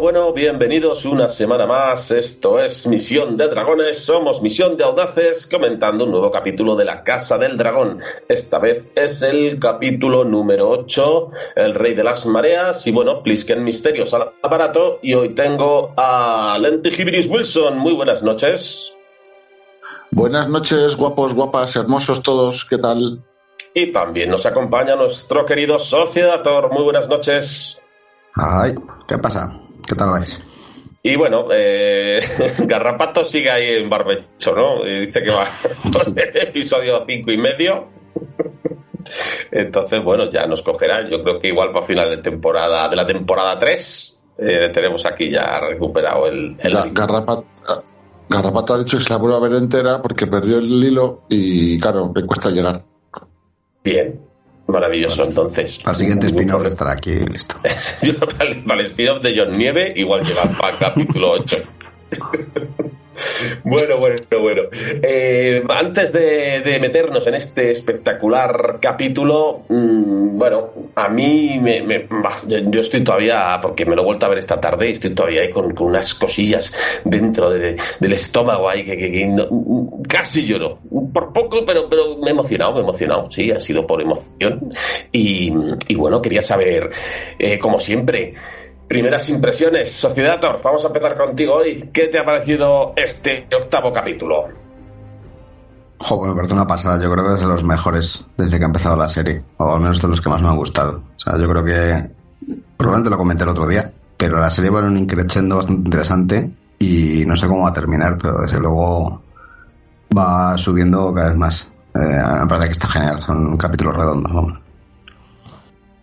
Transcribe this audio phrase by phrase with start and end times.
[0.00, 2.10] Bueno, bienvenidos una semana más.
[2.10, 4.04] Esto es Misión de Dragones.
[4.04, 8.00] Somos Misión de Audaces comentando un nuevo capítulo de la Casa del Dragón.
[8.28, 12.86] Esta vez es el capítulo número 8, El Rey de las Mareas.
[12.86, 14.98] Y bueno, Plisken Misterios al aparato.
[15.00, 17.78] Y hoy tengo a Lentigibiris Wilson.
[17.78, 18.96] Muy buenas noches.
[20.10, 22.64] Buenas noches, guapos, guapas, hermosos todos.
[22.64, 23.22] ¿Qué tal?
[23.72, 26.72] Y también nos acompaña nuestro querido Sociedator.
[26.72, 27.82] Muy buenas noches.
[28.34, 28.74] Ay,
[29.06, 29.60] ¿qué pasa?
[29.86, 30.40] ¿Qué tal vais?
[31.02, 32.22] Y bueno, eh,
[32.66, 34.86] Garrapato sigue ahí en barbecho, ¿no?
[34.86, 35.44] Y dice que va
[35.92, 37.88] por el episodio cinco y medio.
[39.50, 41.10] Entonces, bueno, ya nos cogerán.
[41.10, 45.30] Yo creo que igual para final de temporada, de la temporada 3, eh, tenemos aquí
[45.30, 46.56] ya recuperado el...
[46.58, 47.44] el Garrapato,
[48.28, 51.78] Garrapato ha dicho que se la vuelve a ver entera porque perdió el hilo y,
[51.78, 52.82] claro, le cuesta llegar.
[53.84, 54.20] Bien,
[54.66, 55.80] Maravilloso, entonces.
[55.84, 57.56] Al siguiente spin-off estará aquí listo.
[58.66, 61.56] para el spin-off de John Nieve, igual lleva para el capítulo 8.
[63.64, 64.62] Bueno, bueno, bueno.
[64.72, 72.08] Eh, antes de, meternos en este espectacular capítulo, mmm, bueno, a mí me,
[72.70, 75.50] yo estoy todavía, porque me lo he vuelto a ver esta tarde, estoy todavía ahí
[75.50, 76.72] con, unas cosillas
[77.04, 79.46] dentro de, del estómago ahí que, que, no,
[80.08, 80.78] casi lloro.
[81.12, 84.72] Por poco, pero, pero me he emocionado, me he emocionado, sí, ha sido por emoción.
[85.12, 85.52] Y,
[85.88, 86.90] y bueno, quería saber,
[87.38, 88.34] eh, como siempre,
[88.88, 91.90] Primeras impresiones, Sociedad vamos a empezar contigo hoy.
[91.92, 94.48] ¿Qué te ha parecido este octavo capítulo?
[95.98, 97.02] Joder, me parece una pasada.
[97.02, 99.80] Yo creo que es de los mejores desde que ha empezado la serie, o al
[99.80, 101.02] menos de los que más me han gustado.
[101.16, 102.10] O sea, yo creo que
[102.76, 106.50] probablemente lo comenté el otro día, pero la serie va en un increchendo bastante interesante
[106.78, 109.22] y no sé cómo va a terminar, pero desde luego
[110.16, 111.72] va subiendo cada vez más.
[111.94, 114.58] Eh, me parece que está genial, son capítulos redondos.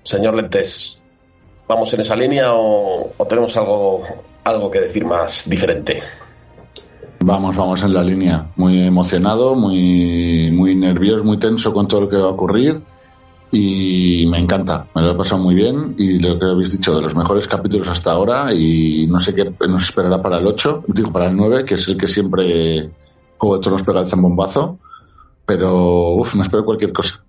[0.03, 1.00] Señor Lentes,
[1.71, 4.03] ¿Vamos en esa línea o, tenemos algo,
[4.43, 6.03] algo que decir más diferente?
[7.21, 8.51] Vamos, vamos en la línea.
[8.57, 12.81] Muy emocionado, muy, muy nervioso, muy tenso con todo lo que va a ocurrir.
[13.53, 15.95] Y me encanta, me lo he pasado muy bien.
[15.97, 18.53] Y lo que habéis dicho, de los mejores capítulos hasta ahora.
[18.53, 21.87] Y no sé qué nos esperará para el 8, digo para el 9, que es
[21.87, 22.89] el que siempre
[23.37, 24.77] Juego de Tronos pega el zambombazo.
[25.45, 27.23] Pero, uff, me espero cualquier cosa.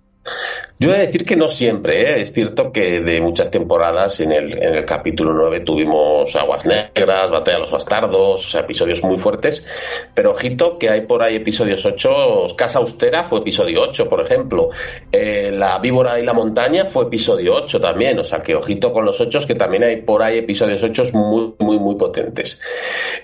[0.79, 2.21] Yo voy a decir que no siempre, ¿eh?
[2.21, 7.29] es cierto que de muchas temporadas en el, en el capítulo 9 tuvimos Aguas Negras,
[7.29, 9.67] Batalla de los Bastardos, episodios muy fuertes,
[10.15, 14.69] pero ojito que hay por ahí episodios 8, Casa Austera fue episodio 8, por ejemplo,
[15.11, 19.05] eh, La Víbora y la Montaña fue episodio 8 también, o sea que ojito con
[19.05, 22.59] los 8 que también hay por ahí episodios 8 muy, muy, muy potentes.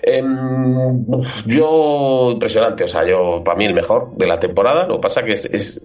[0.02, 1.04] Em,
[1.46, 5.24] yo, impresionante, o sea, yo, para mí el mejor de la temporada, lo que pasa
[5.24, 5.84] que es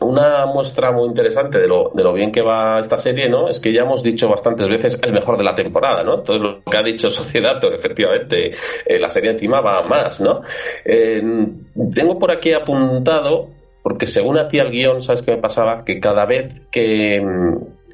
[0.00, 3.48] una muestra muy interesante de lo, de lo bien que va esta serie, ¿no?
[3.48, 6.16] Es que ya hemos dicho bastantes veces el mejor de la temporada, ¿no?
[6.16, 8.54] Entonces lo que ha dicho Sociedad, efectivamente,
[8.84, 10.42] eh, la serie encima va más, ¿no?
[10.84, 13.48] Tengo por aquí apuntado,
[13.82, 15.84] porque según hacía el guion, ¿sabes qué me pasaba?
[15.84, 17.22] Que cada vez que,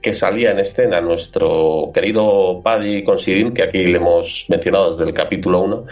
[0.03, 5.15] que salía en escena nuestro querido Paddy Considine, que aquí le hemos mencionado desde el
[5.15, 5.87] capítulo 1,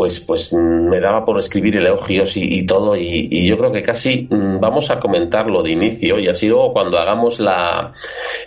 [0.00, 4.58] pues, pues me daba por escribir elogios y, todo, y, yo creo que casi mm,
[4.58, 7.92] vamos a comentarlo de inicio, y así luego cuando hagamos la,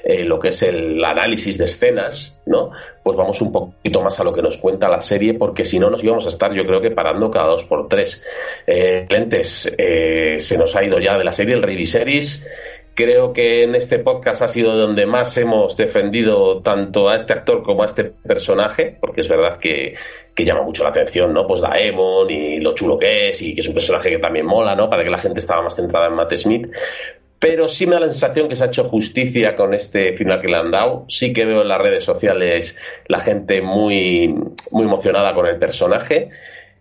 [0.04, 2.72] eh, lo que es el análisis de escenas, ¿no?
[3.04, 5.92] Pues vamos un poquito más a lo que nos cuenta la serie, porque si no
[5.92, 8.24] nos íbamos a estar, yo creo que parando cada dos por tres.
[8.66, 12.48] Eh, lentes, eh, se nos ha ido ya de la serie el Rey Viserys,
[12.96, 17.64] Creo que en este podcast ha sido donde más hemos defendido tanto a este actor
[17.64, 19.96] como a este personaje, porque es verdad que,
[20.38, 21.48] llama mucho la atención, ¿no?
[21.48, 24.76] Pues Daemon y lo chulo que es y que es un personaje que también mola,
[24.76, 24.92] ¿no?
[24.92, 26.68] Para que la gente estaba más centrada en Matt Smith.
[27.40, 30.48] Pero sí me da la sensación que se ha hecho justicia con este final que
[30.48, 31.06] le han dado.
[31.08, 34.34] Sí que veo en las redes sociales la gente muy,
[34.72, 36.30] muy emocionada con el personaje.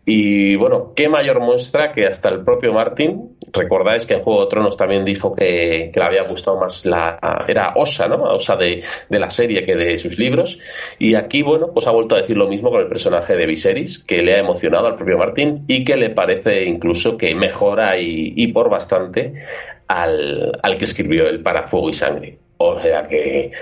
[0.04, 4.50] Y bueno, qué mayor muestra que hasta el propio Martin, recordáis que en Juego de
[4.50, 8.22] Tronos también dijo que, le había gustado más la, era Osa, ¿no?
[8.22, 10.58] Osa de, la serie que de sus libros.
[10.98, 14.02] Y aquí, bueno, pues ha vuelto a decir lo mismo con el personaje de Viserys,
[14.04, 18.46] que le ha emocionado al propio Martin y que le parece incluso que mejora y,
[18.52, 19.34] por bastante
[19.88, 22.38] al, al que escribió el Para Fuego y Sangre.
[22.58, 23.52] O sea que,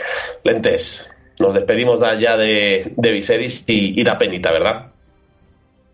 [0.45, 4.91] lentes, nos despedimos ya de, de Viserys y, y da penita, ¿verdad?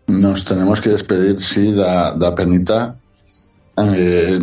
[0.07, 2.97] Nos tenemos que despedir, sí, da, da penita.
[3.77, 4.39] Eh,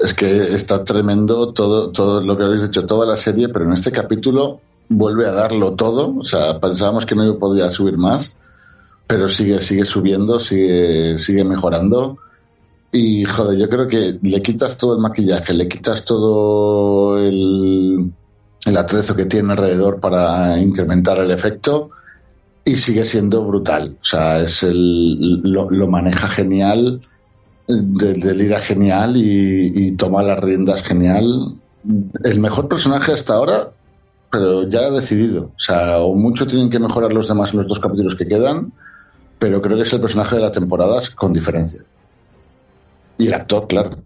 [0.00, 3.72] es que está tremendo todo, todo lo que habéis dicho, toda la serie, pero en
[3.72, 6.16] este capítulo vuelve a darlo todo.
[6.18, 8.34] O sea, pensábamos que no podía subir más,
[9.06, 12.18] pero sigue, sigue subiendo, sigue, sigue mejorando.
[12.90, 18.12] Y joder, yo creo que le quitas todo el maquillaje, le quitas todo el,
[18.64, 21.90] el atrezo que tiene alrededor para incrementar el efecto
[22.68, 23.96] y sigue siendo brutal.
[24.00, 27.00] O sea, es el, lo, maneja genial,
[27.68, 31.54] del ira genial y, toma las riendas genial.
[32.24, 33.70] El mejor personaje hasta ahora,
[34.30, 35.52] pero ya ha decidido.
[35.56, 38.72] O sea, o mucho tienen que mejorar los demás los dos capítulos que quedan,
[39.38, 41.82] pero creo que es el personaje de la temporada con diferencia.
[43.18, 43.98] Y el actor, claro.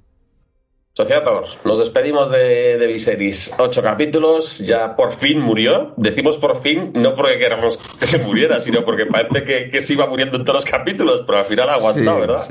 [0.94, 3.54] Sociator, nos despedimos de, de Viserys.
[3.58, 5.94] Ocho capítulos, ya por fin murió.
[5.96, 10.06] Decimos por fin, no porque queramos que se muriera, sino porque parece que, se iba
[10.06, 12.46] muriendo en todos los capítulos, pero al final aguantó, ¿verdad?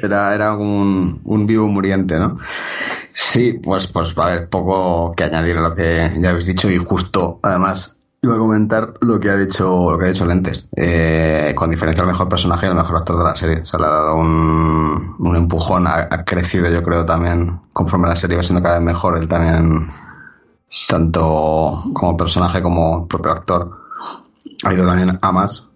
[0.00, 2.38] Era, era un, un, vivo muriente, ¿no?
[3.12, 6.70] Sí, pues, pues va a haber poco que añadir a lo que ya habéis dicho
[6.70, 7.95] y justo, además,
[8.26, 10.68] Iba a comentar lo que ha dicho, lo que ha dicho Lentes.
[10.76, 13.62] Eh, con diferencia el mejor personaje y el mejor actor de la serie.
[13.64, 18.36] Se le ha dado un, un empujón, ha, crecido yo creo también, conforme la serie
[18.36, 19.92] va siendo cada vez mejor, él también,
[20.88, 23.78] tanto como personaje como propio actor,
[24.64, 25.68] ha ido también a más.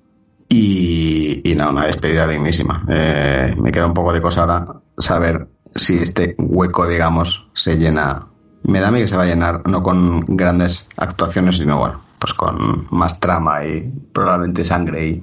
[0.48, 2.84] Y, y nada, una despedida dignísima.
[2.88, 4.66] Eh, me queda un poco de cosa ahora
[4.98, 5.46] saber
[5.76, 8.26] si este hueco, digamos, se llena.
[8.64, 12.09] Me da a mí que se va a llenar, no con grandes actuaciones, sino bueno,
[12.20, 15.22] pues con más trama y probablemente sangre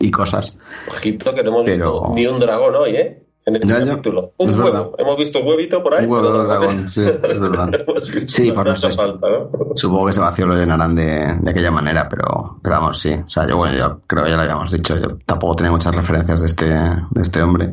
[0.00, 0.56] y, cosas.
[0.88, 3.22] Ojito que no hemos visto ni un dragón hoy, ¿eh?
[3.44, 4.32] En este capítulo.
[4.36, 4.94] Un huevo.
[4.98, 6.04] Hemos visto un huevito por ahí.
[6.04, 7.68] Un huevo de dragón, sí, es verdad.
[8.26, 8.90] sí, por eso.
[8.90, 9.50] Falta, ¿no?
[9.74, 13.14] Supongo que ese vacío lo llenarán de, de, aquella manera, pero, pero vamos, sí.
[13.14, 14.96] O sea, yo, bueno, yo creo que ya lo habíamos dicho.
[14.96, 17.72] Yo tampoco tenía muchas referencias de este, de este hombre.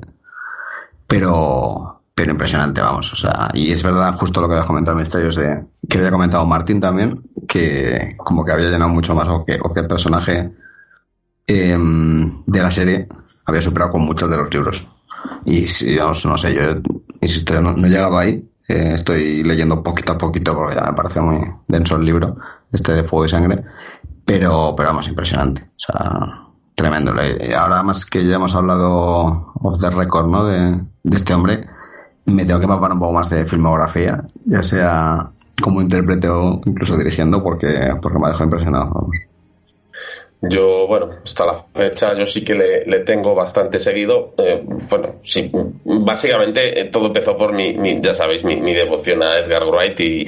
[1.07, 3.11] Pero, pero impresionante, vamos.
[3.11, 6.45] O sea, y es verdad, justo lo que habías comentado Misterios de que había comentado
[6.45, 10.53] Martín también, que como que había llenado mucho más o que, o que el personaje
[11.45, 13.07] em, de la serie
[13.45, 14.87] había superado con muchos de los libros.
[15.45, 16.61] Y si, vamos, no sé, yo
[17.19, 18.49] insisto, no, no he llegado ahí.
[18.69, 22.37] Eh, estoy leyendo poquito a poquito porque ya me parece muy denso el libro,
[22.71, 23.63] este de Fuego y Sangre.
[24.23, 25.63] Pero, pero vamos, impresionante.
[25.63, 27.13] O sea, tremendo.
[27.59, 30.45] Ahora más que ya hemos hablado of the record, ¿no?
[30.45, 31.74] De, de este hombre
[32.25, 35.31] me tengo que papar un poco más de filmografía, ya sea
[35.61, 39.09] como intérprete o incluso dirigiendo, porque, porque me ha dejado impresionado.
[40.49, 44.33] Yo, bueno, hasta la fecha yo sí que le, tengo bastante seguido.
[44.37, 45.49] Eh, bueno, sí,
[45.83, 50.25] básicamente eh, todo empezó por mi, ya sabéis, mi, devoción a Edgar Wright y,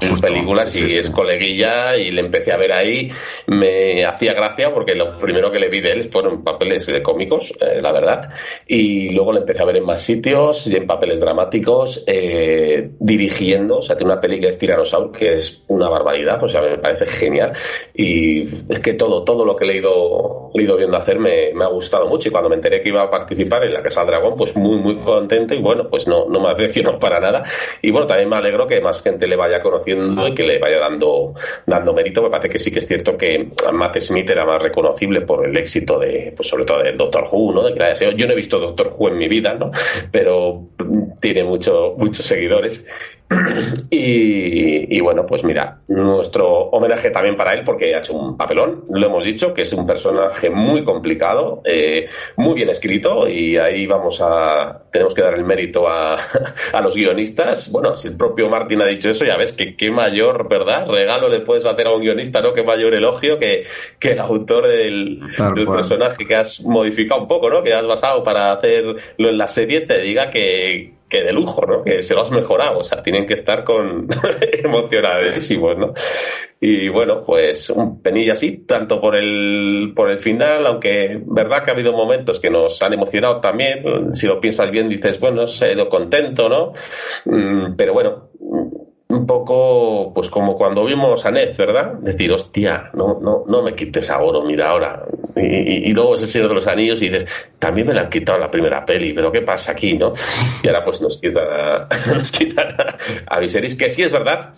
[0.00, 3.10] sus películas y es coleguilla y le empecé a ver ahí.
[3.46, 7.52] Me hacía gracia porque lo primero que le vi de él fueron papeles de cómicos,
[7.60, 8.30] eh, la verdad.
[8.66, 13.78] Y luego le empecé a ver en más sitios y en papeles dramáticos, dirigiendo.
[13.78, 16.78] O sea, tiene una peli que es Tyrannosaurus, que es una barbaridad, o sea, me
[16.78, 17.52] parece genial.
[17.94, 22.06] Y es que todo todo lo que he ido, ido viendo hacer me, ha gustado
[22.06, 24.56] mucho y cuando me enteré que iba a participar en la Casa del Dragón, pues
[24.56, 27.44] muy, muy contento y bueno, pues no, no me decepcionado para nada.
[27.82, 30.78] Y bueno, también me alegro que más gente le vaya conociendo y que le vaya
[30.78, 31.34] dando,
[31.66, 32.22] dando mérito.
[32.22, 35.56] Me parece que sí que es cierto que Matt Smith era más reconocible por el
[35.56, 37.62] éxito de, pues sobre todo del Doctor Who, ¿no?
[37.62, 39.70] De que yo no he visto Doctor Who en mi vida, ¿no?
[40.12, 40.68] Pero
[41.20, 42.84] tiene mucho, muchos seguidores
[43.90, 49.06] y, bueno, pues mira, nuestro homenaje también para él porque ha hecho un papelón, lo
[49.06, 54.20] hemos dicho, que es un personaje muy complicado, eh, muy bien escrito y ahí vamos
[54.20, 56.18] a, tenemos que dar el mérito a,
[56.82, 57.72] los guionistas.
[57.72, 60.86] Bueno, si el propio Martín ha dicho eso, ya ves que qué mayor, ¿verdad?
[60.86, 62.52] Regalo le puedes hacer a un guionista, ¿no?
[62.52, 63.64] Qué mayor elogio que,
[63.98, 65.20] que el autor del,
[65.54, 67.62] del personaje que has modificado un poco, ¿no?
[67.62, 71.84] Que has basado para hacerlo en la serie te diga que, que de lujo, ¿no?
[71.84, 74.08] Que se lo has mejorado, o sea, tienen que estar con
[74.64, 75.94] emocionadísimos, ¿no?
[76.58, 81.70] Y bueno, pues un penilla así, tanto por el, por el final, aunque verdad que
[81.70, 85.72] ha habido momentos que nos han emocionado también, si lo piensas bien dices, bueno, se
[85.72, 86.72] ido contento, ¿no?
[87.26, 88.30] Mm, pero bueno,
[89.14, 91.94] un poco pues como cuando vimos a Ned, ¿verdad?
[91.94, 95.04] Decir, hostia, no, no, no me quites a oro, mira ahora.
[95.36, 97.28] Y, luego ese Señor de los Anillos y dices,
[97.58, 100.12] también me la han quitado la primera peli, pero ¿qué pasa aquí, no?
[100.62, 102.68] Y ahora pues nos quitan a, nos quitan
[103.26, 104.54] a, Viserys, que sí es verdad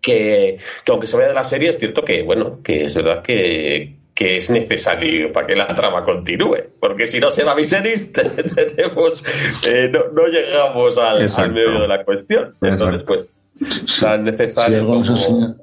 [0.00, 3.96] que, aunque se vaya de la serie, es cierto que, bueno, que es verdad que,
[4.14, 6.58] que es necesario para que la trama continúe.
[6.78, 8.12] Porque si no se va Viserys,
[8.54, 9.24] tenemos,
[9.66, 12.54] eh, no, no, llegamos al, al, medio de la cuestión.
[12.60, 15.54] Entonces, pues si algo, nos enseña,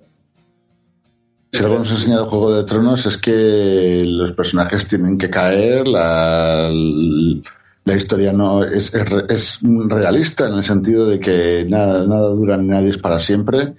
[1.52, 5.88] si algo nos ha enseñado Juego de Tronos es que los personajes tienen que caer,
[5.88, 6.72] la,
[7.84, 12.68] la historia no es, es, realista en el sentido de que nada, nada dura ni
[12.68, 13.74] nadie es para siempre.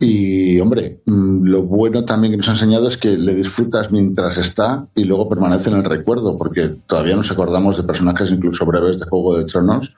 [0.00, 4.38] Y, hombre, mm, lo bueno también que nos ha enseñado es que le disfrutas mientras
[4.38, 8.98] está y luego permanece en el recuerdo, porque todavía nos acordamos de personajes incluso breves
[8.98, 9.94] de Juego de Tronos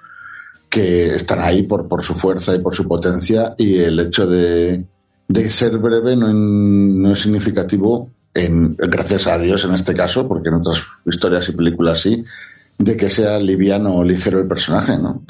[0.76, 4.84] que están ahí por, por su fuerza y por su potencia y el hecho de,
[5.26, 10.50] de ser breve no, no es significativo, en, gracias a Dios en este caso, porque
[10.50, 12.22] en otras historias y películas sí,
[12.76, 15.22] de que sea liviano o ligero el personaje, ¿no?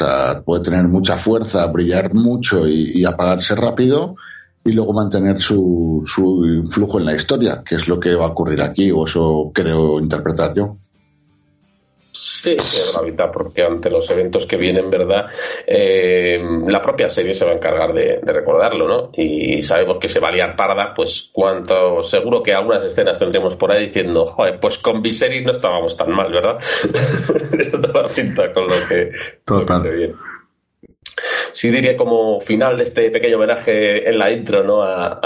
[0.45, 4.17] puede tener mucha fuerza, brillar mucho y, apagarse rápido
[4.65, 8.31] y luego mantener su, su influjo en la historia, que es lo que va a
[8.31, 10.79] ocurrir aquí, o eso creo interpretar yo.
[12.47, 15.26] Sí, gravita, porque ante los eventos que vienen, ¿verdad?
[15.67, 19.11] Eh, la propia serie se va a encargar de, recordarlo, ¿no?
[19.15, 23.57] Y sabemos que se va a liar parda, pues cuánto, seguro que algunas escenas tendremos
[23.57, 26.61] por ahí diciendo, joder, pues con Viserys no estábamos tan mal, ¿verdad?
[27.73, 29.11] Toda pinta con lo que,
[29.83, 30.15] se viene.
[31.50, 34.83] Sí diría como final de este pequeño homenaje en la intro ¿no?
[34.83, 35.19] a,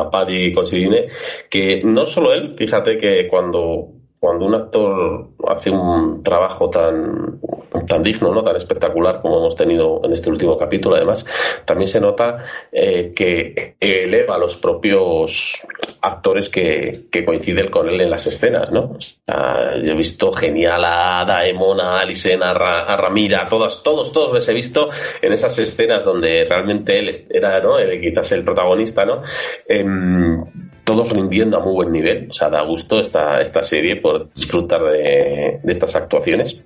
[0.00, 1.08] a Paddy Considine
[1.48, 7.40] que no solo él, fíjate que cuando cuando un actor hace un trabajo tan,
[7.88, 8.44] tan digno, ¿no?
[8.44, 11.26] tan espectacular como hemos tenido en este último capítulo, además,
[11.64, 12.38] también se nota
[12.70, 15.66] eh, que eleva a los propios
[16.00, 18.70] actores que, coinciden con él en las escenas.
[18.70, 18.96] ¿no?
[18.96, 24.48] yo he visto genial a Daemon, a Alisen, a, Ramira, a todos, todos, todos les
[24.48, 24.88] he visto
[25.20, 27.76] en esas escenas donde realmente él era ¿no?
[27.76, 29.04] el, quizás el protagonista.
[29.04, 29.22] ¿no?
[29.66, 30.38] Em,
[30.84, 32.28] todos rindiendo a muy buen nivel.
[32.30, 36.62] O sea, da gusto esta, esta serie por disfrutar de, estas actuaciones.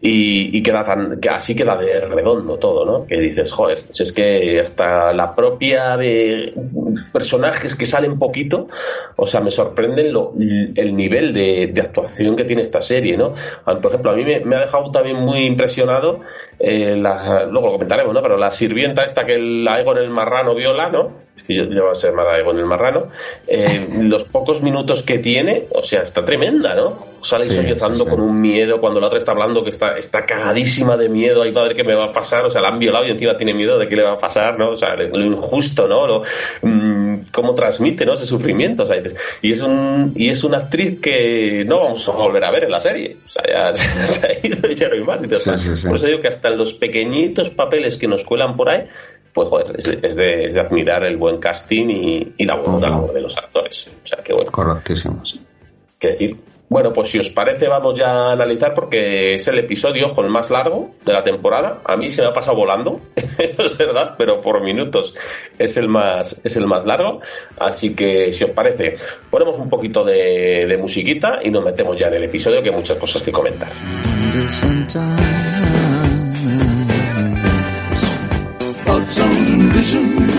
[0.00, 3.06] Y, queda tan, que así queda de redondo todo, ¿no?
[3.06, 6.54] Que dices, joder, si es que hasta la propia de
[7.12, 8.68] personajes que salen poquito,
[9.16, 13.34] o sea, me sorprenden lo, el nivel de, actuación que tiene esta serie, ¿no?
[13.64, 16.20] Por ejemplo, a mí me, ha dejado también muy impresionado,
[16.58, 18.22] eh, luego lo comentaremos, ¿no?
[18.22, 21.25] Pero la sirvienta esta que la Egon el Marrano viola, ¿no?
[21.36, 23.08] Es que a ser Egon el Marrano,
[23.46, 27.16] eh, los pocos minutos que tiene, o sea, está tremenda, ¿no?
[27.22, 31.08] Sale sí, con un miedo cuando la otra está hablando que está, está cagadísima de
[31.08, 32.44] miedo, ay padre, ¿qué me va a pasar?
[32.44, 34.56] O sea, la han violado y encima tiene miedo de qué le va a pasar,
[34.58, 34.70] ¿no?
[34.70, 36.06] O sea, lo injusto, ¿no?
[36.06, 36.22] Lo,
[36.62, 38.14] mm, cómo transmite, ¿no?
[38.14, 39.02] Ese sufrimiento, o sea,
[39.42, 42.70] y es, un, y es una actriz que no vamos a volver a ver en
[42.70, 43.16] la serie.
[43.26, 43.74] O sea, ya,
[44.06, 45.26] se ha ido, ya no hay más.
[45.82, 48.86] Por eso digo que hasta en los pequeñitos papeles que nos cuelan por ahí,
[49.36, 51.90] pues joder, es, de, admirar el buen casting
[52.38, 53.92] y, la buena labor de los actores.
[54.02, 54.50] O sea, que bueno.
[54.50, 55.22] Correctísimo.
[55.98, 56.36] ¿Qué decir?
[56.70, 60.30] Bueno, pues si os parece, vamos ya a analizar porque es el episodio, ojo, el
[60.30, 61.82] más largo de la temporada.
[61.84, 65.14] A mí se me ha pasado volando, es verdad, pero por minutos
[65.58, 67.20] es el más, es el más largo.
[67.58, 68.96] Así que si os parece,
[69.28, 72.74] ponemos un poquito de, de musiquita y nos metemos ya en el episodio que hay
[72.74, 73.68] muchas cosas que comentar.
[79.08, 79.18] its
[79.72, 80.35] vision.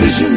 [0.00, 0.34] vision.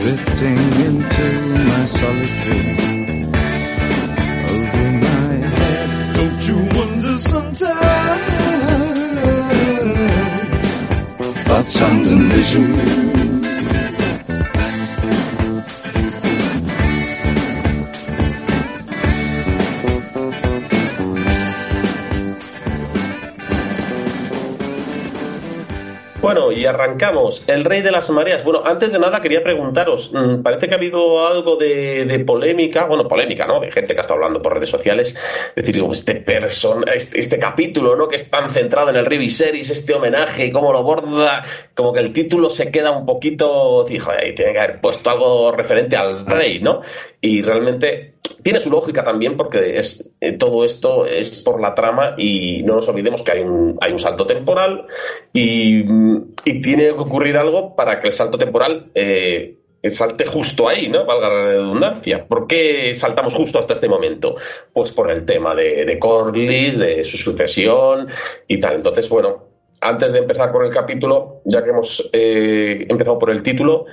[0.00, 1.26] Drifting into
[1.70, 2.78] my solitude.
[4.52, 5.88] Over my head.
[6.16, 7.60] Don't you wonder sometimes?
[11.46, 13.09] About something vision.
[26.66, 27.44] Arrancamos.
[27.46, 28.44] El rey de las mareas.
[28.44, 33.08] Bueno, antes de nada quería preguntaros, mm, parece que ha habido algo de, polémica, bueno,
[33.08, 33.60] polémica, ¿no?
[33.60, 35.14] De gente que ha estado hablando por redes sociales.
[35.56, 38.08] Es decir, este person, este, este, capítulo, ¿no?
[38.08, 42.00] Que es tan centrado en el rey Viserys, este homenaje, cómo lo borda, como que
[42.00, 46.26] el título se queda un poquito, hijo, ahí tiene que haber puesto algo referente al
[46.26, 46.82] rey, ¿no?
[47.20, 52.14] Y realmente tiene su lógica también porque es, eh, todo esto es por la trama
[52.16, 54.86] y no nos olvidemos que hay un, hay un salto temporal
[55.32, 55.84] y,
[56.62, 59.56] tiene que ocurrir algo para que el salto temporal eh,
[59.88, 61.04] salte justo ahí, ¿no?
[61.04, 62.26] Valga la redundancia.
[62.26, 64.36] ¿Por qué saltamos justo hasta este momento?
[64.72, 68.08] Pues por el tema de, de Corlys, de su sucesión
[68.46, 68.76] y tal.
[68.76, 69.50] Entonces, bueno,
[69.80, 73.86] antes de empezar con el capítulo, ya que hemos eh, empezado por el título,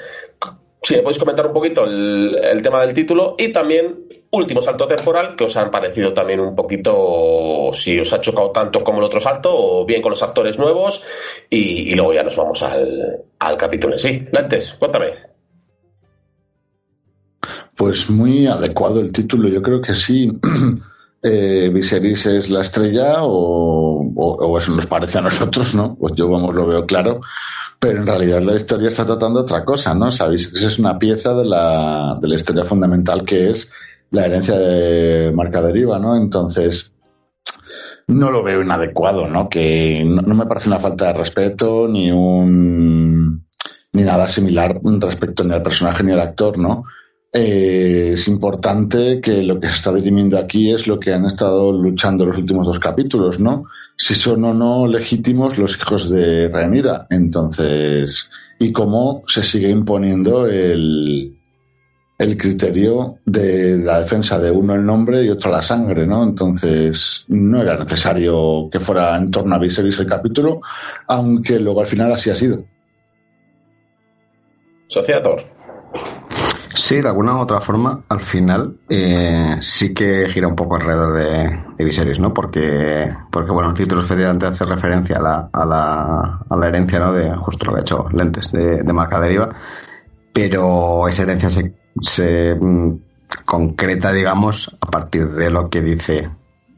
[0.82, 5.36] si me podéis comentar un poquito el, tema del título y también último salto temporal
[5.36, 9.20] que os han parecido también un poquito, si os ha chocado tanto como el otro
[9.20, 11.04] salto o bien con los actores nuevos
[11.50, 14.28] y, luego ya nos vamos al, al capítulo en sí.
[14.32, 15.14] Lentes, cuéntame.
[17.76, 20.32] Pues muy adecuado el título, yo creo que sí.
[21.24, 25.96] eh, Viserys es la estrella o, eso nos parece a nosotros, ¿no?
[25.96, 27.22] Pues yo vamos lo veo claro,
[27.80, 30.12] pero en realidad la historia está tratando otra cosa, ¿no?
[30.12, 33.72] Sabéis que es una pieza de la, de la historia fundamental que es
[34.12, 36.16] la herencia de marca deriva, ¿no?
[36.16, 36.92] Entonces,
[38.08, 39.50] no lo veo inadecuado, ¿no?
[39.50, 43.46] Que no, no me parece una falta de respeto ni un
[43.94, 46.86] ni nada similar respecto ni al personaje ni al actor, ¿no?
[47.34, 51.72] Eh, es importante que lo que se está dirimiendo aquí es lo que han estado
[51.72, 53.66] luchando los últimos dos capítulos, ¿no?
[53.98, 57.08] Si son o no legítimos los hijos de Rhaenyra.
[57.10, 58.30] Entonces,
[58.60, 61.34] y cómo se sigue imponiendo el,
[62.18, 66.24] criterio de la defensa de uno el nombre y otro la sangre, ¿no?
[66.24, 70.62] Entonces, no era necesario que fuera en torno a Viserys el capítulo,
[71.08, 72.63] aunque luego al final así ha sido.
[74.88, 75.57] Sociator.
[76.88, 81.15] Sí, de alguna u otra forma, al final eh, sí que gira un poco alrededor
[81.15, 82.34] de, de Viserys, ¿no?
[82.34, 87.00] Porque, porque bueno, el título efectivamente hace referencia a la, a la, a la herencia,
[87.00, 87.12] ¿no?
[87.12, 89.54] De justo lo que ha hecho Lentes, de, de marca deriva,
[90.32, 92.91] pero esa herencia se, se mm,
[93.43, 96.30] concreta, digamos, a partir de lo que dice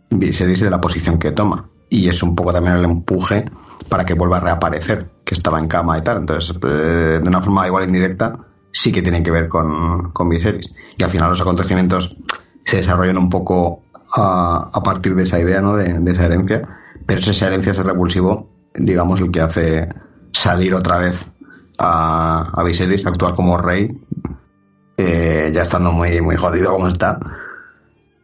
[0.10, 1.70] Viserys y de la posición que toma.
[1.88, 3.46] Y es un poco también el empuje
[3.90, 6.18] para que vuelva a reaparecer, que estaba en cama y tal.
[6.18, 10.74] Entonces, eh, de una forma igual indirecta, sí que tienen que ver con, con Viserys.
[10.98, 12.16] Y al final los acontecimientos
[12.64, 15.76] se desarrollan un poco a, a partir de esa idea, ¿no?
[15.76, 16.68] De, esa herencia.
[17.06, 19.90] Pero esa herencia, ese revulsivo, digamos, el que hace
[20.32, 21.26] salir otra vez
[21.78, 24.00] a, a Viserys, actuar como rey,
[24.98, 27.20] eh, ya estando muy, muy jodido como está.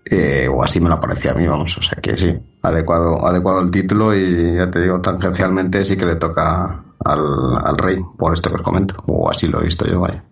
[0.08, 1.76] Eh, o así me lo parecía a mí, vamos.
[1.78, 6.06] O sea que sí, adecuado, adecuado el título y ya te digo, tangencialmente sí que
[6.06, 9.04] le toca al, al rey, por esto que os comento.
[9.08, 10.24] O así lo he visto yo, vaya.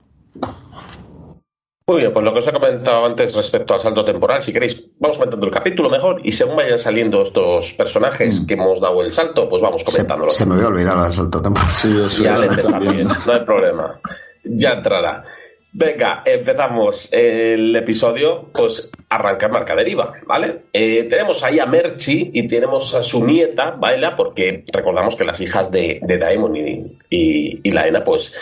[1.93, 4.84] Muy bien, pues lo que os he comentado antes respecto al salto temporal, si queréis,
[4.97, 8.47] vamos comentando el capítulo mejor y según vayan saliendo estos personajes mm.
[8.47, 10.32] que hemos dado el salto, pues vamos comentándolo.
[10.32, 11.69] Se, me había olvidado el salto temporal.
[11.79, 13.99] Sí, ya le no hay problema.
[14.43, 15.23] Ya entrará.
[15.71, 20.63] Venga, empezamos el episodio, pues arranca marca deriva, ¿vale?
[20.73, 25.39] Eh, tenemos ahí a Merchi y tenemos a su nieta, Baila, porque recordamos que las
[25.41, 28.34] hijas de, de Daemon y, y, y Laena, pues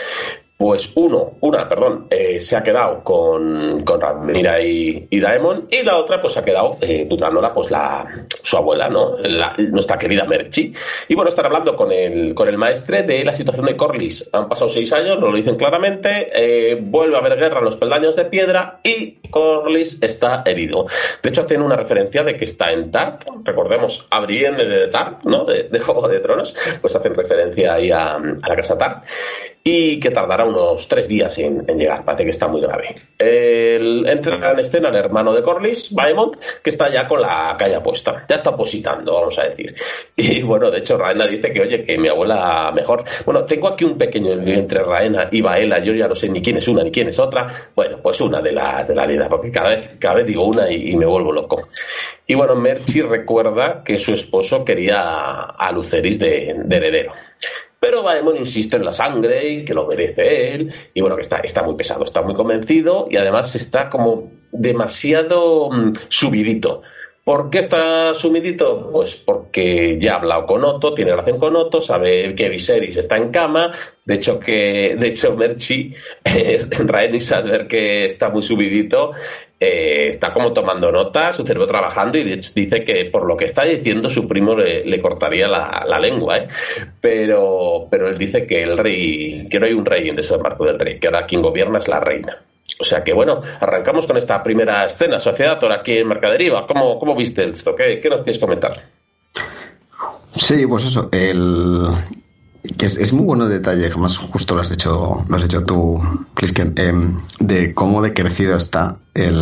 [0.61, 5.81] pues uno, una, perdón, eh, se ha quedado con, con Ramira y, y, Daemon, y
[5.81, 7.07] la otra pues se ha quedado eh,
[7.55, 9.17] pues la, su abuela, ¿no?
[9.57, 10.71] nuestra querida Merchi.
[11.07, 14.29] Y bueno, están hablando con el, con el maestre de la situación de Corlys.
[14.33, 18.15] Han pasado seis años, lo dicen claramente, eh, vuelve a haber guerra en los peldaños
[18.15, 20.85] de piedra y Corlys está herido.
[21.23, 25.45] De hecho, hacen una referencia de que está en Tart, recordemos, Abrien de Tart, ¿no?
[25.45, 29.05] De, Juego de Tronos, pues hacen referencia ahí a, la casa Tart
[29.63, 32.05] y que tardará unos tres días en, llegar.
[32.05, 32.93] Parece que está muy grave.
[33.17, 37.79] El, entra en escena el hermano de Corlys, Baemont, que está ya con la calle
[37.81, 38.25] puesta.
[38.27, 39.75] Ya está positando, vamos a decir.
[40.15, 43.03] Y bueno, de hecho, Raena dice que, oye, que mi abuela mejor.
[43.25, 45.79] Bueno, tengo aquí un pequeño entre Raena y Baela.
[45.79, 47.47] Yo ya no sé ni quién es una ni quién es otra.
[47.75, 50.71] Bueno, pues una de la, de la vida, porque cada vez, cada vez digo una
[50.71, 51.69] y, me vuelvo loco.
[52.27, 57.13] Y bueno, Merchi recuerda que su esposo quería a Luceris de heredero.
[57.81, 60.71] Pero Baemon insiste en la sangre y que lo merece él.
[60.93, 65.71] Y bueno, que está, está muy pesado, está muy convencido y además está como demasiado
[65.71, 66.83] mm, subidito.
[67.23, 68.89] ¿Por qué está sumidito?
[68.91, 73.17] Pues porque ya ha hablado con Otto, tiene relación con Otto, sabe que Viserys está
[73.17, 73.71] en cama,
[74.05, 75.93] de hecho que, de hecho Merchi,
[76.25, 79.11] eh, Rhaenys al ver que está muy subidito,
[79.59, 83.65] eh, está como tomando nota, su cerebro trabajando y dice que por lo que está
[83.65, 86.47] diciendo su primo le, cortaría la, lengua, ¿eh?
[86.99, 90.79] pero, pero él dice que el rey, que no hay un rey en desembarco del
[90.79, 92.41] rey, que ahora quien gobierna es la reina.
[92.79, 96.65] O sea que bueno, arrancamos con esta primera escena, Sociedad aquí en Mercaderiva.
[96.67, 97.75] ¿Cómo, cómo viste esto?
[97.75, 98.83] ¿Qué, ¿Qué nos quieres comentar?
[100.35, 101.87] Sí, pues eso, el,
[102.77, 106.01] que es, muy bueno el detalle, más justo lo has hecho, lo has hecho tú,
[106.33, 109.37] Clisken, em, de cómo decrecido está el,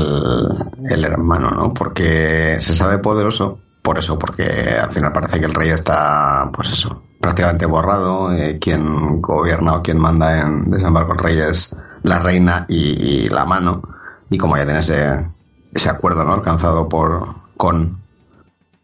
[0.89, 1.73] el hermano, ¿no?
[1.73, 6.71] Porque se sabe poderoso, por eso, porque al final parece que el rey está, pues
[6.71, 12.19] eso, prácticamente borrado, eh, quien gobierna o quien manda en desembarco el rey es la
[12.19, 13.81] reina y, la mano,
[14.29, 15.27] y como ya tiene ese,
[15.73, 16.33] ese acuerdo, ¿no?
[16.33, 17.99] Alcanzado por, con,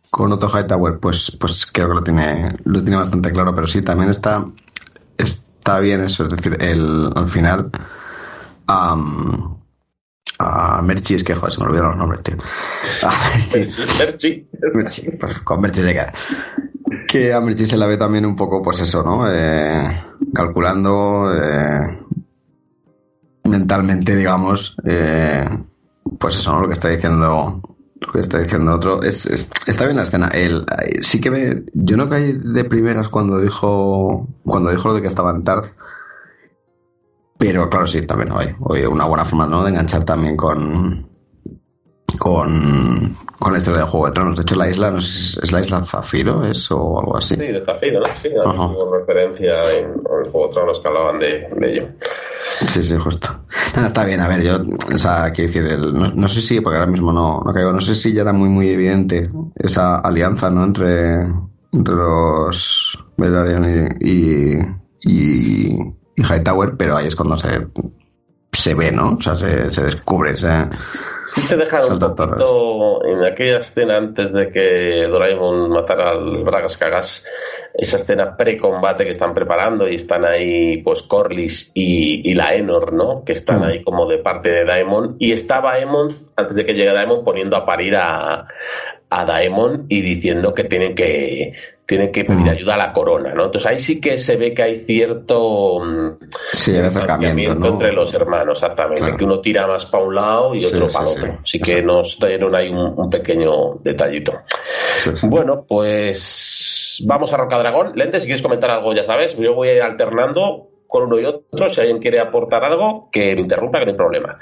[0.09, 3.81] con Otto Hightower, pues, pues creo que lo tiene, lo tiene bastante claro, pero sí,
[3.81, 4.45] también está,
[5.17, 7.71] está bien eso, es decir, el, al final
[8.67, 8.95] a,
[10.39, 12.37] a Merchi, es que joder, se me olvidaron los nombres, tío.
[13.03, 13.13] A
[13.99, 14.47] Merchi.
[14.73, 15.11] Merchi.
[15.11, 16.13] Pues con Merchi se queda.
[17.07, 19.31] Que a Merchi se la ve también un poco, pues eso, ¿no?
[19.31, 22.04] Eh, calculando eh,
[23.45, 25.47] mentalmente, digamos, eh,
[26.19, 26.61] pues eso, ¿no?
[26.61, 27.61] Lo que está diciendo
[27.99, 29.01] lo que está diciendo otro.
[29.01, 30.27] Es, está bien la escena.
[30.27, 30.65] Él,
[31.01, 35.07] sí que me, yo no caí de primeras cuando dijo cuando dijo lo de que
[35.07, 35.73] estaba en Tarth
[37.37, 39.63] pero claro, sí, también hay una buena forma ¿no?
[39.63, 41.09] de enganchar también con,
[42.17, 44.35] con, con la historia de Juego de Tronos.
[44.35, 47.35] De hecho, la isla, no sé, ¿es la isla Zafiro es, o algo así?
[47.35, 48.07] Sí, de Zafiro, ¿no?
[48.15, 51.87] Sí, hay referencia en, el Juego de Tronos que hablaban de, ello.
[52.59, 53.29] Sí, sí, justo.
[53.85, 54.57] está bien, a ver, yo,
[54.93, 57.81] o sea, quiero decir, el, no, sé si, porque ahora mismo no, no caigo, no
[57.81, 60.63] sé si ya era muy, muy evidente esa alianza, ¿no?
[60.63, 61.21] Entre,
[61.71, 64.59] entre los Velaryon y, y
[65.05, 67.67] y Hightower, pero ahí es cuando se,
[68.55, 69.17] se ve, ¿no?
[69.17, 70.35] O sea, se, se descubre.
[70.37, 70.47] Se,
[71.21, 77.25] sí te un poquito en aquella escena antes de que Doraemon matara al Bragas Cagas,
[77.73, 82.93] esa escena pre-combate que están preparando y están ahí pues Corlys y, y la Enor,
[82.93, 83.23] ¿no?
[83.23, 83.63] Que están mm.
[83.63, 87.57] ahí como de parte de Daemon y estaba Daemon, antes de que llegue Daemon, poniendo
[87.57, 88.47] a parir a,
[89.09, 91.53] a Daemon y diciendo que tienen que
[91.85, 93.45] tienen que pedir ayuda a la corona, ¿no?
[93.45, 98.61] Entonces ahí sí que se ve que hay cierto mm, sí, acercamiento entre los hermanos,
[98.61, 101.39] exactamente, que uno tira más para un lado y otro para otro.
[101.43, 104.33] Así que nos dieron ahí un, pequeño detallito.
[105.23, 107.93] Bueno, pues vamos a Rocadragón.
[107.95, 111.25] Lente, si quieres comentar algo, ya sabes, yo voy a ir alternando con uno y
[111.25, 111.67] otro.
[111.69, 114.39] Si alguien quiere aportar algo, que me interrumpa, que no hay problema.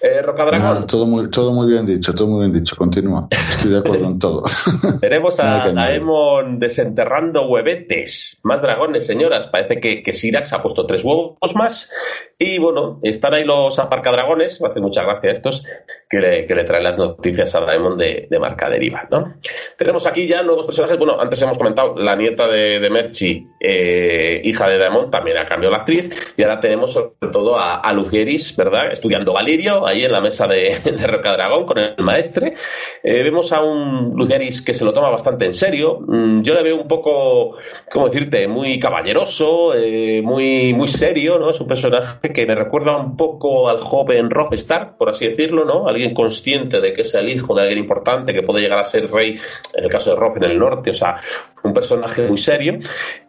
[0.00, 0.86] Eh, Rocadragón.
[0.86, 2.76] todo, muy, todo muy bien dicho, todo muy bien dicho.
[2.76, 3.28] Continúa.
[3.30, 4.42] Estoy de acuerdo en todo.
[5.00, 8.40] Tenemos a Daemon desenterrando huevetes.
[8.42, 9.48] Más dragones, señoras.
[9.48, 11.90] Parece que, que Sirax ha puesto tres huevos más.
[12.38, 14.60] Y bueno, están ahí los aparcadragones.
[14.60, 15.64] Me hace mucha gracia estos
[16.12, 19.08] que le, que le traen las noticias a Daemon de, de marca deriva.
[19.10, 19.34] ¿no?
[19.78, 20.98] Tenemos aquí ya nuevos personajes.
[20.98, 25.46] Bueno, antes hemos comentado la nieta de, de Merchi, eh, hija de Daemon, también ha
[25.46, 25.91] cambiado la actriz.
[26.36, 28.92] Y ahora tenemos sobre todo a, a Lugieris, ¿verdad?
[28.92, 32.54] Estudiando Valirio, ahí en la mesa de, de Rocadragón con el maestre.
[33.02, 36.00] Eh, vemos a un Lugieris que se lo toma bastante en serio.
[36.00, 37.56] Mm, yo le veo un poco,
[37.90, 38.46] ¿cómo decirte?
[38.46, 41.50] Muy caballeroso, eh, muy, muy serio, ¿no?
[41.50, 45.86] Es un personaje que me recuerda un poco al joven Rockstar, por así decirlo, ¿no?
[46.14, 49.38] consciente de que es el hijo de alguien importante, que puede llegar a ser rey,
[49.74, 51.20] en el caso de Rob en el norte, o sea,
[51.62, 52.78] un personaje muy serio.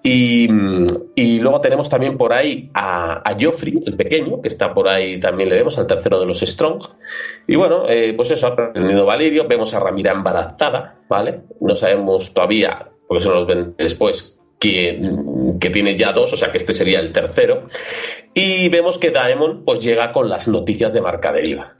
[0.01, 0.47] Y,
[1.39, 5.49] luego tenemos también por ahí a, a, Joffrey, el pequeño, que está por ahí también
[5.49, 6.83] le vemos, al tercero de los Strong.
[7.47, 11.41] Y bueno, eh, pues eso, ha aprendido Valirio, vemos a Ramira embarazada, ¿vale?
[11.59, 15.01] No sabemos todavía, porque eso nos ven después, que,
[15.59, 17.67] que, tiene ya dos, o sea que este sería el tercero.
[18.33, 21.75] Y vemos que Daemon pues llega con las noticias de marca deriva.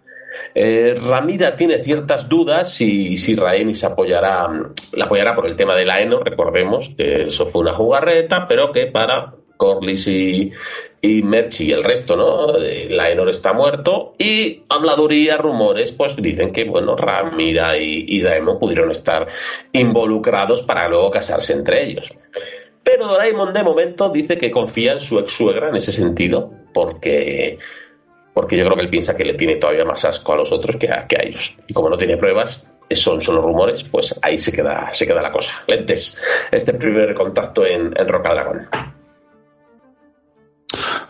[0.55, 4.47] Eh, Ramira tiene ciertas dudas si, si Rhaenys apoyará,
[4.93, 8.71] la apoyará por el tema de la Eno, recordemos que eso fue una jugarreta, pero
[8.71, 10.51] que para Corlys y,
[11.01, 12.57] y Merchi y el resto, ¿no?
[12.57, 18.21] Eh, la Enor está muerto y habladuría, rumores, pues dicen que, bueno, Ramira y, y
[18.21, 19.27] Daemon pudieron estar
[19.71, 22.11] involucrados para luego casarse entre ellos.
[22.83, 27.57] Pero Doraemon de momento dice que confía en su ex suegra en ese sentido, porque
[28.33, 30.77] porque yo creo que él piensa que le tiene todavía más asco a los otros
[30.77, 31.57] que a, que a ellos.
[31.67, 35.31] Y como no tiene pruebas, son solo rumores, pues ahí se queda, se queda la
[35.31, 35.53] cosa.
[35.67, 36.17] Lentes,
[36.51, 38.67] este primer contacto en, en Roca Dragón.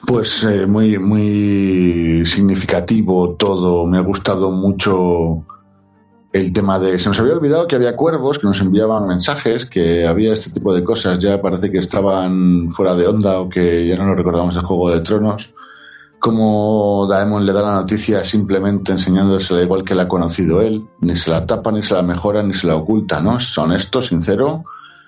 [0.06, 3.86] Pues eh, muy, muy significativo todo.
[3.88, 5.46] Me ha gustado mucho
[6.34, 7.00] el tema de.
[7.00, 10.74] Se nos había olvidado que había cuervos que nos enviaban mensajes, que había este tipo
[10.74, 11.20] de cosas.
[11.20, 14.92] Ya parece que estaban fuera de onda o que ya no lo recordamos de Juego
[14.92, 15.54] de Tronos
[16.24, 21.18] como Daemon le da la noticia simplemente enseñándosela igual que la ha conocido él, ni
[21.18, 23.40] se la tapa, ni se la mejora, ni se la oculta, ¿no?
[23.40, 24.64] Es honesto, sincero,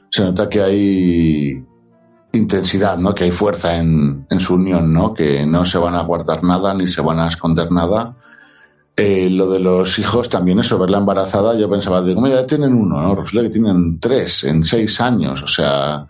[0.09, 1.63] se nota que hay
[2.33, 3.15] intensidad, ¿no?
[3.15, 5.13] Que hay fuerza en, su unión, ¿no?
[5.13, 8.17] Que no se van a guardar nada, ni se van a esconder nada.
[8.97, 12.73] Eh, lo de los hijos también, eso, verla embarazada, yo pensaba, digo, mira, ya tienen
[12.73, 13.15] uno, ¿no?
[13.15, 16.09] Resulta que tienen tres en seis años, o sea,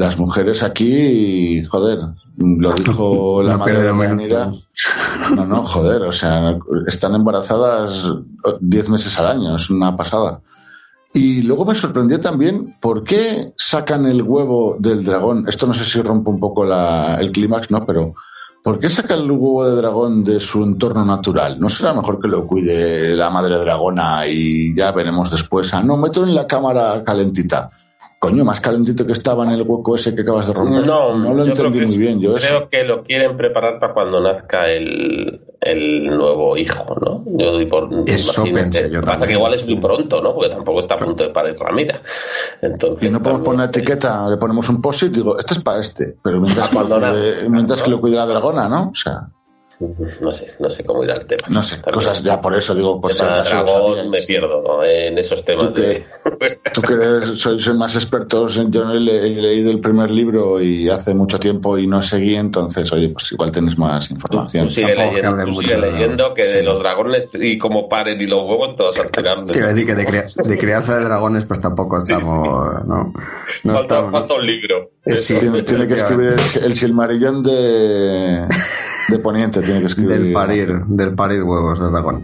[0.00, 1.98] las mujeres aquí, joder,
[2.36, 4.50] lo dijo la madre de Manira.
[5.34, 6.58] No, no, joder, o sea,
[6.88, 8.16] están embarazadas
[8.60, 10.40] 10 meses al año, es una pasada.
[11.12, 15.44] Y luego me sorprendió también por qué sacan el huevo del dragón.
[15.48, 17.84] Esto no sé si rompe un poco el clímax, ¿no?
[17.84, 18.14] Pero
[18.64, 21.60] ¿por qué sacan el huevo de dragón de su entorno natural?
[21.60, 25.72] ¿No será mejor que lo cuide la madre dragona y ya veremos después?
[25.74, 27.70] Ah, no, meto en la cámara calentita.
[28.20, 30.86] Coño, más calentito que estaba en el hueco ese que acabas de romper.
[30.86, 32.20] No, no lo entendí muy bien.
[32.20, 37.24] Yo creo que lo quieren preparar para cuando nazca el, el nuevo hijo, ¿no?
[37.24, 40.34] Yo doy por eso pensé yo Pasa que igual es muy pronto, ¿no?
[40.34, 42.02] Porque tampoco está a punto de parir Ramira.
[42.60, 46.18] Entonces, y no podemos poner etiqueta, le ponemos un post digo, este es para este,
[46.22, 48.90] pero mientras, que, mientras que lo cuida la dragona, ¿no?
[48.90, 49.30] O sea.
[50.20, 51.42] No sé, no sé cómo irá el tema.
[51.48, 55.72] No sé, cosas ya por eso digo, pues dragón me pierdo en esos temas.
[55.74, 56.04] ¿Tú de...
[56.74, 61.78] tú que sois más expertos, yo he, leído el primer libro y hace mucho tiempo
[61.78, 64.66] y no seguí, entonces, oye, pues igual tienes más información.
[64.66, 69.08] Tú, sigue leyendo, que de los dragones y cómo paren y los huevos todos al
[69.08, 69.46] final.
[69.46, 73.14] Te decir que de, crianza de dragones pues tampoco estamos, ¿no?
[73.64, 74.90] no falta, falta, un libro.
[75.26, 78.46] tiene, tiene que escribir el, el Silmarillón de
[79.10, 80.20] de Poniente tiene que escribir.
[80.20, 82.22] Del parir, del parir huevos de dragón.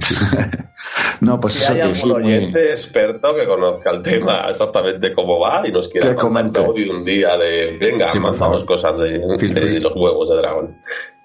[1.20, 5.40] no, pues si eso hay que algún oyente experto que conozca el tema exactamente cómo
[5.40, 9.81] va y nos quiera comentar de un día de venga, sí, mandamos cosas de, de,
[9.81, 10.77] los huevos de dragón.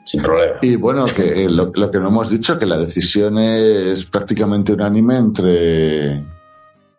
[0.04, 0.58] Sin problema.
[0.62, 4.74] Y bueno, que eh, lo, lo, que no hemos dicho, que la decisión es prácticamente
[4.74, 6.24] unánime entre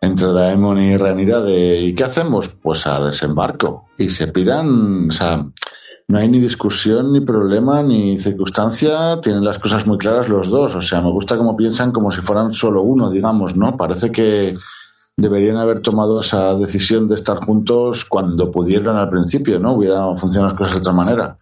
[0.03, 2.49] entre Daemon y Ranira de ¿y qué hacemos?
[2.49, 3.85] Pues a desembarco.
[3.97, 5.45] Y se pidan, o sea,
[6.07, 10.75] no hay ni discusión, ni problema, ni circunstancia, tienen las cosas muy claras los dos.
[10.75, 13.77] O sea, me gusta cómo piensan como si fueran solo uno, digamos, ¿no?
[13.77, 14.53] Parece que
[15.15, 19.73] deberían haber tomado esa decisión de estar juntos cuando pudieron al principio, ¿no?
[19.73, 21.35] Hubieran funcionado las cosas de otra manera.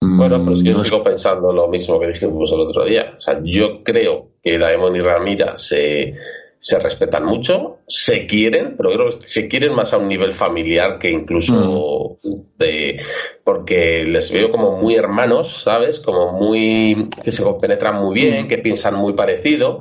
[0.00, 3.14] Bueno, pero es que yo sigo pensando lo mismo que dijimos el otro día.
[3.16, 6.14] O sea, yo creo que Daemon y Ramira se
[6.60, 10.98] se respetan mucho, se quieren, pero creo que se quieren más a un nivel familiar
[10.98, 12.58] que incluso mm.
[12.58, 13.00] de
[13.44, 16.00] porque les veo como muy hermanos, ¿sabes?
[16.00, 18.48] Como muy que se compenetran muy bien, mm.
[18.48, 19.80] que piensan muy parecido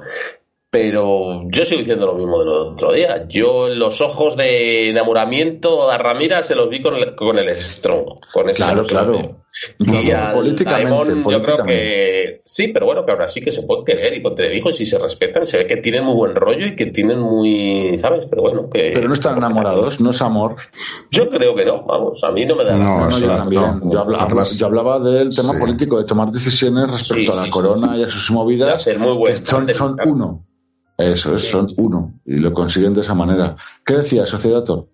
[0.70, 3.26] pero yo sigo diciendo lo mismo del otro día.
[3.30, 7.56] Yo en los ojos de enamoramiento a Ramira se los vi con el, con el
[7.56, 8.20] Strong.
[8.34, 9.46] Con ese claro, claro.
[9.80, 13.86] Y al políticamente, yo creo que sí, pero bueno, que ahora sí que se puede
[13.86, 16.76] querer y hijos y si se respetan, se ve que tienen muy buen rollo y
[16.76, 18.26] que tienen muy, ¿sabes?
[18.30, 18.92] Pero bueno, que...
[18.94, 20.58] Pero no están enamorados, no es amor.
[21.12, 23.64] Yo creo que no, vamos, a mí no me da no, no, yo también.
[23.90, 28.04] yo, hablaba, yo, hablaba, del tema político, de tomar decisiones respecto a la corona y
[28.04, 28.88] a sus movidas.
[29.00, 30.44] Muy son, son uno.
[30.98, 33.56] Eso es, son uno y lo consiguen de esa manera.
[33.86, 34.88] ¿Qué decía Sociedato?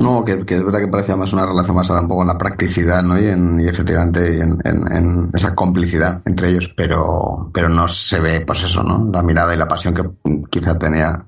[0.00, 3.02] No, que, es verdad que parecía más una relación basada un poco en la practicidad,
[3.02, 3.20] ¿no?
[3.20, 8.40] Y, en, y efectivamente en, en, esa complicidad entre ellos, pero, pero no se ve,
[8.40, 9.10] pues eso, ¿no?
[9.12, 10.02] La mirada y la pasión que
[10.50, 11.24] quizá tenía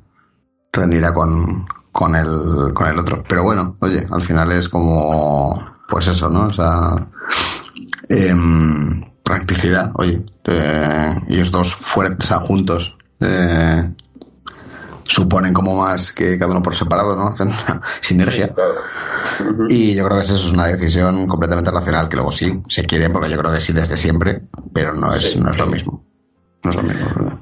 [0.73, 3.23] Renira con, con, el, con el otro.
[3.29, 6.47] Pero bueno, oye, al final es como, pues eso, ¿no?
[6.47, 7.09] O sea,
[8.09, 13.91] em, practicidad, oye, eh, ellos dos fuertes, juntos eh,
[15.05, 17.29] suponen como más que cada uno por separado, ¿no?
[17.29, 18.55] Hacen una sinergia.
[19.69, 23.13] Y yo creo que eso es una decisión completamente racional, que luego sí, se quieren,
[23.13, 26.05] porque yo creo que sí desde siempre, pero no es, no es lo mismo.
[26.65, 27.41] No es lo mismo,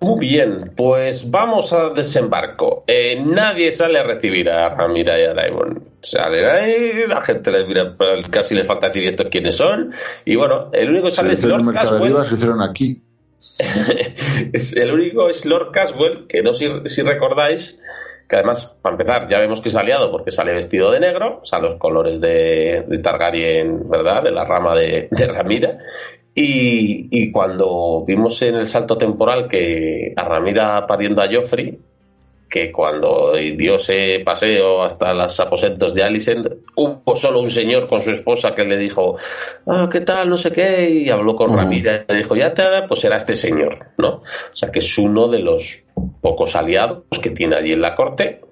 [0.00, 2.84] Muy bien, pues vamos al desembarco.
[2.86, 5.90] Eh, nadie sale a recibir a Ramira y a Daimon.
[6.00, 7.94] Sale ahí, la gente les mira,
[8.30, 9.92] casi les falta decir quiénes son.
[10.24, 12.24] Y bueno, el único que sale es Lord Caswell.
[12.24, 13.02] Se hicieron aquí.
[14.76, 17.80] el único es Lord Caswell, que no si, si recordáis,
[18.28, 21.44] que además, para empezar, ya vemos que es aliado porque sale vestido de negro, o
[21.44, 24.22] sea, los colores de, Targaryen, ¿verdad?
[24.22, 25.78] De la rama de, Ramira.
[26.34, 31.78] Y, y, cuando vimos en el salto temporal que a Ramira pariendo a Joffrey,
[32.52, 38.02] que cuando dio ese paseo hasta los aposentos de Alicent, hubo solo un señor con
[38.02, 39.16] su esposa que le dijo,
[39.66, 40.28] ah, ¿qué tal?
[40.28, 43.36] No sé qué, y habló con Ramírez y le dijo, ya te pues será este
[43.36, 44.16] señor, ¿no?
[44.16, 45.82] O sea que es uno de los
[46.20, 48.42] pocos aliados que tiene allí en la corte.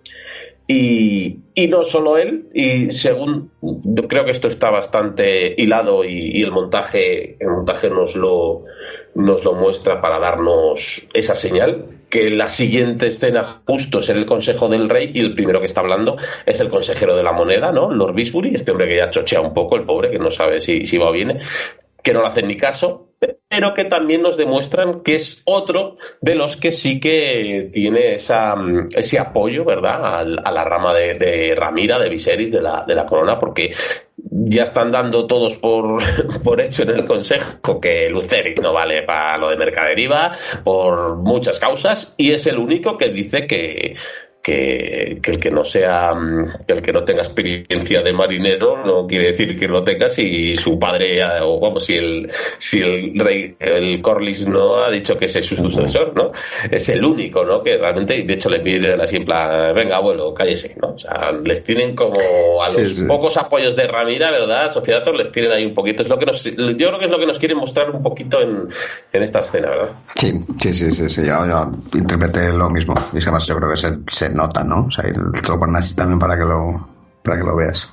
[0.66, 6.30] Y, y no solo él, y según yo creo que esto está bastante hilado y,
[6.32, 8.64] y el montaje, el montaje nos lo,
[9.14, 14.68] nos lo muestra para darnos esa señal, que la siguiente escena justo es el Consejo
[14.68, 17.90] del Rey y el primero que está hablando es el consejero de la moneda, ¿no?
[17.90, 20.86] Lord Bisbury, este hombre que ya chochea un poco, el pobre, que no sabe si,
[20.86, 21.40] si va o viene,
[22.02, 23.10] que no le hacen ni caso,
[23.48, 28.54] pero que también nos demuestran que es otro de los que sí que tiene esa,
[28.94, 33.38] ese apoyo, ¿verdad?, a, la rama de, Ramira, de Viserys, de la, de la corona,
[33.38, 33.72] porque
[34.30, 36.02] ya están dando todos por,
[36.44, 40.32] por hecho en el Consejo que Lucerys no vale para lo de mercaderiva
[40.64, 43.96] por muchas causas y es el único que dice que,
[44.52, 49.32] que, el que no sea mm, el que no tenga experiencia de marinero no quiere
[49.32, 54.00] decir que lo tenga si su padre o vamos si el si el rey el
[54.00, 56.32] Corlys no ha dicho que ese es su sucesor no
[56.70, 60.34] es el único no que realmente de hecho le piden así en plan venga abuelo
[60.34, 65.02] cállese no o sea les tienen como a los pocos apoyos de Ramira verdad sociedad
[65.16, 66.02] les tienen ahí un poquito.
[66.02, 68.40] Es lo que nos yo creo que es lo que nos quieren mostrar un poquito
[68.40, 68.68] en,
[69.12, 71.22] en esta escena verdad sí sí sí sí, sí.
[71.26, 72.94] Yo, yo interpreté lo mismo.
[73.12, 74.86] Y además yo creo que se, se nota, ¿no?
[74.86, 76.88] O sea, te lo ponen así también para que lo,
[77.22, 77.90] para que lo veas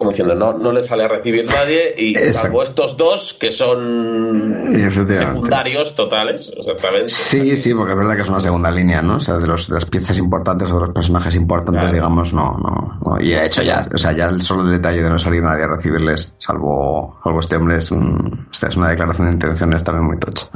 [0.00, 4.72] como diciendo, no, no le sale a recibir nadie y salvo estos dos que son
[5.06, 7.10] secundarios totales, exactamente.
[7.10, 9.16] Sí, sí, porque es verdad que es una segunda línea, ¿no?
[9.16, 12.56] O sea, de, los, de las piezas importantes o de los personajes importantes, digamos, no,
[12.56, 15.64] no, Y de hecho ya, o sea, ya el solo detalle de no salir nadie
[15.64, 20.18] a recibirles, salvo, salvo este hombre, es, un, es una declaración de intenciones también muy
[20.18, 20.48] tocha.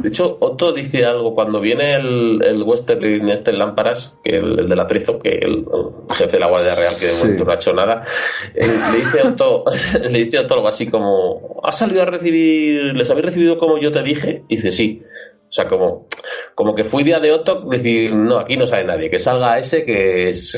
[0.00, 4.68] De hecho, Otto dice algo cuando viene el, el Western este Lámparas, que el, el
[4.68, 5.66] del atrizo, que el,
[6.10, 8.06] jefe de la Guardia Real, que de momento no ha hecho nada,
[8.54, 9.64] eh, le dice Otto,
[10.02, 13.90] le dice Otto algo así como, ¿has salido a recibir, les habéis recibido como yo
[13.90, 14.44] te dije?
[14.48, 15.02] Y dice, sí.
[15.48, 16.06] O sea, como,
[16.54, 19.84] como que fui día de Otto, decir, no, aquí no sale nadie, que salga ese
[19.84, 20.56] que es,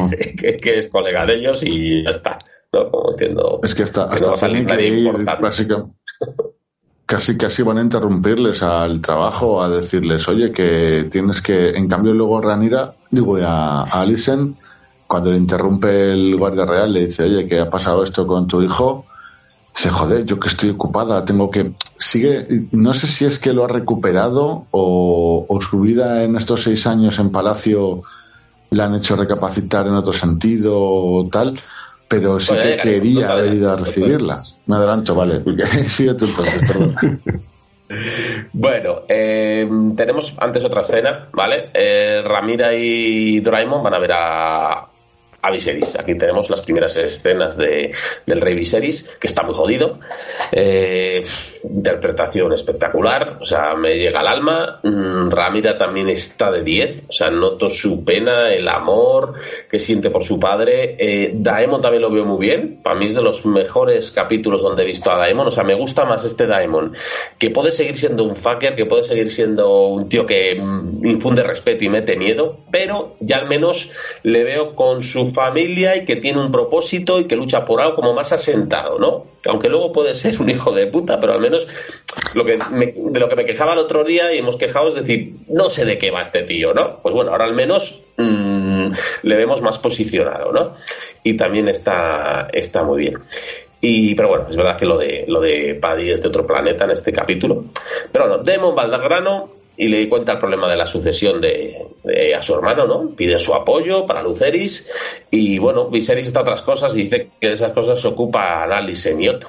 [0.62, 2.38] que, es colega de ellos y ya está.
[2.72, 2.90] ¿no?
[2.90, 5.46] Como diciendo, es que hasta, hasta no va a salir nadie importante
[7.10, 12.14] casi casi van a interrumpirles al trabajo, a decirles, oye, que tienes que, en cambio
[12.14, 14.56] luego Ranira, digo, a, Alison,
[15.08, 18.62] cuando le interrumpe el guardia real, le dice, oye, que ha pasado esto con tu
[18.62, 19.06] hijo,
[19.74, 23.64] dice, joder, yo que estoy ocupada, tengo que, sigue, no sé si es que lo
[23.64, 28.02] ha recuperado o, o su vida en estos seis años en Palacio
[28.70, 31.58] la han hecho recapacitar en otro sentido o tal,
[32.10, 34.42] pero sí que quería haber ido a recibirla.
[34.66, 35.40] Me adelanto, vale.
[35.86, 36.96] Sigue tú entonces, perdón.
[38.52, 41.70] Bueno, eh, tenemos antes otra escena, ¿vale?
[41.74, 44.89] Eh, Ramira y Doraemon van a ver a,
[45.42, 45.98] a Viserys.
[45.98, 47.92] Aquí tenemos las primeras escenas de,
[48.26, 49.98] del rey Viserys, que está muy jodido.
[50.52, 51.24] Eh,
[51.64, 54.80] interpretación espectacular, o sea, me llega al alma.
[54.82, 59.34] Mm, Ramira también está de 10, o sea, noto su pena, el amor
[59.68, 60.96] que siente por su padre.
[60.98, 64.82] Eh, Daemon también lo veo muy bien, para mí es de los mejores capítulos donde
[64.82, 66.94] he visto a Daemon, o sea, me gusta más este Daemon,
[67.38, 71.42] que puede seguir siendo un fucker, que puede seguir siendo un tío que mm, infunde
[71.42, 73.90] respeto y mete miedo, pero ya al menos
[74.22, 77.96] le veo con su familia y que tiene un propósito y que lucha por algo
[77.96, 79.26] como más asentado, ¿no?
[79.46, 81.66] Aunque luego puede ser un hijo de puta, pero al menos
[82.34, 85.34] lo que de lo que me quejaba el otro día y hemos quejado es decir,
[85.48, 87.00] no sé de qué va este tío, ¿no?
[87.02, 90.76] Pues bueno, ahora al menos mm, le vemos más posicionado, ¿no?
[91.22, 93.18] Y también está, está muy bien.
[93.80, 96.84] Y, pero bueno, es verdad que lo de, lo de Paddy es de otro planeta
[96.84, 97.64] en este capítulo.
[98.12, 101.74] Pero bueno, Demon Valdagrano y le cuenta el problema de la sucesión de,
[102.36, 103.16] a su hermano, ¿no?
[103.16, 104.90] Pide su apoyo para Luceris
[105.30, 109.28] y bueno, Viserys está otras cosas y dice que de esas cosas se ocupa y
[109.28, 109.48] Otto.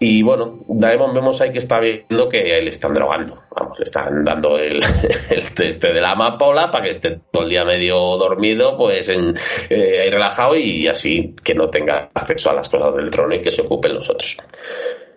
[0.00, 3.42] Y bueno, Daemon vemos ahí que está viendo que le están drogando.
[3.54, 4.80] Vamos, le están dando el,
[5.30, 9.36] el teste de la amapola para que esté todo el día medio dormido, pues en,
[9.68, 13.42] eh, ahí relajado y así que no tenga acceso a las cosas del trono y
[13.42, 14.38] que se ocupen los otros.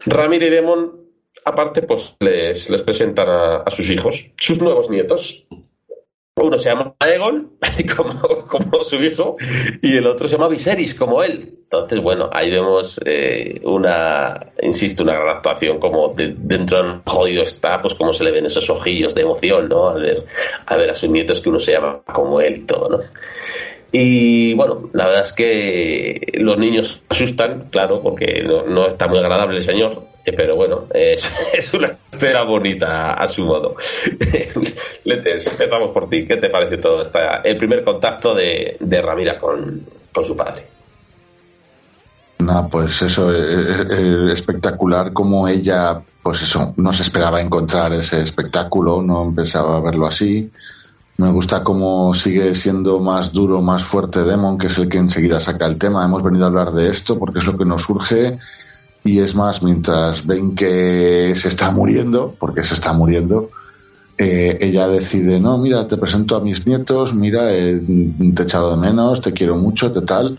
[0.06, 1.01] Ramir y Demon,
[1.45, 3.27] aparte, pues les, les presentan
[3.65, 5.47] a sus hijos, sus nuevos nietos,
[6.36, 7.58] uno se llama Aegon,
[8.49, 9.38] como, su hijo,
[9.82, 11.60] y el otro se llama Viserys, como él.
[11.63, 17.82] Entonces, bueno, ahí vemos eh, una, insisto, una gran actuación, como dentro de jodido está,
[17.82, 19.89] pues como se le ven esos ojillos de emoción, ¿no?
[19.89, 22.99] A ver, a sus nietos que uno se llama como él y todo, ¿no?
[23.93, 29.57] Y bueno, la verdad es que los niños asustan, claro, porque no, está muy agradable
[29.57, 33.76] el señor, pero bueno, es, una escena bonita a su modo.
[35.03, 36.28] Letes, empezamos por ti.
[36.28, 40.67] ¿Qué te parece todo esta, el primer contacto de, de Ramira con, con su padre?
[42.39, 43.91] Nada, pues eso, es,
[44.32, 50.51] espectacular como ella, pues eso, no se esperaba encontrar ese espectáculo, no pensaba verlo así
[51.22, 55.39] me gusta cómo sigue siendo más duro, más fuerte Demon, que es el que enseguida
[55.39, 56.03] saca el tema.
[56.03, 58.39] Hemos venido a hablar de esto porque es lo que nos surge.
[59.04, 63.49] Y es más, mientras ven que se está muriendo, porque se está muriendo,
[64.18, 67.82] eh, ella decide, no, mira, te presento a mis nietos, mira, eh,
[68.36, 70.38] te he echado de menos, te quiero mucho, te tal.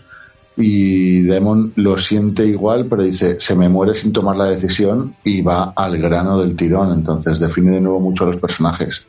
[0.55, 5.41] Y Demon lo siente igual, pero dice, se me muere sin tomar la decisión y
[5.41, 6.93] va al grano del tirón.
[6.93, 9.07] Entonces define de nuevo mucho a los personajes.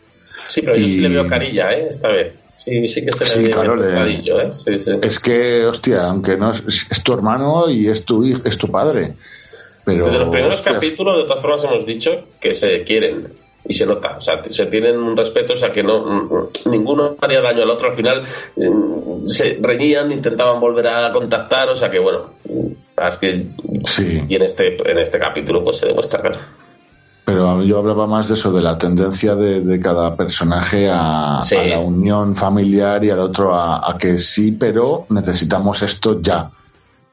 [0.48, 1.86] Sí, pero yo sí le veo carilla, ¿eh?
[1.88, 2.34] Esta vez.
[2.54, 4.50] Sí, sí que se le ve ¿eh?
[4.52, 4.90] Sí, sí.
[5.02, 9.14] Es que, hostia, aunque no es, es tu hermano y es tu, es tu padre.
[9.84, 13.34] Pero, Desde los primeros capítulos, de todas formas, hemos dicho que se quieren.
[13.66, 17.40] y se nota, o sea, se tienen un respeto, o sea, que no ninguno haría
[17.40, 18.24] daño al otro, al final
[18.56, 23.46] mm, se reñían, intentaban volver a contactar, o sea que bueno, es que
[23.84, 24.22] sí.
[24.28, 26.38] y en este en este capítulo pues se demuestra claro.
[27.24, 32.36] Pero yo hablaba más de eso, de la tendencia de, cada personaje a, la unión
[32.36, 36.50] familiar y al otro a, que sí, pero necesitamos esto ya.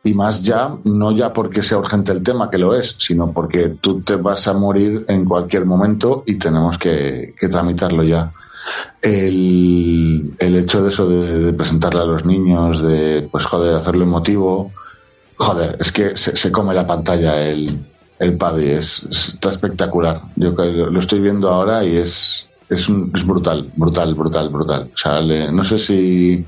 [0.04, 3.70] Y más ya, no ya porque sea urgente el tema, que lo es, sino porque
[3.80, 8.32] tú te vas a morir en cualquier momento y tenemos que, tramitarlo ya.
[9.02, 14.72] El, hecho de eso de, presentarle a los niños, de, pues joder, hacerlo emotivo,
[15.36, 17.86] joder, es que se come la pantalla el,
[18.22, 20.22] el Paddy es, está espectacular.
[20.36, 24.92] Yo lo estoy viendo ahora y es, es, es brutal, brutal, brutal, brutal.
[24.94, 25.22] O sea,
[25.52, 26.46] no sé si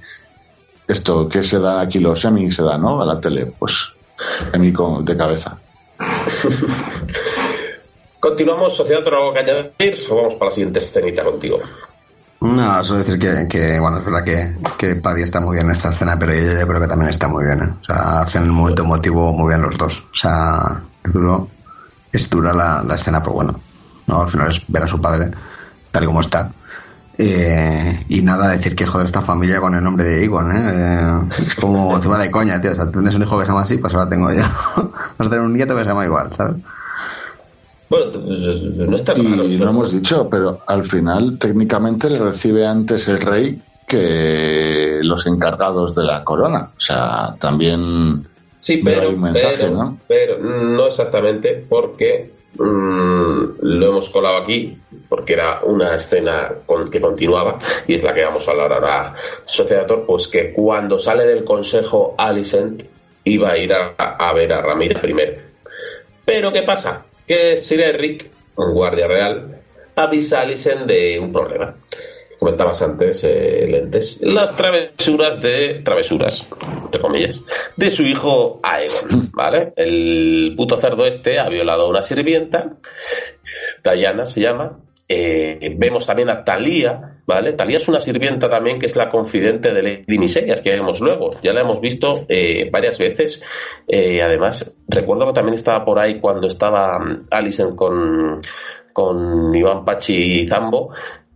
[0.88, 3.02] esto que se da aquí los semi se da, ¿no?
[3.02, 3.94] A la tele, pues
[4.52, 5.60] en mí de cabeza.
[8.20, 9.98] Continuamos, Sociedad, ¿pero algo que añadir?
[10.10, 11.58] O vamos para la siguiente escenita contigo.
[12.40, 15.90] No, solo decir que, bueno, es verdad que, que Paddy está muy bien en esta
[15.90, 17.62] escena, pero ella yo creo que también está muy bien.
[17.62, 17.74] ¿eh?
[17.82, 20.00] O sea, hacen el momento emotivo muy bien los dos.
[20.00, 21.48] O sea, yo creo
[22.14, 23.60] es dura la, escena, pero bueno,
[24.08, 25.32] no al final es ver a su padre
[25.92, 26.52] tal y como está.
[27.18, 30.72] Eh, y nada, decir que joder esta familia con el nombre de Egon, ¿eh?
[30.74, 32.72] eh es como encima de coña, tío.
[32.72, 34.42] O sea, tienes un hijo que se llama así, pues ahora tengo yo.
[35.18, 36.58] Vas a tener un nieto que se llama igual, ¿sabes?
[37.90, 38.40] Bueno, pues,
[38.80, 39.44] no está raro.
[39.44, 45.28] Y lo hemos dicho, pero al final técnicamente le recibe antes el rey que los
[45.28, 46.72] encargados de la corona.
[46.76, 48.26] O sea, también
[48.64, 49.14] Sí, pero,
[50.08, 50.86] pero, ¿no?
[50.86, 54.78] exactamente porque mm, lo hemos colado aquí
[55.10, 56.52] porque era una escena
[56.92, 61.26] que continuaba y es la que vamos a hablar ahora Sociedator, pues que cuando sale
[61.26, 62.84] del consejo Alicent
[63.26, 65.42] iba a ir a, ver a Ramírez primero.
[66.26, 67.06] Pero ¿qué pasa?
[67.28, 69.62] Que Sir Eric, un guardia real,
[69.96, 71.76] avisa a Alicent de un problema
[72.44, 76.46] comentabas antes, eh, Lentes, las travesuras de, travesuras,
[76.84, 77.42] entre comillas,
[77.78, 79.72] de su hijo Aegon, ¿vale?
[79.78, 82.76] El puto cerdo este ha violado a una sirvienta,
[83.82, 84.78] Diana se llama,
[85.08, 87.54] eh, vemos también a Talía, ¿vale?
[87.54, 91.32] Talía es una sirvienta también que es la confidente de Lady Miserias, que vemos luego.
[91.42, 93.42] Ya la hemos visto eh, varias veces.
[93.88, 98.42] además, recuerdo que también estaba por ahí cuando estaba mm, Alison con,
[98.92, 100.94] con Iván Pachi y Zambo,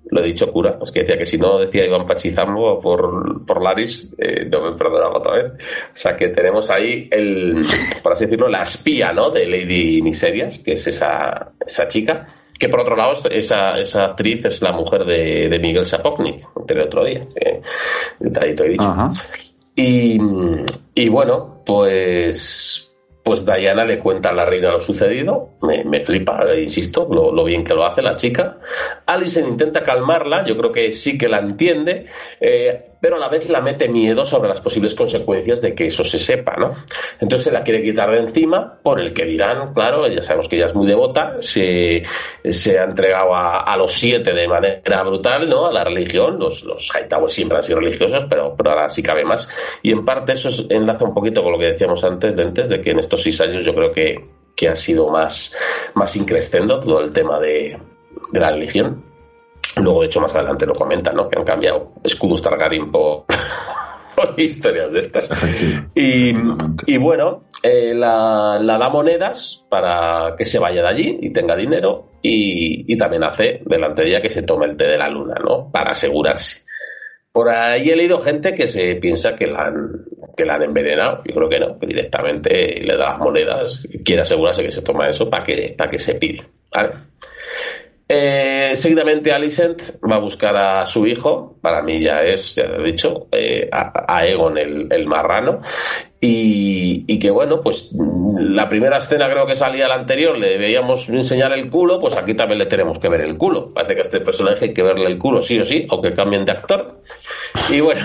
[0.10, 3.62] lo he dicho cura, es que decía que si no decía Iván Pachizambo por, por
[3.62, 5.52] Laris, eh, no me perdonaba otra vez.
[5.54, 7.62] O sea que tenemos ahí el,
[8.04, 9.30] por así decirlo, la espía, ¿no?
[9.32, 12.28] De Lady Miserias, que es esa, esa chica,
[12.58, 16.82] que por otro lado esa, esa actriz es la mujer de, de Miguel Sapoknik, el
[16.82, 17.62] otro día, eh,
[18.20, 18.96] he dicho.
[19.76, 20.18] Y,
[20.96, 22.87] y bueno, pues
[23.28, 27.74] pues Diana le cuenta a la reina lo sucedido, me, flipa, insisto, lo, bien que
[27.74, 28.60] lo hace la chica.
[29.06, 32.06] Alison intenta calmarla, yo creo que sí que la entiende,
[32.40, 36.04] eh, pero a la vez la mete miedo sobre las posibles consecuencias de que eso
[36.04, 36.72] se sepa, ¿no?
[37.20, 40.58] Entonces se la quiere quitar de encima, por el que dirán, claro, ya sabemos que
[40.58, 42.04] ella es muy devota, se,
[42.50, 45.68] se ha entregado a, los siete de manera brutal, ¿no?
[45.68, 49.24] A la religión, los, los Hightower siempre han sido religiosos, pero, pero ahora sí cabe
[49.24, 49.50] más.
[49.84, 52.92] Y en parte eso enlaza un poquito con lo que decíamos antes, antes de que
[52.92, 54.26] en estos seis años yo creo que,
[54.56, 55.56] que ha sido más,
[55.94, 57.80] más increscendo todo el tema de,
[58.32, 59.07] de la religión.
[59.82, 61.30] Luego, de hecho, más adelante lo comentan, ¿no?
[61.30, 63.26] Que han cambiado escudos Targaryen por,
[64.38, 65.30] historias de estas.
[65.96, 66.34] Y,
[66.86, 72.12] y bueno, eh, la, da monedas para que se vaya de allí y tenga dinero
[72.22, 75.36] y, y, también hace delante de ella que se tome el té de la luna,
[75.44, 75.72] ¿no?
[75.72, 76.66] Para asegurarse.
[77.32, 79.92] Por ahí he leído gente que se piensa que la han,
[80.36, 81.22] que la han envenenado.
[81.24, 85.08] Yo creo que no, que directamente le da las monedas, quiere asegurarse que se toma
[85.08, 86.44] eso para que, para que se pide.
[86.74, 86.94] ¿vale?
[88.10, 92.82] Eh, seguidamente Alicent va a buscar a su hijo, para mí ya es, ya lo
[92.82, 95.62] he dicho, eh, a, Egon el, marrano,
[96.22, 101.52] y, que bueno, pues la primera escena creo que salía la anterior, le veíamos enseñar
[101.52, 103.74] el culo, pues aquí también le tenemos que ver el culo.
[103.74, 106.46] Parece que a este personaje hay que verle el culo sí o sí, aunque cambien
[106.46, 107.02] de actor.
[107.70, 108.02] Y bueno,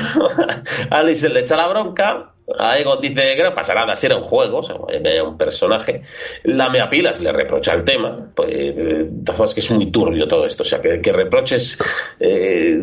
[0.90, 4.24] Alicent le echa la bronca, a Egon dice que no pasa nada, si era un
[4.24, 4.76] juego, o sea,
[5.24, 6.02] un personaje.
[6.44, 10.62] La mea pilas le reprocha el tema, pues de que es muy turbio todo esto,
[10.62, 11.78] o sea, que, reproches,
[12.18, 12.80] eh,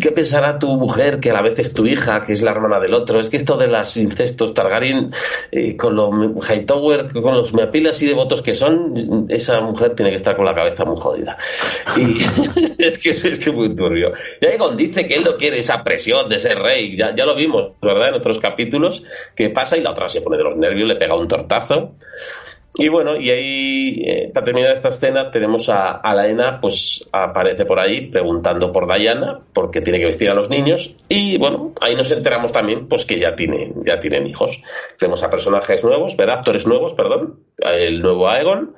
[0.00, 2.78] ¿qué pensará tu mujer que a la vez es tu hija, que es la hermana
[2.78, 3.20] del otro?
[3.20, 5.12] Es que esto de los incestos Targaryen,
[5.50, 6.10] eh, con los
[6.50, 10.54] Hightower, con los meapilas y devotos que son, esa mujer tiene que estar con la
[10.54, 11.38] cabeza muy jodida.
[11.96, 12.18] Y
[12.82, 14.12] es que es que muy turbio.
[14.40, 17.72] Y Egon dice que él no quiere esa presión de ser rey, ya lo vimos,
[17.80, 18.10] ¿verdad?
[18.10, 18.89] En otros capítulos
[19.34, 21.94] que pasa y la otra se pone de los nervios, le pega un tortazo.
[22.78, 27.64] Y bueno, y ahí, eh, para terminar esta escena, tenemos a, a Laena, pues aparece
[27.64, 30.94] por ahí preguntando por Diana, porque tiene que vestir a los niños.
[31.08, 34.62] Y bueno, ahí nos enteramos también, pues que ya tienen, ya tienen hijos.
[35.00, 36.38] Vemos a personajes nuevos, ¿verdad?
[36.38, 37.40] Actores nuevos, perdón.
[37.58, 38.76] El nuevo Aegon,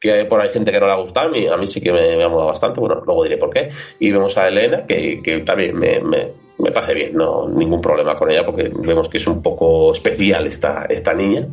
[0.00, 1.92] que por ahí gente que no le ha gustado, a mí, a mí sí que
[1.92, 3.70] me, ha molado bastante, bueno, luego diré por qué.
[3.98, 8.44] Y vemos a Elena, que, también me, me, parece bien, no ningún problema con ella,
[8.44, 11.46] porque vemos que es un poco especial esta, esta niña.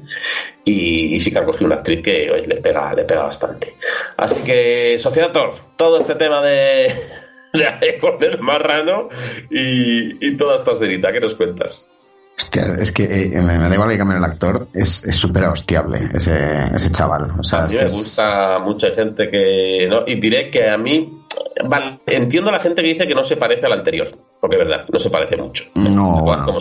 [0.63, 3.75] Y, y sí que ha cogido una actriz que le, pega, le pega bastante.
[4.17, 4.97] Así que,
[5.33, 6.93] Tor, todo este tema de,
[7.53, 9.09] de con el marrano
[9.49, 11.89] y, y toda esta cerita, ¿qué nos cuentas?
[12.37, 16.35] Hostia, es que eh, me, da igual que cambie el actor, es súper hostiable ese,
[16.73, 17.39] ese chaval.
[17.39, 19.87] O sea, a mí me gusta mucha gente que.
[19.87, 20.03] ¿no?
[20.07, 21.23] Y diré que a mí.
[21.63, 24.07] Vale, entiendo a la gente que dice que no se parece al anterior,
[24.41, 25.65] porque es verdad, no se parece mucho.
[25.75, 26.59] No, bueno,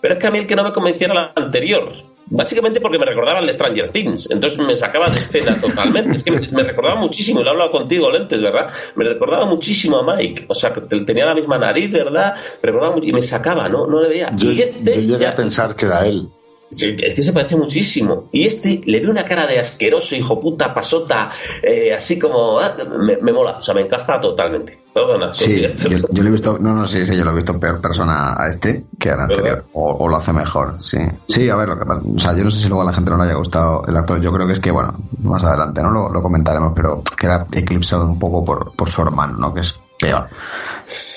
[0.00, 1.92] Pero es que a mí el que no me convenciera al anterior,
[2.32, 4.30] Básicamente porque me recordaba el de Stranger Things.
[4.30, 6.16] Entonces me sacaba de escena totalmente.
[6.16, 8.72] Es que me, recordaba muchísimo, lo he hablado contigo, Lentes, ¿verdad?
[8.94, 10.44] Me recordaba muchísimo a Mike.
[10.46, 12.36] O sea, que tenía la misma nariz, ¿verdad?
[12.62, 13.88] Me recordaba y me sacaba, ¿no?
[13.88, 14.32] No le veía.
[14.36, 16.28] Yo, y este yo llegué a pensar que era él.
[16.70, 18.28] Sí, es que se parece muchísimo.
[18.30, 22.60] Y este le ve una cara de asqueroso, hijo puta, pasota, eh, así como.
[22.60, 22.76] Ah,
[23.20, 24.80] me, mola, o sea, me encaja totalmente.
[24.94, 25.34] Perdona.
[25.34, 26.58] Sí, yo, yo, le he visto.
[26.60, 29.64] No, no, sí, sí, yo lo he visto peor persona a este que al anterior.
[29.72, 30.98] O, lo hace mejor, sí.
[31.26, 32.02] Sí, a ver, lo que pasa.
[32.04, 33.96] O sea, yo no sé si luego a la gente no le haya gustado el
[33.96, 34.20] actor.
[34.20, 35.90] Yo creo que es que, bueno, más adelante, ¿no?
[35.90, 39.52] Lo, comentaremos, pero queda eclipsado un poco por, por su hermano, ¿no?
[39.52, 40.28] Que es peor.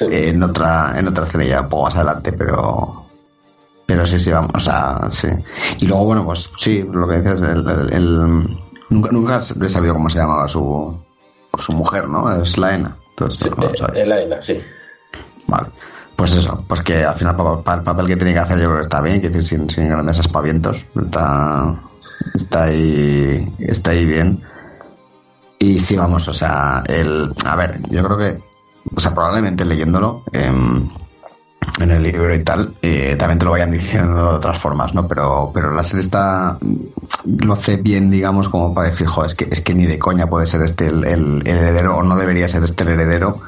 [0.01, 3.02] en otra en otra escena ya un poco más adelante, pero
[3.93, 5.27] pero sí, sí, vamos, o sea, sí.
[5.77, 8.57] Y luego, bueno, pues sí, lo que dices, el, el,
[8.89, 10.97] nunca, nunca he sabido cómo se llamaba su,
[11.59, 12.41] su mujer, ¿no?
[12.41, 12.97] Es Laena.
[13.11, 14.59] Entonces, sí, Laena, sí.
[15.45, 15.69] Vale.
[16.15, 18.77] Pues eso, pues que al final para, el papel que tiene que hacer yo creo
[18.77, 21.79] que está bien, que decir, sin, sin grandes aspavientos, está,
[22.33, 24.41] está ahí, está ahí bien.
[25.59, 28.43] Y sí, vamos, o sea, el, a ver, yo creo que,
[28.95, 30.51] o sea, probablemente leyéndolo, eh,
[31.79, 35.07] en el libro y tal, eh, también te lo vayan diciendo de otras formas, ¿no?
[35.07, 36.57] Pero, pero la serie está,
[37.25, 40.27] lo hace bien, digamos, como para decir, joder, es que, es que ni de coña
[40.27, 43.41] puede ser este el, heredero, o no debería ser este el heredero,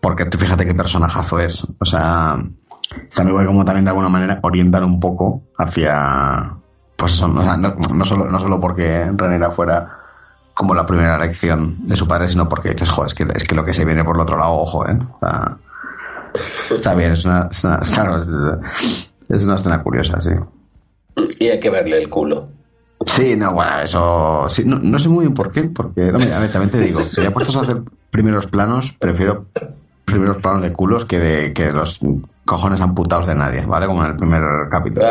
[0.00, 1.66] porque tú fíjate qué personajazo es.
[1.78, 2.36] O sea,
[3.08, 6.54] está muy como también de alguna manera orientar un poco hacia,
[6.96, 9.98] pues eso, no, no, solo, no solo porque Renera fuera
[10.54, 13.54] como la primera elección de su padre, sino porque dices, joder, es que, es que
[13.54, 14.98] lo que se viene por el otro lado, ojo, ¿eh?
[15.14, 15.56] O sea,
[16.70, 18.22] Está bien, es una, es una, claro,
[19.28, 20.30] es una escena curiosa, sí.
[21.38, 22.48] Y hay que verle el culo.
[23.06, 24.46] Sí, no, bueno, eso.
[24.48, 27.02] Sí, no, no, sé muy bien por qué, porque, no, a ver, también te digo,
[27.02, 29.46] si ya puestos a hacer primeros planos, prefiero
[30.04, 32.00] primeros planos de culos que de, que los
[32.44, 33.86] cojones amputados de nadie, ¿vale?
[33.86, 35.06] Como en el primer capítulo.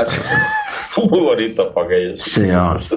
[1.10, 2.22] Muy bonito para aquellos.
[2.22, 2.88] Sí, vamos.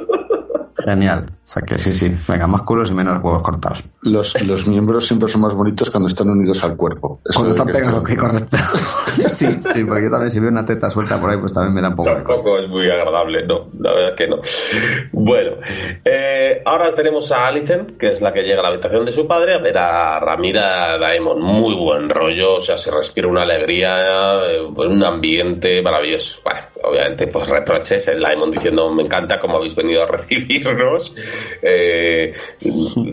[0.85, 1.33] Genial.
[1.55, 2.13] Sea que sí, sí.
[2.27, 3.85] Venga, más culos y menos huevos cortados.
[4.03, 7.21] Los, los miembros siempre son más bonitos cuando están unidos al cuerpo.
[7.33, 8.57] cuando están pegados, ok, correcto.
[9.15, 11.81] sí, sí, porque yo también si veo una teta suelta por ahí, pues también me
[11.81, 12.11] da un poco.
[12.13, 14.41] Tampoco es muy agradable, no, la verdad es que no.
[15.13, 15.59] Bueno,
[16.05, 19.29] eh, ahora tenemos a Alicent, que es la que llega a la habitación de su
[19.29, 21.41] padre, a ver a Ramira Daemon.
[21.41, 26.41] Muy buen rollo, o sea, se respira una alegría, eh, un ambiente maravilloso.
[26.43, 31.15] Bueno, obviamente, pues reproches, el Daemon diciendo, me encanta cómo habéis venido a recibirnos.
[31.63, 32.33] Eh,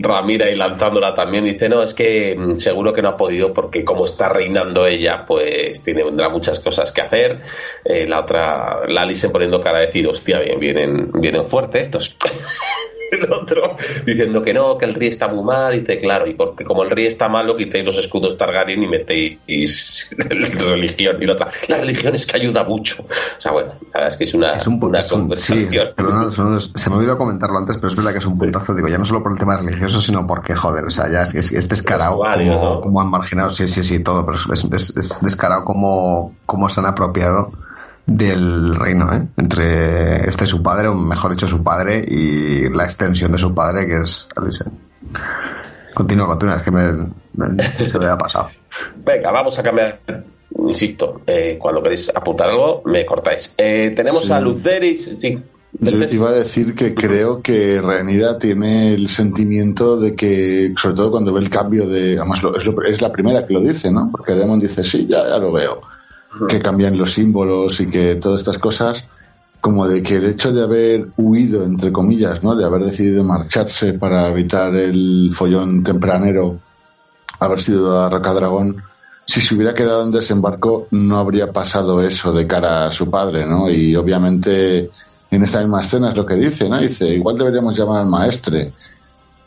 [0.00, 3.84] Ramira y lanzándola también dice, no, es que mm, seguro que no ha podido porque
[3.84, 7.42] como está reinando ella, pues tiene, tendrá muchas cosas que hacer.
[7.84, 12.16] Eh, la otra, Lali se poniendo cara a decir, hostia, bien, vienen, vienen fuertes estos.
[13.12, 16.64] el otro diciendo que no, que el rey está muy mal, dice, claro, y porque
[16.64, 20.24] como el rey está mal, lo quitéis los escudos Targaryen y metéis la
[20.70, 21.48] religión y la otra.
[21.68, 23.02] La religión es que ayuda mucho.
[23.02, 25.68] O sea, bueno, la verdad es que es una, es un, una sí,
[26.74, 28.98] se me ha olvidado comentarlo antes, pero es verdad que es un puntazo, digo, ya
[28.98, 31.68] no solo por el tema religioso, sino porque, joder, o sea, ya es, es, es
[31.68, 34.64] descarado como, como, han marginado, sí, sí, sí, todo, pero es,
[34.96, 37.52] es descarado como, como se han apropiado
[38.06, 39.28] del reino, ¿eh?
[39.36, 43.86] entre este su padre, o mejor dicho su padre, y la extensión de su padre,
[43.86, 44.72] que es Alicent.
[45.94, 48.50] Continúa, continúa, es que me, se me ha pasado.
[49.04, 50.00] Venga, vamos a cambiar.
[50.54, 53.54] Insisto, eh, cuando queréis apuntar algo, me cortáis.
[53.56, 55.38] Eh, tenemos a Luceris, sí.
[55.80, 61.10] Yo iba a decir que creo que Renira tiene el sentimiento de que, sobre todo
[61.10, 62.18] cuando ve el cambio de.
[62.18, 64.10] Además, es, es, la primera que lo dice, ¿no?
[64.12, 65.80] Porque Demon dice, sí, ya, ya lo veo
[66.48, 69.08] que cambian los símbolos y que todas estas cosas,
[69.60, 72.56] como de que el hecho de haber huido, entre comillas, ¿no?
[72.56, 76.58] de haber decidido marcharse para evitar el follón tempranero,
[77.38, 78.82] haber sido a Rocadragón,
[79.24, 83.46] si se hubiera quedado en desembarco no habría pasado eso de cara a su padre,
[83.46, 83.70] ¿no?
[83.70, 84.90] Y obviamente
[85.30, 86.78] en esta misma escena es lo que dice, ¿no?
[86.78, 88.74] Dice, igual deberíamos llamar al maestre.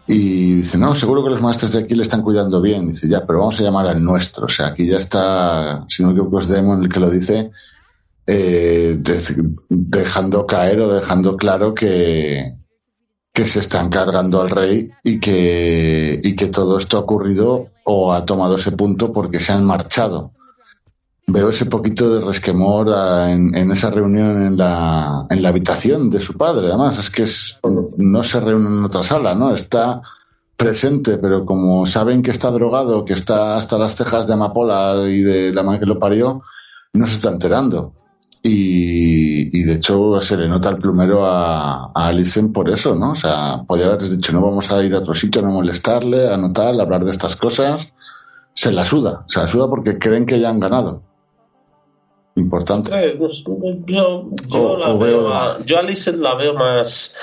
[0.08, 2.88] Y dice, no, seguro que los maestros de aquí le están cuidando bien.
[2.88, 4.46] Dice, ya, pero vamos a llamar al nuestro.
[4.46, 7.52] O sea, aquí ya está, si no creo que es Demon el que lo dice,
[8.28, 9.02] eh,
[9.70, 12.56] dejando caer o dejando claro que,
[13.34, 18.14] que se están cargando al rey y que, y que todo esto ha ocurrido o
[18.14, 20.35] ha tomado ese punto porque se han marchado.
[21.28, 22.88] Veo ese poquito de resquemor
[23.28, 26.68] en, en, esa reunión en la, en la habitación de su padre.
[26.68, 27.60] Además, es que es,
[27.98, 29.54] no se reúne en otra sala, ¿no?
[29.54, 30.02] Está
[30.56, 35.22] presente, pero como saben que está drogado, que está hasta las cejas de amapola y
[35.22, 36.44] de la madre que lo parió,
[36.94, 37.94] no se está enterando.
[38.44, 43.14] Y, de hecho se le nota el plumero a, a Alicent por eso, ¿no?
[43.14, 46.38] O sea, podría haber dicho, no vamos a ir a otro sitio, no molestarle, a
[46.38, 47.92] notar, a hablar de estas cosas.
[48.54, 51.02] Se la suda, se la suda porque creen que ya han ganado
[52.36, 52.92] importante.
[52.94, 53.44] Eh, pues,
[53.86, 57.16] yo, yo, la veo, yo a la veo más,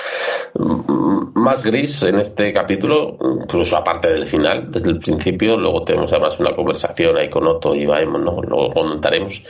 [1.35, 5.57] más gris en este capítulo, incluso aparte del final, desde el principio.
[5.57, 8.41] Luego tenemos además una conversación ahí con Otto y Baemon, ¿no?
[8.41, 9.43] Luego comentaremos.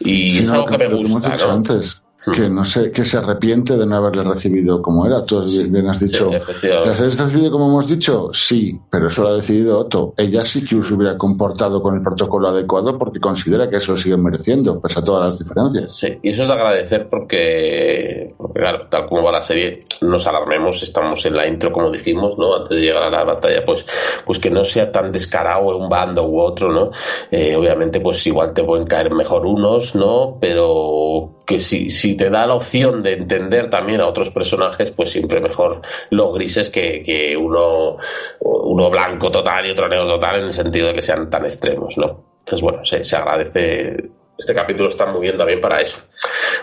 [0.00, 1.36] Y es algo que, me gusta.
[1.36, 1.52] ¿no?
[1.52, 5.24] antes que no sé, que se arrepiente de no haberle recibido como era.
[5.24, 8.30] Tú bien has dicho, ¿las has recibido como hemos dicho?
[8.32, 10.14] Sí, pero eso lo ha decidido Otto.
[10.16, 13.98] Ella sí que se hubiera comportado con el protocolo adecuado porque considera que eso lo
[13.98, 15.94] sigue mereciendo, pese a todas las diferencias.
[15.96, 20.82] Sí, y eso es de agradecer porque, claro, tal como va la serie, nos alarmemos,
[20.82, 22.56] estamos en la intro, como dijimos, ¿no?
[22.56, 23.84] Antes de llegar a la batalla, pues,
[24.24, 26.90] pues que no sea tan descarado un bando u otro, ¿no?
[27.30, 30.38] Eh, obviamente, pues igual te pueden caer mejor unos, ¿no?
[30.40, 35.10] Pero que si, si te da la opción de entender también a otros personajes, pues
[35.10, 37.96] siempre mejor los grises que, uno,
[38.40, 41.98] uno blanco total y otro negro total en el sentido de que sean tan extremos,
[41.98, 42.24] ¿no?
[42.38, 44.10] Entonces, bueno, se, agradece.
[44.36, 45.98] Este capítulo está muy bien también para eso.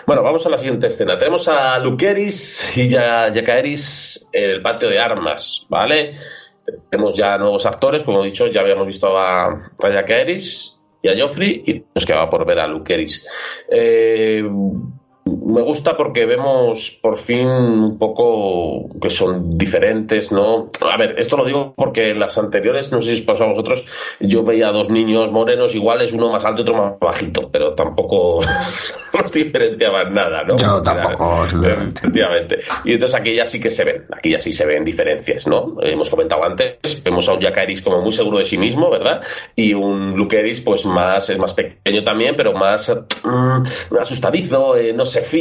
[0.06, 1.16] Bueno, vamos a la siguiente escena.
[1.18, 6.18] Tenemos a Luqueris y Yacaeris en el patio de armas, ¿vale?
[6.90, 10.04] Tenemos ya nuevos actores, como he dicho, ya habíamos visto a, a
[11.02, 13.26] y a Joffrey y nos quedaba por ver a Luqueris.
[13.70, 14.42] Eh,
[15.50, 20.70] me gusta porque vemos por fin un poco que son diferentes, ¿no?
[20.80, 23.48] A ver, esto lo digo porque en las anteriores, no sé si os pasó a
[23.48, 23.84] vosotros,
[24.20, 28.40] yo veía dos niños morenos iguales, uno más alto y otro más bajito, pero tampoco
[29.12, 30.56] nos diferenciaban nada, ¿no?
[30.56, 32.60] Yo tampoco, efectivamente.
[32.84, 35.76] Y entonces aquí ya sí que se ven, aquí ya sí se ven diferencias, ¿no?
[35.82, 39.22] Hemos comentado antes, vemos a un Jacaeris como muy seguro de sí mismo, ¿verdad?
[39.56, 45.04] Y un Lukeris, pues más, es más pequeño también, pero más mm, asustadizo, eh, no
[45.04, 45.39] se fía,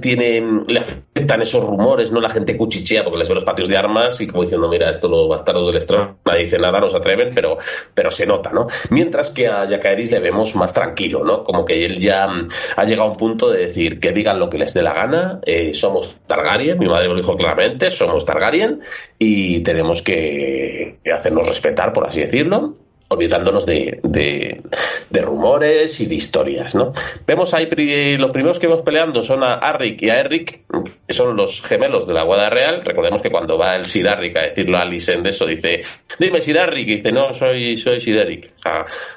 [0.00, 2.20] tiene, le afectan esos rumores, ¿no?
[2.20, 5.08] La gente cuchichea porque les ve los patios de armas y como diciendo, mira, esto
[5.08, 7.58] lo bastardos del estrón, nadie dice nada, no se atreven, pero,
[7.94, 8.66] pero se nota, ¿no?
[8.90, 11.44] Mientras que a Jacaeris le vemos más tranquilo, ¿no?
[11.44, 14.50] Como que él ya mm, ha llegado a un punto de decir que digan lo
[14.50, 18.80] que les dé la gana, eh, somos Targaryen, mi madre lo dijo claramente, somos Targaryen
[19.18, 22.74] y tenemos que hacernos respetar, por así decirlo,
[23.08, 26.92] olvidándonos de, de, rumores y de historias, ¿no?
[27.26, 27.68] Vemos ahí,
[28.16, 30.62] los primeros que vemos peleando son a Arrik y a Eric,
[31.06, 32.82] que son los gemelos de la Guada Real.
[32.84, 35.82] Recordemos que cuando va el Sir Arrik a decirlo a Alicent de eso, dice,
[36.18, 38.52] dime Sir Arrik, y dice, no, soy, soy Sir Eric.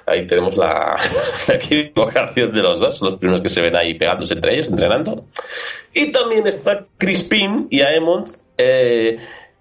[0.05, 0.95] ahí tenemos la,
[1.47, 5.25] equivocación de los dos, los primeros que se ven ahí pegándose entre ellos, entrenando.
[5.93, 8.27] Y también está Crispin y Aemond,
[8.57, 9.17] eh,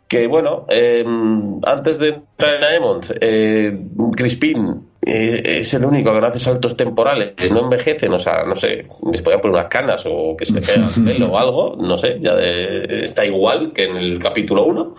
[0.08, 3.78] que bueno, em, antes de entrar en Aemond, eh,
[4.16, 8.56] Crispin eh, es el único que no hace saltos temporales, no envejecen, o sea, no
[8.56, 11.76] sé, les podían poner unas canas o que se le pega el pelo o algo,
[11.76, 14.94] no sé, ya está igual que en el capítulo 1.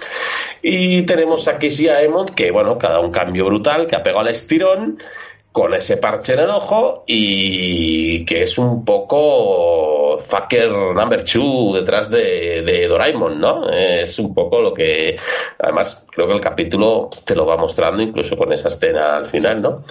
[0.62, 5.00] Y tenemos a Aemond, que bueno, cada un cambio brutal, que ha pegado al estirón,
[5.52, 12.12] con ese parche en el ojo y que es un poco fucker number two detrás
[12.12, 13.70] de, de, Doraemon, ¿no?
[13.70, 15.18] Es un poco lo que,
[15.58, 19.62] además, creo que el capítulo te lo va mostrando incluso con esa escena al final,
[19.62, 19.84] ¿no?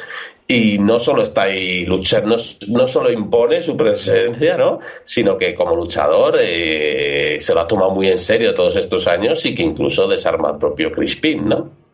[0.46, 2.36] Y no solo está ahí luchando,
[2.68, 4.78] no, solo impone su presencia, ¿no?
[5.04, 9.44] Sino que como luchador eh, se lo ha tomado muy en serio todos estos años
[9.44, 11.88] y que incluso desarma al propio Crispin, ¿no?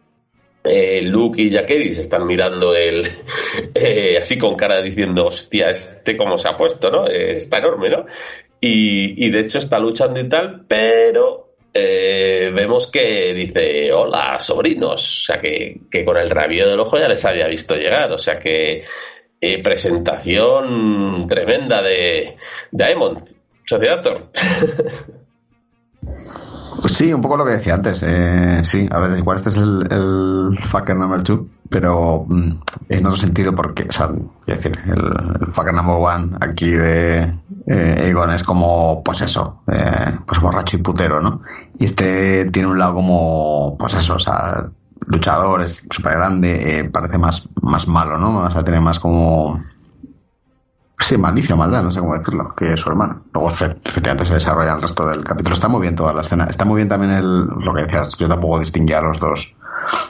[0.64, 1.50] Eh, Luke y
[1.94, 3.06] se están mirando el
[3.74, 7.06] eh, así con cara diciendo, hostia, este cómo se ha puesto, ¿no?
[7.06, 8.06] Eh, está enorme, ¿no?
[8.60, 15.38] Y, de hecho está luchando y tal, pero vemos que dice, hola, sobrinos, o sea
[15.38, 18.84] que, con el rabio del ojo ya les había visto llegar, o sea que
[19.62, 22.36] presentación tremenda de,
[22.70, 23.18] de Aemon,
[23.64, 24.02] Sociedad
[26.80, 28.02] Pues sí, un poco lo que decía antes.
[28.02, 32.50] Eh, sí, a ver, igual este es el, el fucker number two, pero mm,
[32.88, 34.10] en otro sentido, porque, o sea,
[34.46, 37.22] decir, el, fucker number one aquí de
[37.66, 41.42] eh, Egon es como, pues eso, eh, pues borracho y putero, ¿no?
[41.78, 44.70] Y este tiene un lado como, pues eso, o sea,
[45.06, 48.38] luchador, es súper grande, eh, parece más, más malo, ¿no?
[48.38, 49.62] O sea, tiene más como
[50.98, 53.24] Sí, malicia, maldad, no sé cómo decirlo, que su hermano.
[53.32, 55.54] Luego efectivamente se desarrolla el resto del capítulo.
[55.54, 56.44] Está muy bien toda la escena.
[56.44, 59.56] Está muy bien también el, lo que decías, yo tampoco distinguía a los dos,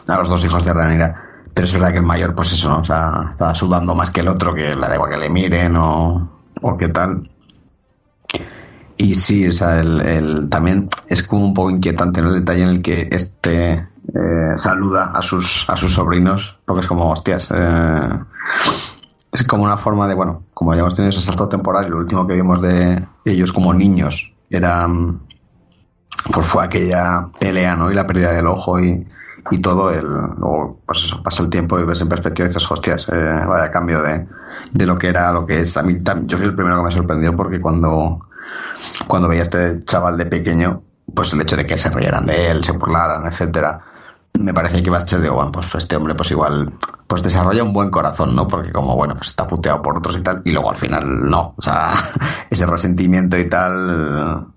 [0.06, 1.22] a los dos hijos de Ranira.
[1.54, 2.78] Pero es verdad que el mayor, pues eso, ¿no?
[2.78, 5.76] O sea, está sudando más que el otro, que le da igual que le miren
[5.76, 7.30] o, o qué tal.
[8.96, 12.28] Y sí, o sea, el, el, también es como un poco inquietante ¿no?
[12.28, 16.86] el detalle en el que este eh, saluda a sus, a sus sobrinos, porque es
[16.86, 18.08] como, hostias, eh,
[19.34, 22.24] es como una forma de, bueno, como ya hemos tenido ese salto temporal, lo último
[22.24, 24.86] que vimos de ellos como niños era,
[26.32, 27.90] pues fue aquella pelea, ¿no?
[27.90, 29.04] Y la pérdida del ojo y,
[29.50, 32.70] y todo, el, luego, pues eso, pasa el tiempo y ves en perspectiva y dices,
[32.70, 34.24] hostias, eh, vaya cambio de,
[34.70, 35.76] de lo que era lo que es.
[35.76, 38.28] A mí, yo soy el primero que me sorprendió porque cuando,
[39.08, 40.80] cuando veía a este chaval de pequeño,
[41.12, 43.80] pues el hecho de que se reyeran de él, se burlaran, etcétera,
[44.38, 46.72] me parece que va a ser de, bueno, pues este hombre pues igual
[47.14, 48.48] pues desarrolla un buen corazón, ¿no?
[48.48, 51.54] Porque como, bueno, pues está puteado por otros y tal, y luego al final no,
[51.56, 51.92] o sea,
[52.50, 54.48] ese resentimiento y tal...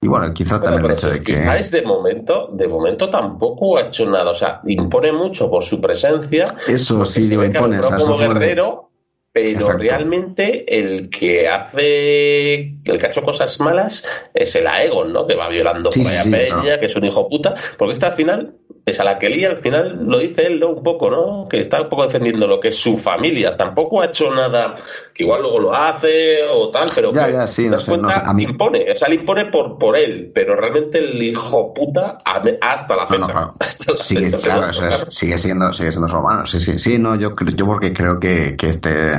[0.00, 1.34] Y bueno, quizá también el hecho de que...
[1.34, 6.54] de momento, de momento tampoco ha hecho nada, o sea, impone mucho por su presencia.
[6.66, 7.80] Eso sí, digo, impone.
[7.80, 8.90] como guerrero,
[9.32, 12.54] pero realmente el que hace,
[12.86, 15.26] el que ha hecho cosas malas es el Aegon, ¿no?
[15.26, 18.54] Que va violando por a Peña, que es un hijo puta, porque está al final
[18.86, 20.68] es a la que lía al final lo dice él ¿no?
[20.70, 21.44] un poco, ¿no?
[21.48, 23.56] Que está un poco defendiendo lo que es su familia.
[23.56, 24.74] Tampoco ha hecho nada
[25.12, 28.32] que igual luego lo hace o tal, pero ya, ya, sí, no sé, no a
[28.32, 28.44] mí...
[28.44, 33.08] impone, o sea, le impone por, por él, pero realmente el hijo puta hasta la
[33.08, 33.32] fecha.
[33.34, 33.56] No,
[33.96, 36.46] sigue, claro, sigue siendo, sigue siendo su hermano.
[36.46, 39.16] Sí, sí, sí, no, yo, yo porque creo que, que este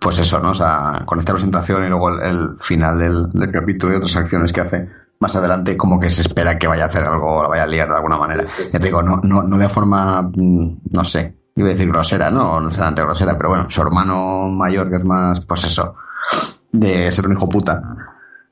[0.00, 0.52] pues eso, ¿no?
[0.52, 4.54] O sea, con esta presentación y luego el, final del, del capítulo y otras acciones
[4.54, 4.88] que hace,
[5.18, 7.88] más adelante como que se espera que vaya a hacer algo, lo vaya a liar
[7.88, 8.44] de alguna manera.
[8.44, 12.60] Ya digo, no, no, no de forma, mm, no sé, iba a decir grosera, ¿no?
[12.60, 15.94] No será grosera, pero bueno, su hermano mayor, que es más, pues eso,
[16.72, 17.82] de ser un hijo puta,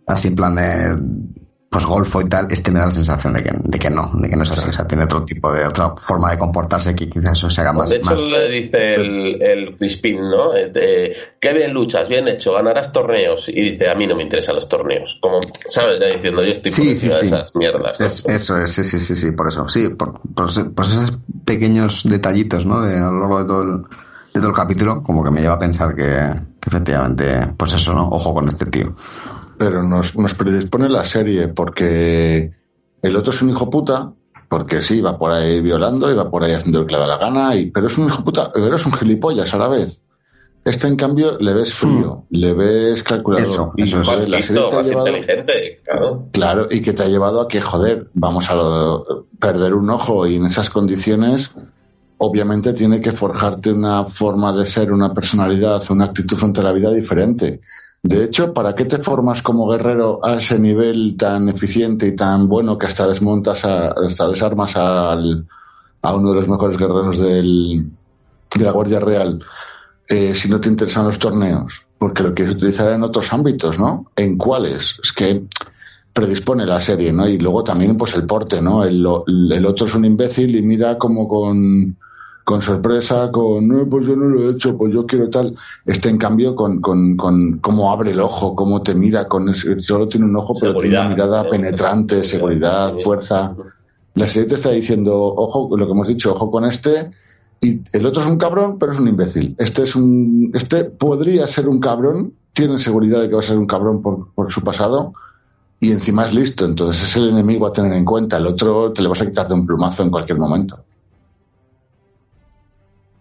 [0.07, 1.44] así en plan de
[1.75, 4.31] pues golfo y tal, este me da la sensación de que, de que no, de
[4.31, 4.71] que no es así.
[4.71, 7.73] O sea, tiene otro tipo de, otra forma de comportarse que quizás eso se haga
[7.73, 7.91] más.
[7.91, 10.55] De hecho, le dice el, el Crispin, ¿no?
[10.55, 13.49] Eh, de, qué bien luchas, bien hecho, ganarás torneos.
[13.49, 15.19] Y dice, a mí no me interesan los torneos.
[15.21, 15.99] Como, ¿sabes?
[15.99, 18.01] Ya diciendo, yo estoy por sí, sí, de esas mierdas.
[18.01, 19.69] eso es, sí, sí, sí, sí, por eso.
[19.69, 22.83] Sí, por, por, esos pequeños detallitos, ¿no?
[22.83, 23.83] De, a lo largo de todo el,
[24.33, 26.05] de todo el capítulo, como que me lleva a pensar que,
[26.61, 28.09] que efectivamente, pues eso, ¿no?
[28.11, 28.95] Ojo con este tío
[29.65, 32.53] pero nos, nos predispone la serie porque
[33.01, 34.13] el otro es un hijo puta,
[34.51, 37.07] porque sí, va por ahí violando y va por ahí haciendo lo que le da
[37.07, 40.03] la gana, y, pero es un hijo puta, pero es un gilipollas a la vez.
[40.67, 42.37] Este, en cambio, le ves frío, hmm.
[42.37, 43.73] le ves calculador.
[43.77, 44.29] y eso es.
[44.29, 46.29] la llevado, inteligente, claro.
[46.31, 48.57] Claro, y que te ha llevado a que, joder, vamos a
[49.41, 51.55] perder un ojo y en esas condiciones,
[52.19, 56.73] obviamente tiene que forjarte una forma de ser, una personalidad, una actitud frente a la
[56.73, 57.63] vida diferente.
[58.05, 62.49] De hecho, ¿para qué te formas como guerrero a ese nivel tan eficiente y tan
[62.49, 65.47] bueno que hasta desmontas, hasta desarmas al,
[66.03, 67.91] a uno de los mejores guerreros del,
[68.55, 69.43] de la Guardia Real
[70.07, 71.87] eh, si no te interesan los torneos?
[71.97, 74.11] Porque lo quieres utilizar en otros ámbitos, ¿no?
[74.17, 75.01] ¿En cuáles?
[75.03, 75.47] Es que
[76.13, 77.27] predispone la serie, ¿no?
[77.27, 78.85] Y luego también, pues el porte, ¿no?
[78.85, 79.03] El,
[79.51, 81.97] el otro es un imbécil y mira como con
[82.45, 85.57] con sorpresa, con, no, pues yo no lo he hecho, pues yo quiero tal.
[85.87, 90.09] Este, en cambio, con, con, con cómo abre el ojo, cómo te mira, con solo
[90.09, 93.57] tiene un ojo, pero tiene una mirada penetrante, seguridad, fuerza.
[94.15, 97.11] La serie te está diciendo, ojo, lo que hemos dicho, ojo con este,
[97.61, 99.57] y el otro es un cabrón, pero es un imbécil.
[99.59, 103.59] Este es un, este podría ser un cabrón, tiene seguridad de que va a ser
[103.59, 105.15] un cabrón por, por su pasado,
[105.81, 108.37] y encima es listo, entonces es el enemigo a tener en cuenta.
[108.37, 110.85] El otro te le vas a quitar de un plumazo en cualquier momento.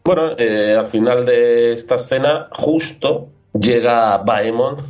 [0.05, 4.81] Bueno, eh, al final de esta escena, justo llega Baemont,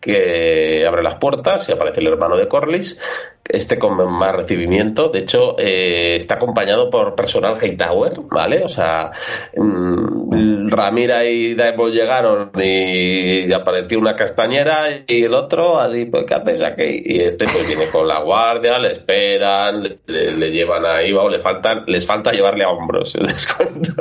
[0.00, 3.00] que abre las puertas y aparece el hermano de Corlys,
[3.48, 5.08] este con más recibimiento.
[5.08, 8.64] De hecho, eh, está acompañado por personal Hightower, ¿vale?
[8.64, 9.12] O sea,
[9.56, 16.34] mm, Ramira y Daemon llegaron y apareció una castañera y el otro, así, pues, ¿qué
[16.34, 17.02] haces aquí?
[17.04, 21.84] Y este, pues, viene con la guardia, le esperan, le, llevan ahí, o le faltan,
[21.86, 23.92] les falta llevarle a hombros, el descuento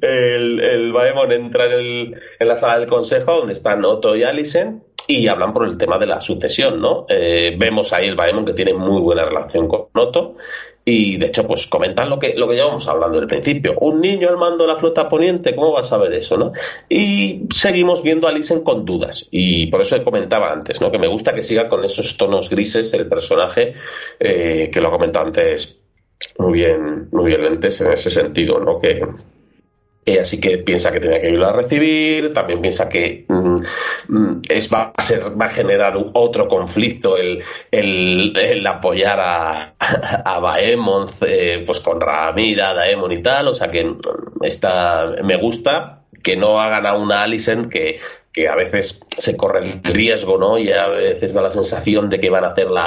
[0.00, 4.22] el, el Baemon entra en, el, en, la sala del consejo donde están Otto y
[4.22, 7.06] Alison y hablan por el tema de la sucesión, ¿no?
[7.08, 10.36] Eh, vemos ahí el Baemon que tiene muy buena relación con Noto
[10.84, 13.74] y de hecho, pues comentan lo que, lo que llevamos hablando al principio.
[13.80, 16.52] Un niño al mando de la flota poniente, ¿cómo vas a ver eso, no?
[16.88, 19.28] Y seguimos viendo a Lisen con dudas.
[19.30, 20.90] Y por eso comentaba antes, ¿no?
[20.90, 23.74] Que me gusta que siga con esos tonos grises el personaje,
[24.18, 25.78] eh, que lo ha comentado antes
[26.38, 28.78] muy bien, muy bien en ese sentido, ¿no?
[28.78, 29.00] Que,
[30.04, 33.56] ella sí que piensa que tiene que irlo a recibir, también piensa que mm,
[34.08, 34.42] mm,
[34.72, 41.80] va, a ser, va a generar otro conflicto el, el, apoyar a, a eh, pues
[41.80, 43.96] con Ramira, Daemon y tal, o sea que
[44.42, 48.00] está, me gusta que no hagan a una Alicent que,
[48.32, 50.58] que a veces se corre el riesgo, ¿no?
[50.58, 52.86] Y a veces da la sensación de que van a hacer la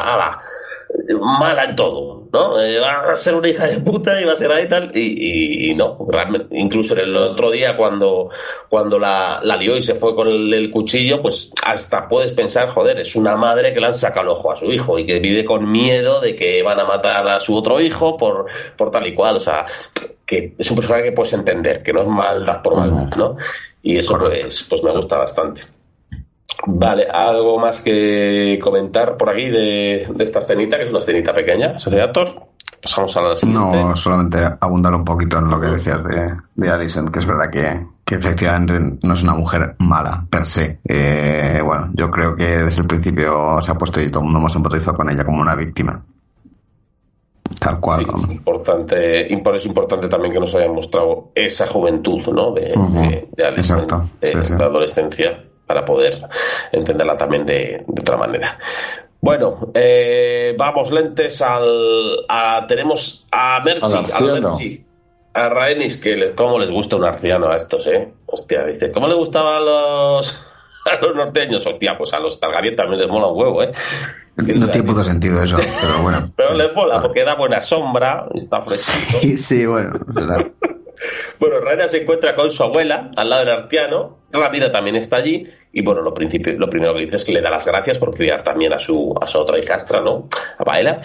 [1.19, 2.59] mala en todo, ¿no?
[2.59, 5.71] Eh, va a ser una hija de puta y va a ser ahí tal, y,
[5.71, 8.29] y, no, realmente, incluso el otro día cuando,
[8.69, 12.99] cuando la, la lió y se fue con el, cuchillo, pues hasta puedes pensar, joder,
[12.99, 15.45] es una madre que le han sacado el ojo a su hijo y que vive
[15.45, 18.45] con miedo de que van a matar a su otro hijo por,
[18.77, 19.65] por tal y cual, o sea,
[20.25, 23.37] que es un personaje que puedes entender, que no es maldad por maldad, ¿no?
[23.83, 25.74] Y eso pues, pues me gusta bastante.
[26.67, 31.75] Vale, ¿algo más que comentar por aquí de, esta escenita, que es una escenita pequeña,
[31.75, 32.47] Asociator?
[32.81, 33.77] Pasamos a la siguiente.
[33.77, 37.49] No, solamente abundar un poquito en lo que decías de, de Alison, que es verdad
[37.51, 40.79] que, que efectivamente no es una mujer mala per se.
[40.85, 44.39] Eh, bueno, yo creo que desde el principio se ha puesto y todo el mundo
[44.39, 46.05] hemos empatizado con ella como una víctima.
[47.59, 48.01] Tal cual.
[48.01, 52.51] es, importante, es importante también que nos hayan mostrado esa juventud ¿no?
[52.51, 52.73] de,
[53.43, 56.13] Alison, de, la adolescencia para poder
[56.71, 58.57] entenderla también de, otra manera.
[59.21, 62.25] Bueno, eh, vamos lentes al.
[62.29, 64.83] A, tenemos a Merchi, a Merchi,
[65.33, 68.13] a Rhaenys, que les, cómo les gusta un arciano a estos, ¿eh?
[68.25, 70.45] Hostia, dice, ¿cómo le gustaba a los,
[70.85, 71.65] a los norteños?
[71.65, 73.71] Hostia, pues a los Targaryen también les mola un huevo, ¿eh?
[74.35, 76.27] No tiene puto sentido eso, pero bueno.
[76.37, 79.19] pero les mola porque da buena sombra, está fresquito.
[79.21, 80.47] Sí, sí, bueno, verdad.
[81.39, 85.47] Bueno, Raina se encuentra con su abuela al lado del artiano, Ramira también está allí,
[85.71, 88.43] y bueno, lo, lo primero que dice es que le da las gracias por criar
[88.43, 90.29] también a su, a su otra hijastra, ¿no?
[90.57, 91.01] A Baela.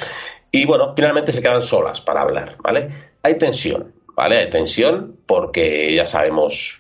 [0.53, 3.13] Y bueno, finalmente se quedan solas para hablar, ¿vale?
[3.23, 4.39] Hay tensión, ¿vale?
[4.39, 6.80] Hay tensión porque ya sabemos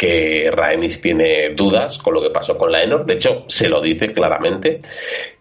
[0.00, 3.82] que Rhaenys tiene dudas con lo que pasó con la Enor, de hecho se lo
[3.82, 4.80] dice claramente,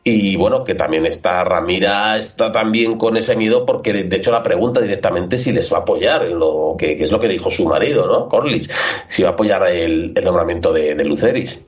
[0.03, 4.43] y bueno, que también está Ramira, está también con ese miedo porque de hecho la
[4.43, 8.05] pregunta directamente si les va a apoyar, lo que, es lo que dijo su marido,
[8.05, 8.28] ¿no?
[8.28, 8.70] Corlys,
[9.07, 11.64] si va a apoyar el, nombramiento de, de, Luceris.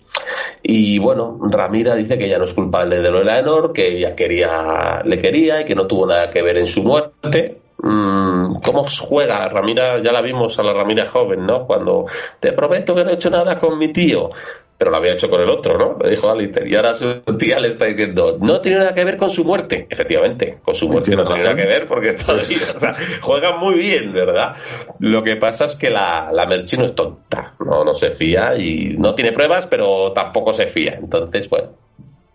[0.62, 3.88] Y bueno, Ramira dice que ya no es culpable de lo de la Enor, que
[4.00, 8.86] ella quería, le quería y que no tuvo nada que ver en su muerte, ¿Cómo
[9.00, 10.02] juega Ramira?
[10.04, 11.66] Ya la vimos a la Ramira joven, ¿no?
[11.66, 12.06] Cuando
[12.40, 14.30] te prometo que no he hecho nada con mi tío,
[14.78, 15.98] pero lo había hecho con el otro, ¿no?
[16.02, 16.68] Le dijo Alistair.
[16.68, 19.88] Y ahora su tía le está diciendo, no tiene nada que ver con su muerte.
[19.90, 22.56] Efectivamente, con su muerte no tiene nada que ver porque está ahí.
[22.76, 24.56] O sea, juega muy bien, ¿verdad?
[25.00, 27.84] Lo que pasa es que la, la Merchi no es tonta, ¿no?
[27.84, 31.00] No se fía y no tiene pruebas, pero tampoco se fía.
[31.00, 31.70] Entonces, bueno,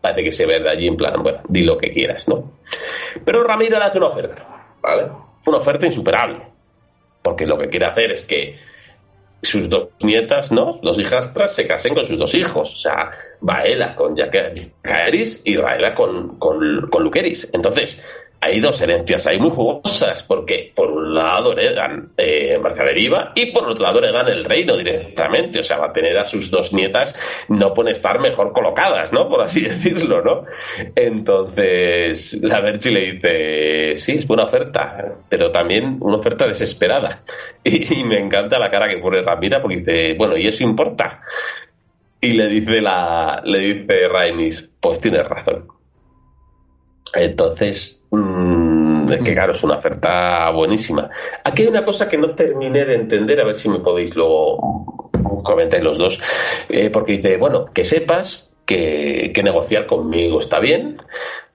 [0.00, 2.52] parece que se ve de allí en plan, bueno, di lo que quieras, ¿no?
[3.24, 5.08] Pero Ramira le hace una oferta, ¿vale?
[5.46, 6.42] Una oferta insuperable.
[7.22, 8.58] Porque lo que quiere hacer es que
[9.42, 10.78] sus dos nietas, ¿no?
[10.82, 12.72] Dos hijastras se casen con sus dos hijos.
[12.72, 13.10] O sea,
[13.40, 17.50] Baela con Jacaeris y Raela con, con, con Luqueris.
[17.52, 18.02] Entonces,
[18.40, 23.46] hay dos herencias ahí muy jugosas, porque por un lado heredan eh, Marca Deriva y
[23.46, 26.72] por otro lado heredan el reino directamente, o sea, va a tener a sus dos
[26.72, 27.18] nietas,
[27.48, 29.28] no pueden estar mejor colocadas, ¿no?
[29.28, 30.44] Por así decirlo, ¿no?
[30.94, 37.22] Entonces, la Verchi le dice, sí, es buena oferta, pero también una oferta desesperada.
[37.68, 41.20] Y, me encanta la cara que pone Ramira porque dice, bueno, ¿y eso importa?
[42.20, 45.76] Y le dice la, le dice Rainis, pues tienes razón
[47.16, 51.10] entonces, mmm, es que claro, es una oferta buenísima.
[51.44, 55.10] Aquí hay una cosa que no terminé de entender, a ver si me podéis luego
[55.42, 56.20] comentar los dos,
[56.68, 61.00] eh, porque dice, bueno, que sepas que, negociar conmigo está bien,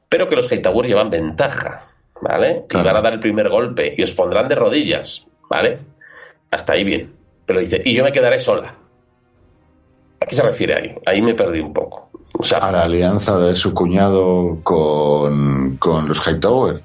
[0.10, 1.90] pero que los Hightower llevan ventaja,
[2.22, 2.66] ¿vale?
[2.70, 5.80] Y van a dar el primer golpe y os pondrán de rodillas, ¿vale?
[6.50, 7.14] Hasta ahí bien.
[7.46, 8.78] Pero dice, y yo me quedaré sola.
[10.22, 10.96] ¿A qué se refiere ahí?
[11.06, 12.12] Ahí me perdí un poco
[12.60, 16.82] a la alianza de su cuñado con, con los Hightower.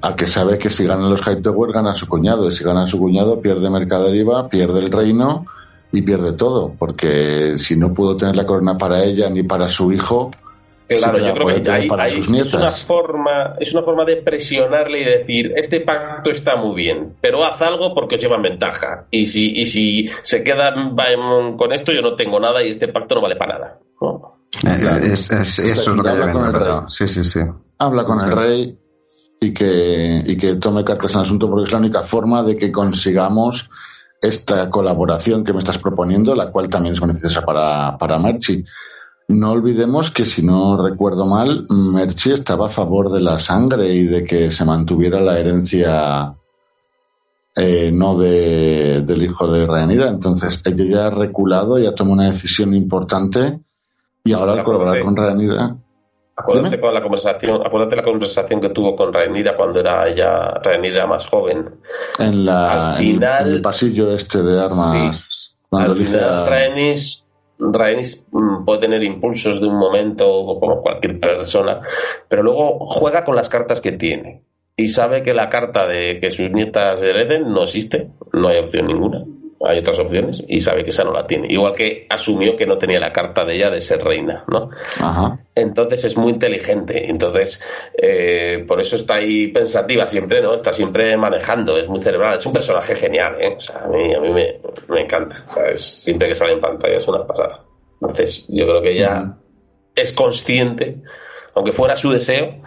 [0.00, 2.48] A que sabe que si ganan los Hightower, gana su cuñado.
[2.48, 5.46] Y si gana su cuñado, pierde Mercaderiva, pierde el reino
[5.92, 6.74] y pierde todo.
[6.78, 10.30] Porque si no pudo tener la corona para ella ni para su hijo,
[10.86, 15.52] Claro, yo creo que hay, es una forma, es una forma de presionarle y decir,
[15.56, 19.06] este pacto está muy bien, pero haz algo porque os llevan ventaja.
[19.10, 20.94] Y si, y si se quedan
[21.56, 23.78] con esto, yo no tengo nada y este pacto no vale para nada.
[24.66, 26.72] Eh, es, es, eso es lo que Habla con el rey.
[26.88, 27.40] Sí, sí, sí.
[27.78, 28.78] habla con el rey
[29.40, 32.56] y que, y que tome cartas en el asunto porque es la única forma de
[32.56, 33.70] que consigamos
[34.20, 38.64] esta colaboración que me estás proponiendo, la cual también es beneficiosa para, para Merchi.
[39.28, 44.04] No olvidemos que, si no recuerdo mal, Merchi estaba a favor de la sangre y
[44.04, 46.34] de que se mantuviera la herencia
[47.56, 50.08] eh, no de, del hijo de Rhaenyra.
[50.10, 53.60] Entonces, ella ya ha reculado, ya tomó una decisión importante
[54.24, 55.76] y ahora al colaborar con Rhaenyra...
[56.36, 61.06] Acuérdate con la conversación, acuérdate la conversación que tuvo con Rhaenyra cuando era ella Rhaenyra
[61.06, 61.76] más joven.
[62.18, 67.23] en la Al final- en el pasillo este de armas cuando Al final, Rhaenys,
[67.58, 71.80] Rhaenys, mm, puede tener impulsos de un momento como cualquier persona,
[72.28, 74.42] pero luego juega con las cartas que tiene
[74.76, 78.86] y sabe que la carta de que sus nietas hereden no existe, no hay opción
[78.86, 79.24] ninguna.
[79.66, 81.46] Hay otras opciones y sabe que esa no la tiene.
[81.50, 84.68] Igual que asumió que no tenía la carta de ella de ser reina, ¿no?
[85.00, 85.38] Ajá.
[85.54, 87.08] Entonces es muy inteligente.
[87.08, 87.62] Entonces,
[87.96, 90.54] eh, por eso está ahí pensativa siempre, ¿no?
[90.54, 92.36] Está siempre manejando, es muy cerebral.
[92.36, 93.54] Es un personaje genial, ¿eh?
[93.56, 95.44] O sea, a mí, a mí me, me encanta.
[95.48, 97.60] O sea, es- siempre que sale en pantalla es una pasada.
[98.00, 99.36] Entonces, yo creo que ella
[99.94, 100.98] es consciente,
[101.54, 102.60] aunque fuera su deseo,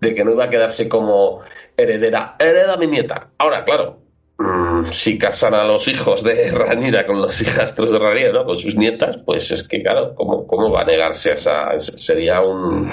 [0.00, 1.40] de que no iba a quedarse como
[1.76, 2.36] heredera.
[2.38, 3.30] Hereda mi nieta.
[3.38, 3.98] Ahora, claro,
[4.38, 8.44] mm, si casan a los hijos de Ranira con los hijastros de Ranira, ¿no?
[8.44, 11.70] Con sus nietas, pues es que, claro, ¿cómo, cómo va a negarse a esa?
[11.74, 12.90] es- Sería un,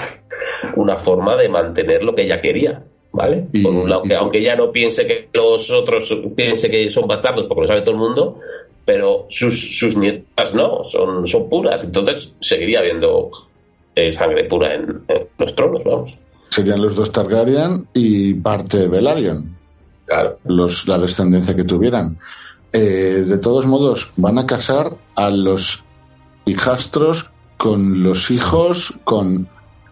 [0.76, 2.84] una forma de mantener lo que ella quería.
[3.12, 3.48] ¿Vale?
[3.52, 7.08] Y- Por un lado, que aunque ella no piense que los otros piense que son
[7.08, 8.38] bastardos, porque lo sabe todo el mundo,
[8.84, 13.30] pero sus, sus nietas no, son, son puras, entonces seguiría habiendo
[13.96, 16.16] eh, sangre pura en, en los tronos, vamos.
[16.50, 19.56] serían los dos Targaryen y parte Velaryon
[20.10, 20.38] Claro.
[20.44, 22.18] los la descendencia que tuvieran
[22.72, 25.82] Eh, de todos modos van a casar a los
[26.46, 29.48] hijastros con los hijos con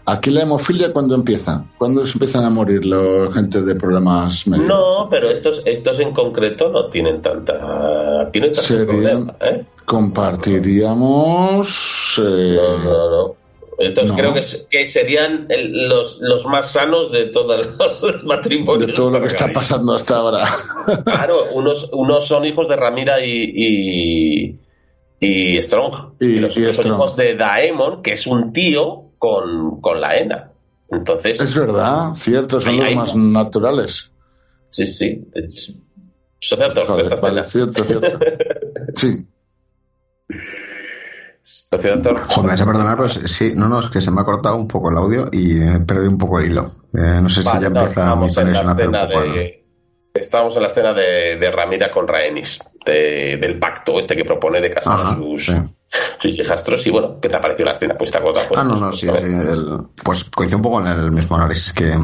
[0.06, 4.68] aquí la hemofilia cuando empieza cuando se empiezan a morir la gente de problemas médicos
[4.68, 9.66] No, pero estos, estos en concreto no tienen tanta, tienen tanto Serían- problema, ¿eh?
[9.84, 13.34] compartiríamos eh, No, no, no.
[13.80, 14.18] Entonces No.
[14.18, 17.66] creo que, que serían el- los, los más sanos de todos
[18.02, 18.88] los matrimonios.
[18.88, 20.44] de todo lo que está pasando hasta ahora
[21.04, 24.60] Claro, unos, unos son hijos de Ramira y, y,
[25.20, 26.14] y Strong.
[26.20, 30.52] Y- los otros son hijos de Daemon, que es un tío con, con la Ena.
[30.90, 34.10] Entonces, es verdad cierto son los más naturales
[34.70, 35.22] sí, sí.
[35.34, 35.74] es-
[36.40, 37.72] Social Talk, Joder, esta vale, escena.
[37.72, 38.18] cierto cierto
[38.94, 39.26] sí.
[41.70, 44.90] Joder, a perdonar, pues sí, no, no, es que se me ha cortado un poco
[44.90, 46.72] el audio y he perdido un poco el hilo.
[46.94, 49.54] Eh, no sé si ya no, empieza mi conexión a hacer un poco de.
[50.14, 54.60] Estamos en la escena de, de Ramira con Rhaenys, de- del pacto este que propone
[54.60, 55.52] de casar a sus, sí.
[56.18, 56.84] sus hijastros.
[56.86, 57.94] Y bueno, ¿qué te ha parecido la escena?
[57.96, 58.44] Pues te acuerdas.
[58.48, 59.20] Pues, Ah, no, pues, no, pues, sí, a ver.
[59.20, 61.94] sí, el- pues coincide un poco en el mismo análisis que,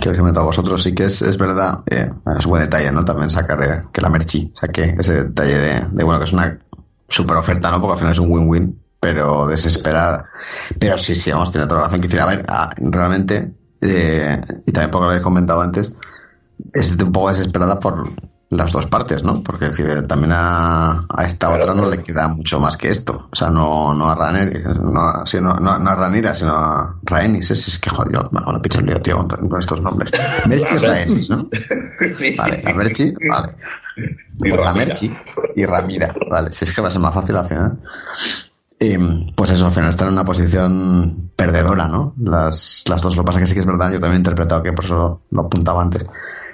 [0.00, 0.82] que os he comentado vosotros.
[0.82, 3.02] Sí que es, es verdad, eh, es buen detalle, ¿no?
[3.04, 6.58] También sacar eh, que la Merchi saque ese detalle de, de, bueno, que es una
[7.12, 7.80] super oferta, ¿no?
[7.80, 10.26] Porque al final es un win-win, pero desesperada.
[10.78, 12.00] Pero sí, sí, vamos, tiene toda la razón.
[12.00, 15.92] Que decir, a ver, ah, realmente, eh, y también por lo habéis comentado antes,
[16.72, 18.08] es un poco desesperada por
[18.52, 19.42] las dos partes, ¿no?
[19.42, 21.96] Porque es decir, también a, a esta Claro, otra no claro.
[21.96, 23.26] le queda mucho más que esto.
[23.32, 27.50] O sea, no, no a no, sí, no, no, no a Ranira, sino a Rhaenys.
[27.50, 29.80] Es, es que, joder, yo me hago una picha el lío, tío, con, con estos
[29.80, 30.12] nombres.
[30.46, 31.48] Merchi es Rhaenys, ¿no?
[32.12, 33.56] sí, Vale, la Merchi, vale.
[33.96, 34.86] Y la Ramira.
[34.86, 35.14] Merchi
[35.56, 36.52] y Ramira, vale.
[36.52, 37.78] Si es que va a ser más fácil al final.
[38.78, 38.96] Y,
[39.34, 42.14] pues eso, al final están en una posición perdedora, ¿no?
[42.20, 43.16] Las, las dos.
[43.16, 44.84] Lo que pasa es que sí que es verdad, yo también he interpretado que por
[44.84, 46.04] eso lo apuntaba antes.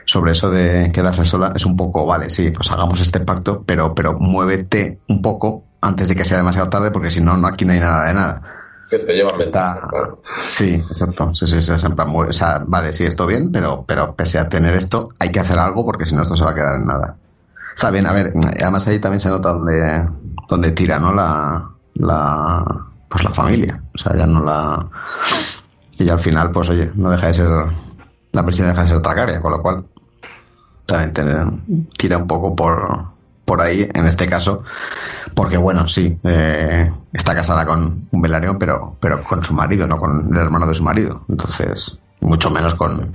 [0.05, 3.95] Sobre eso de quedarse sola, es un poco, vale, sí, pues hagamos este pacto, pero,
[3.95, 7.65] pero muévete un poco antes de que sea demasiado tarde, porque si no, no aquí
[7.65, 8.43] no hay nada de nada.
[8.91, 10.23] Que te llevan Está, claro.
[10.47, 11.35] sí, exacto.
[11.35, 14.15] Sí, sí, sí, es en plan, muy- o sea, vale, sí, esto bien, pero, pero
[14.15, 16.55] pese a tener esto, hay que hacer algo porque si no, esto se va a
[16.55, 17.17] quedar en nada.
[17.79, 20.09] Está bien, a ver, además ahí también se nota donde,
[20.49, 21.15] donde tira, ¿no?
[21.15, 22.65] La, la,
[23.09, 23.81] pues la familia.
[23.95, 24.85] O sea, ya no la.
[25.97, 27.49] Y ya al final, pues oye, no deja de ser.
[28.33, 29.85] La presión deja de ser Tracaria, con lo cual.
[30.87, 33.05] También te- tira un poco por,
[33.45, 34.65] por ahí, en este caso.
[35.37, 40.01] Porque bueno, sí, eh, está casada con un Velaryon, pero, pero con su marido, no
[40.01, 41.25] con el hermano de su marido.
[41.29, 43.13] Entonces, mucho menos con,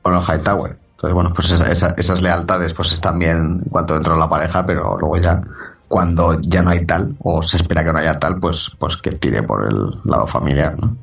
[0.00, 0.78] con los Hightower.
[1.00, 4.28] Entonces, bueno, pues esa- esa- esas lealtades pues están bien en cuanto dentro de la
[4.28, 5.40] pareja, pero luego ya,
[5.88, 9.12] cuando ya no hay tal, o se espera que no haya tal, pues, pues que
[9.12, 10.94] tire por el lado familiar, ¿no?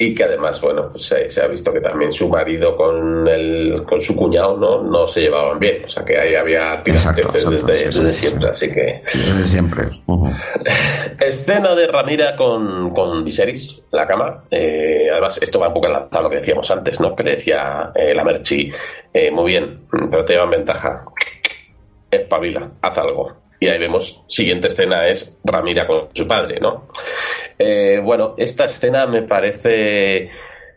[0.00, 3.82] Y que además, bueno, pues se, se ha visto que también su marido con el,
[3.84, 5.84] con su cuñado no, no se llevaban bien.
[5.84, 8.54] O sea que ahí había Exacto, tirantes exacto, desde, sí, sí, desde sí, siempre.
[8.54, 8.66] sí.
[8.66, 9.84] Así que Desde siempre.
[11.20, 14.44] Escena de Ramira con, con Viserys la cama.
[14.52, 17.12] Eh, además, esto va un poco enlazado a lo que decíamos antes, ¿no?
[17.14, 18.70] Que le decía eh, la Merchi,
[19.12, 21.06] eh, muy bien, pero te llevan ventaja.
[22.08, 23.36] Espabila, haz algo.
[23.60, 26.86] Y ahí vemos, siguiente escena es Ramira con su padre, ¿no?
[28.02, 30.30] Bueno, esta escena me parece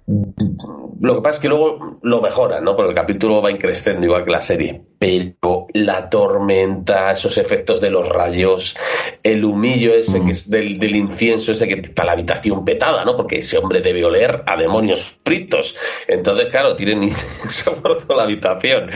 [0.08, 2.76] lo que pasa es que luego lo mejora, ¿no?
[2.76, 4.82] Porque el capítulo va increciendo igual que la serie.
[5.00, 8.76] Pero la tormenta, esos efectos de los rayos,
[9.24, 13.16] el humillo ese que es del, incienso ese que está la habitación petada, ¿no?
[13.16, 15.76] Porque ese hombre debe oler a demonios fritos.
[16.08, 18.90] Entonces, claro, tienen incienso por toda la habitación.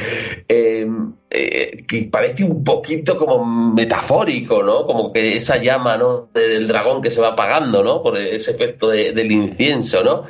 [0.47, 4.85] Em, eh, que parece un poquito como metafórico, ¿no?
[4.85, 6.29] Como que esa llama, ¿no?
[6.33, 8.01] Del dragón que se va apagando, ¿no?
[8.01, 10.23] Por ese efecto del incienso, ¿no?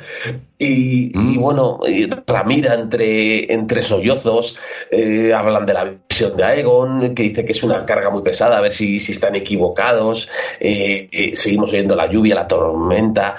[0.58, 1.40] Y, mm.
[1.40, 1.80] bueno,
[2.26, 4.58] Ramira entre, entre sollozos
[4.90, 8.58] eh, hablan de la visión de Aegon, que dice que es una carga muy pesada,
[8.58, 10.28] a ver si, si están equivocados.
[10.58, 13.36] Eh, eh, seguimos oyendo la lluvia, la tormenta.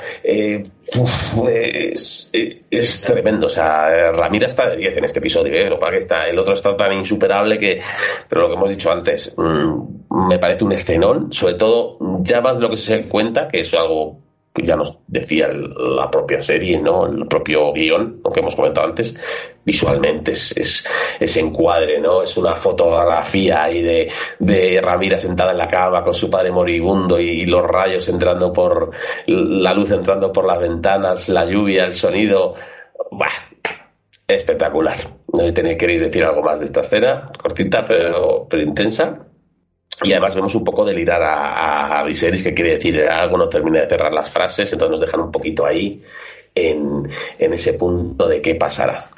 [1.50, 3.48] Es, es, tremendo.
[3.48, 5.70] O sea, Ramira está de 10 en este episodio.
[5.70, 7.82] Lo que está, el otro está tan insuperable que,
[8.30, 11.34] pero lo que hemos dicho antes, mm, me parece un escenón.
[11.34, 14.27] Sobre todo, ya más de lo que se cuenta, que es algo
[14.66, 17.06] ya nos decía la propia serie, ¿no?
[17.06, 19.18] El propio guion, lo que hemos comentado antes,
[19.64, 20.86] visualmente es,
[21.20, 22.24] es, encuadre, ¿no?
[22.24, 27.20] Es una fotografía ahí de, de Ramira sentada en la cama con su padre moribundo
[27.20, 28.92] y, los rayos entrando por,
[29.28, 32.56] la luz entrando por las ventanas, la lluvia, el sonido.
[33.12, 33.28] Bah,
[34.28, 34.98] espectacular.
[35.34, 39.28] No sé si queréis decir algo más de esta escena, cortita pero, pero intensa.
[40.04, 43.82] Y además vemos un poco delirar a, a Viserys, que quiere decir algo, no termina
[43.82, 46.04] de cerrar las frases, entonces nos dejan un poquito ahí
[46.58, 49.10] en, ese punto de qué pasará.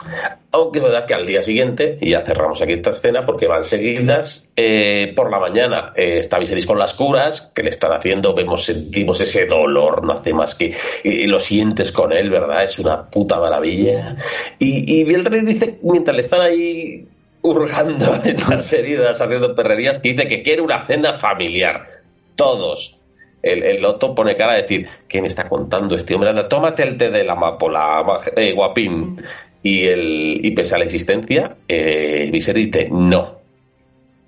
[0.52, 3.64] Aunque es verdad que al día siguiente, y ya cerramos aquí esta escena porque van
[3.64, 8.34] seguidas, eh, por la mañana eh, está Viserys con las curas que le están haciendo,
[8.34, 12.64] vemos, sentimos ese dolor, no hace más que, lo sientes con él, ¿verdad?
[12.64, 14.18] Es una puta maravilla.
[14.58, 17.08] Y, y el rey dice, mientras le están ahí
[17.42, 22.02] hurgando en las heridas, haciendo perrerías, que dice que quiere una cena familiar.
[22.36, 22.98] Todos.
[23.42, 26.30] El, el Loto pone cara a decir, ¿quién está contando este hombre?
[26.30, 28.04] Anda, tómate el té de la amapola,
[28.36, 29.22] eh, guapín.
[29.62, 32.54] Y, el, y pese a la existencia, eh, dice,
[32.92, 33.40] no,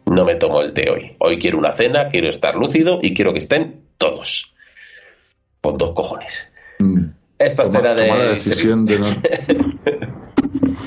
[0.05, 1.15] no me tomo el té hoy.
[1.19, 4.53] Hoy quiero una cena, quiero estar lúcido y quiero que estén todos.
[5.61, 6.51] Con dos cojones.
[6.79, 7.11] Mm.
[7.37, 8.11] Esta escena de...
[8.29, 8.99] decisión de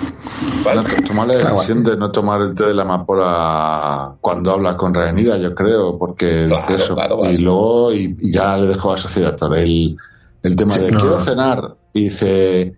[1.06, 5.36] Tomar la decisión de no tomar el té de la amapola cuando habla con Rhaenyra,
[5.36, 6.96] yo creo, porque eso.
[7.30, 9.96] Y luego y, ya le dejó a Sociedad el,
[10.42, 12.76] el tema de quiero cenar y dice,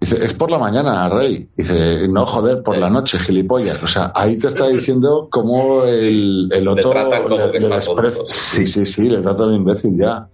[0.00, 1.48] dice, es por la mañana, Rey.
[1.56, 3.82] Dice, no joder, por la noche, gilipollas.
[3.82, 9.02] O sea, ahí te está diciendo cómo el, el otro le, le, Sí, sí, sí,
[9.02, 10.28] le trata de imbécil ya.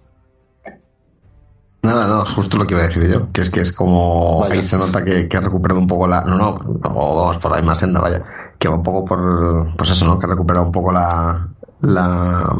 [1.87, 4.61] Nada, no, justo lo que iba a decir yo, que es que es como ahí
[4.61, 6.23] se nota que, que ha recuperado un poco la.
[6.23, 8.25] No, no, vamos por la misma senda, vaya.
[8.59, 9.77] Que va un poco por.
[9.77, 10.19] Pues eso, ¿no?
[10.19, 11.49] Que ha recuperado un poco la.
[11.83, 12.53] La.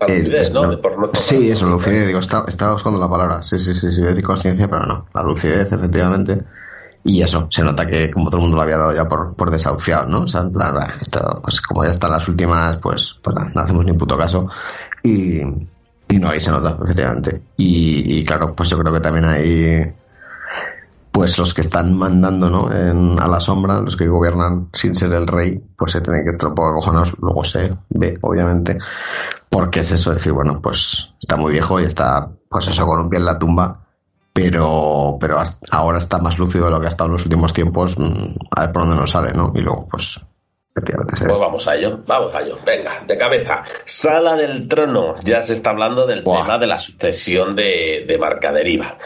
[0.00, 0.80] lucidez, ¿no?
[1.12, 3.42] sí, eso, lucidez, digo, estaba, estaba, buscando la palabra.
[3.44, 5.06] Sí, sí, sí, sí, decir conciencia, pero no.
[5.14, 6.42] La lucidez, efectivamente.
[7.04, 9.52] Y eso, se nota que como todo el mundo lo había dado ya por, por
[9.52, 10.22] desahuciado, ¿no?
[10.22, 10.42] O sea,
[11.00, 14.48] esto, pues como ya están las últimas, pues, pues no hacemos ni puto caso.
[15.04, 15.40] Y,
[16.08, 17.42] y no, ahí se nota, efectivamente.
[17.56, 19.94] Y, claro, pues yo creo que también hay
[21.10, 22.70] pues los que están mandando ¿no?
[22.70, 26.30] En, a la sombra, los que gobiernan sin ser el rey, pues se tienen que
[26.30, 28.78] estar por cojones, luego se ve, obviamente,
[29.48, 33.08] porque es eso, decir, bueno, pues está muy viejo y está, pues eso, con un
[33.08, 33.80] pie en la tumba,
[34.34, 37.98] pero, pero ahora está más lúcido de lo que ha estado en los últimos tiempos,
[37.98, 39.52] mm, a ver por dónde nos sale, ¿no?
[39.54, 40.20] Y luego, pues,
[40.84, 42.58] pues vamos a ello, vamos a ello.
[42.64, 43.64] Venga, de cabeza.
[43.84, 45.16] Sala del trono.
[45.24, 48.98] Ya se está hablando del tema de la sucesión de, de Marcaderiva.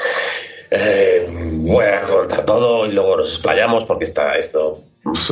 [0.70, 4.84] Eh, voy a contar todo y luego nos explayamos porque está esto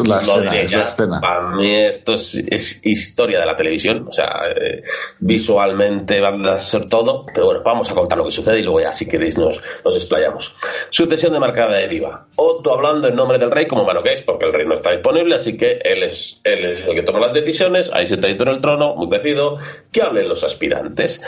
[0.06, 4.82] la escena, Para mí esto es, historia de la televisión, o sea, eh,
[5.20, 8.80] visualmente va a ser todo, pero bueno, vamos a contar lo que sucede y luego
[8.80, 10.56] ya, si queréis, nos, nos explayamos.
[10.90, 12.26] Sucesión de marcada de viva.
[12.36, 14.92] Otto hablando en nombre del rey como malo que es, porque el rey no está
[14.92, 18.48] disponible, así que él es, él es el que toma las decisiones, ahí sentadito en
[18.48, 19.58] el trono, muy crecido,
[19.92, 21.22] que hablen los aspirantes.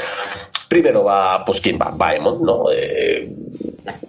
[0.69, 1.91] Primero va, pues, ¿quién va?
[1.91, 2.71] Va ¿no?
[2.73, 3.31] Eh,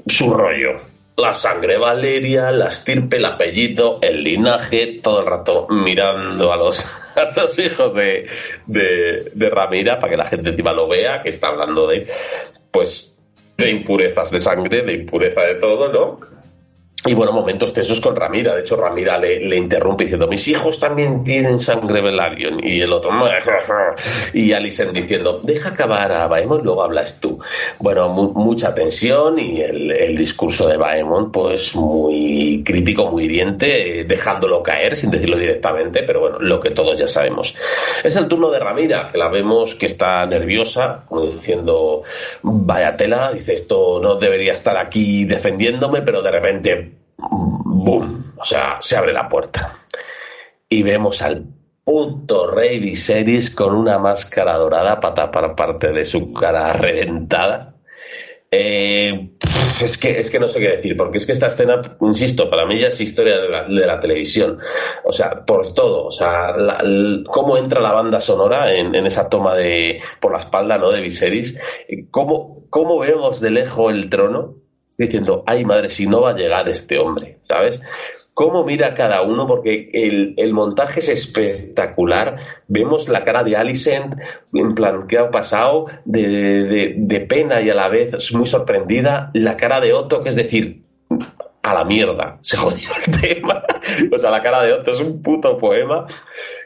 [0.08, 6.52] su rollo la sangre Valeria, la estirpe, el apellido, el linaje, todo el rato mirando
[6.52, 6.86] a los,
[7.60, 8.28] hijos de,
[8.66, 12.08] de, Ramira para que la gente encima lo vea, que está hablando de,
[12.72, 13.14] pues,
[13.58, 16.41] de impurezas de sangre, de impureza de todo, ¿no?
[17.04, 18.54] Y bueno, momentos tensos con Ramira.
[18.54, 22.64] De hecho, Ramira le, interrumpe diciendo, mis hijos también tienen sangre Velaryon.
[22.64, 23.10] Y el otro,
[24.34, 27.40] y Alison diciendo, deja acabar a Baemon, luego hablas tú.
[27.80, 34.96] Bueno, mucha tensión y el, discurso de Baemon, pues muy crítico, muy hiriente, dejándolo caer,
[34.96, 37.56] sin decirlo directamente, pero bueno, lo que todos ya sabemos.
[38.04, 42.04] Es el turno de Ramira, que la vemos que está nerviosa, como diciendo,
[42.44, 46.91] vaya tela, dice, esto no debería estar aquí defendiéndome, pero de repente
[47.30, 48.24] ¡Bum!
[48.38, 49.78] O sea, se abre la puerta.
[50.68, 51.46] Y vemos al
[51.84, 57.76] puto rey Viserys con una máscara dorada para tapar parte de su cara reventada.
[58.54, 59.32] Eh,
[59.82, 62.66] es, que, es que no sé qué decir, porque es que esta escena, insisto, para
[62.66, 64.60] mí ya es historia de la, televisión.
[65.04, 66.06] O sea, por todo.
[66.06, 66.54] O sea,
[67.28, 70.92] cómo entra la banda sonora en, esa toma de por la espalda ¿no?
[70.92, 71.58] de Viserys.
[72.10, 74.61] Cómo, cómo vemos de lejos el trono
[75.06, 77.82] diciendo, ay madre, si no va a llegar este hombre, ¿sabes?
[78.34, 82.38] Cómo mira cada uno, porque el, montaje es espectacular.
[82.68, 84.16] Vemos la cara de Alicent,
[84.54, 85.88] en plan, ¿qué ha pasado?
[86.06, 89.32] De, pena y a la vez muy sorprendida.
[89.34, 90.84] La cara de Otto, que es decir,
[91.62, 93.64] a la mierda, se jodió el tema.
[94.12, 96.08] o sea, la cara de Otto es un puto poema.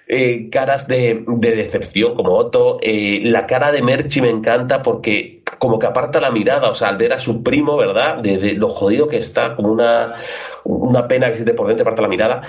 [0.08, 2.78] Eh, caras de, decepción como Otto.
[2.82, 6.90] Eh, la cara de Merchi me encanta porque como que aparta la mirada, o sea,
[6.90, 8.18] al ver a su primo, ¿verdad?
[8.22, 10.16] De, lo jodido que está, como una,
[10.64, 12.44] una pena que se te por dentro, aparta la mirada.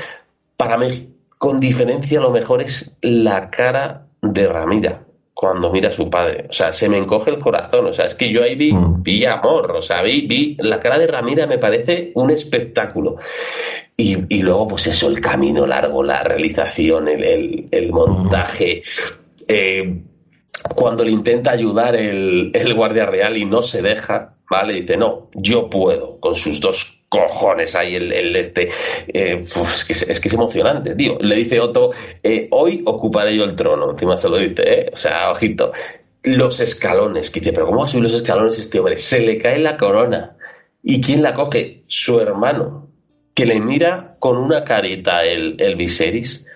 [0.57, 6.09] Para mí, con diferencia, lo mejor es la cara de Ramira cuando mira a su
[6.09, 6.47] padre.
[6.49, 7.87] O sea, se me encoge el corazón.
[7.87, 9.03] O sea, es que yo ahí vi, mm.
[9.03, 9.71] vi amor.
[9.73, 13.17] O sea, vi, vi la cara de Ramira me parece un espectáculo.
[13.99, 18.83] Y, luego, pues eso, el camino largo, la realización, el, el, montaje.
[19.49, 20.03] Eh,
[20.75, 24.75] cuando le intenta ayudar el, guardia real y no se deja, ¿vale?
[24.75, 28.69] Dice, no, yo puedo, con sus dos cojones ahí el, este
[29.09, 33.45] eh, es, que es, que es, emocionante tío le dice Otto eh, hoy ocuparé yo
[33.45, 34.91] el trono encima se lo dice ¿eh?
[34.93, 35.73] o sea ojito
[36.25, 39.39] los escalones que dice pero cómo va a subir los escalones este hombre se le
[39.39, 40.37] cae la corona
[40.83, 42.86] y quién la coge su hermano
[43.37, 46.47] que le mira con una carita el, el Viserys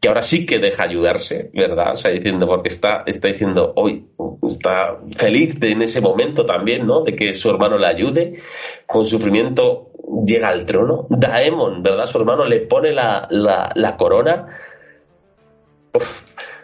[0.00, 1.92] que ahora sí que deja ayudarse, ¿verdad?
[1.92, 4.08] O sea, diciendo, porque está, está diciendo hoy,
[4.42, 7.02] está feliz de, en ese momento también, ¿no?
[7.02, 8.42] De que su hermano le ayude,
[8.84, 9.92] con sufrimiento
[10.26, 11.06] llega al trono.
[11.08, 12.06] Daemon, ¿verdad?
[12.06, 14.48] Su hermano le pone la, la, corona.
[15.94, 16.22] Uf,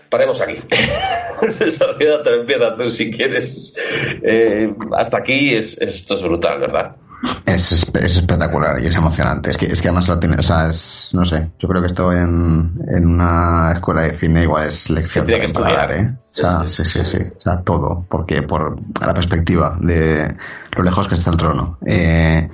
[0.08, 0.56] paremos aquí.
[1.48, 3.76] Sociedad, te empieza tú si quieres.
[4.20, 6.96] Eh, hasta aquí es, esto es brutal, ¿verdad?
[7.44, 9.50] Es, es, espectacular y es emocionante.
[9.50, 11.88] Es que, es que además lo tiene, o sea, es, no sé, yo creo que
[11.88, 16.16] estoy en, en una escuela de cine igual es lección de que paladar, ¿eh?
[16.32, 20.32] O sea, sí, sí, sí, o sea, todo, porque por la perspectiva de
[20.76, 22.48] lo lejos que está el trono, eh,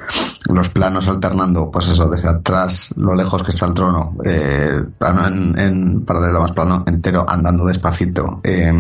[0.49, 5.27] los planos alternando, pues eso, desde atrás, lo lejos que está el trono, eh, plano
[5.27, 8.73] en, en paralelo más plano entero, andando despacito, eh,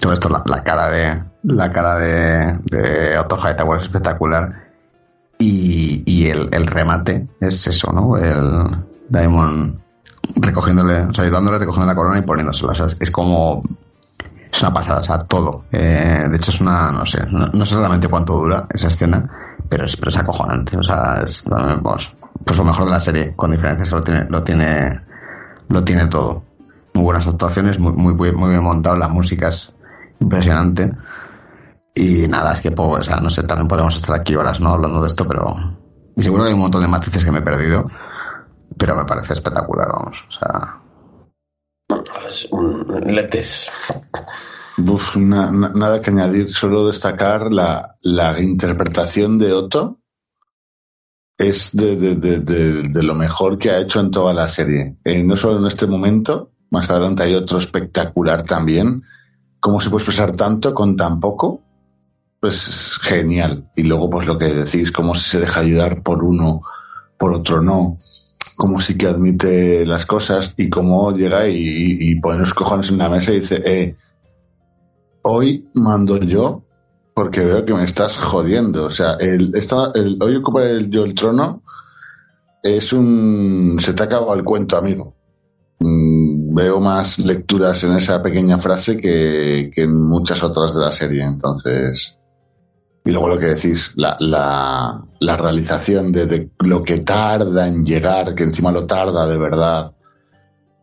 [0.00, 4.66] todo esto, la, cara de la cara de, de Otto Hightower es espectacular
[5.38, 8.16] y, y el, el, remate es eso, ¿no?
[8.16, 8.64] El
[9.08, 9.80] Daimon
[10.34, 12.72] recogiéndole, o sea, ayudándole, recogiendo la corona y poniéndosela.
[12.72, 13.62] O sea, es, como
[14.52, 15.64] es una pasada, o sea, todo.
[15.70, 19.30] Eh, de hecho, es una, no sé, no, sé realmente cuánto dura esa escena,
[19.68, 20.76] pero es, pero es acojonante.
[20.76, 21.44] O sea, es
[22.44, 25.00] pues, lo mejor de la serie, con diferencias lo tiene, lo tiene,
[25.68, 26.42] lo tiene todo.
[26.94, 29.74] Muy buenas actuaciones, muy, muy, muy bien montado, las músicas
[30.18, 30.92] impresionante.
[31.98, 34.68] Y nada, es que, pues, o sea, no sé, también podemos estar aquí horas, ¿no?
[34.68, 35.56] Hablando de esto, pero.
[36.14, 37.90] Y seguro que hay un montón de matices que me he perdido,
[38.76, 40.82] pero me parece espectacular, vamos, o sea.
[43.06, 43.72] Letes.
[45.16, 49.98] nada que añadir, solo destacar la, la interpretación de Otto.
[51.38, 54.98] Es de, de, de, de, lo mejor que ha hecho en toda la serie.
[55.04, 59.02] Eh, no solo en este momento, más adelante hay otro espectacular también,
[59.60, 61.65] cómo se puede expresar tanto con tan poco,
[62.46, 63.68] pues genial.
[63.74, 66.62] Y luego, pues lo que decís, cómo se deja ayudar por uno,
[67.18, 67.98] por otro no,
[68.56, 73.08] cómo sí que admite las cosas y cómo llega y, pone los cojones en la
[73.08, 73.96] mesa y dice, eh,
[75.22, 76.62] hoy mando yo
[77.14, 78.84] porque veo que me estás jodiendo.
[78.84, 79.52] O sea, el,
[79.94, 81.64] el hoy ocupar el, yo el trono
[82.62, 83.78] es un...
[83.80, 85.16] se te acaba el cuento, amigo.
[85.80, 91.24] Mm, veo más lecturas en esa pequeña frase que, en muchas otras de la serie.
[91.24, 92.15] Entonces,
[93.06, 98.42] y luego lo que decís, la, la, realización de, lo que tarda en llegar, que
[98.42, 99.92] encima lo tarda de verdad,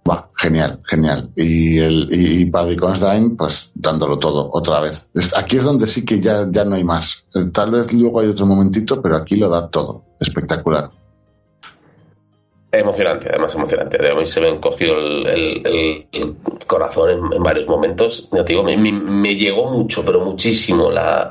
[0.10, 1.32] Va, genial, genial.
[1.34, 5.08] Y, el, y Paddy Constantine, pues dándolo todo otra vez.
[5.38, 7.24] aquí es donde sí que ya, ya no hay más.
[7.54, 10.04] Tal vez luego hay otro momentito, pero aquí lo da todo.
[10.20, 10.92] Espectacular.
[12.76, 13.98] Emocionante, además emocionante.
[14.10, 15.28] A mí se me encogió el,
[15.64, 16.36] el,
[16.66, 18.28] corazón en, varios momentos.
[18.48, 21.30] digo, me, llegó mucho, pero muchísimo la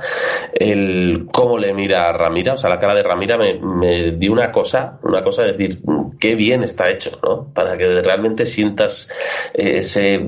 [0.55, 2.55] el cómo le mira a Ramira.
[2.55, 5.82] O sea, la cara de Ramira me, me dio una cosa, una cosa de decir,
[6.20, 7.52] qué bien está hecho, ¿no?
[7.52, 9.10] Para que realmente sientas
[9.52, 10.24] ese,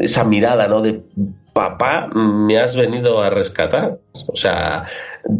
[0.00, 0.82] esa mirada, ¿no?
[0.82, 1.02] De
[1.52, 3.98] papá, me has venido a rescatar.
[4.26, 4.86] O sea,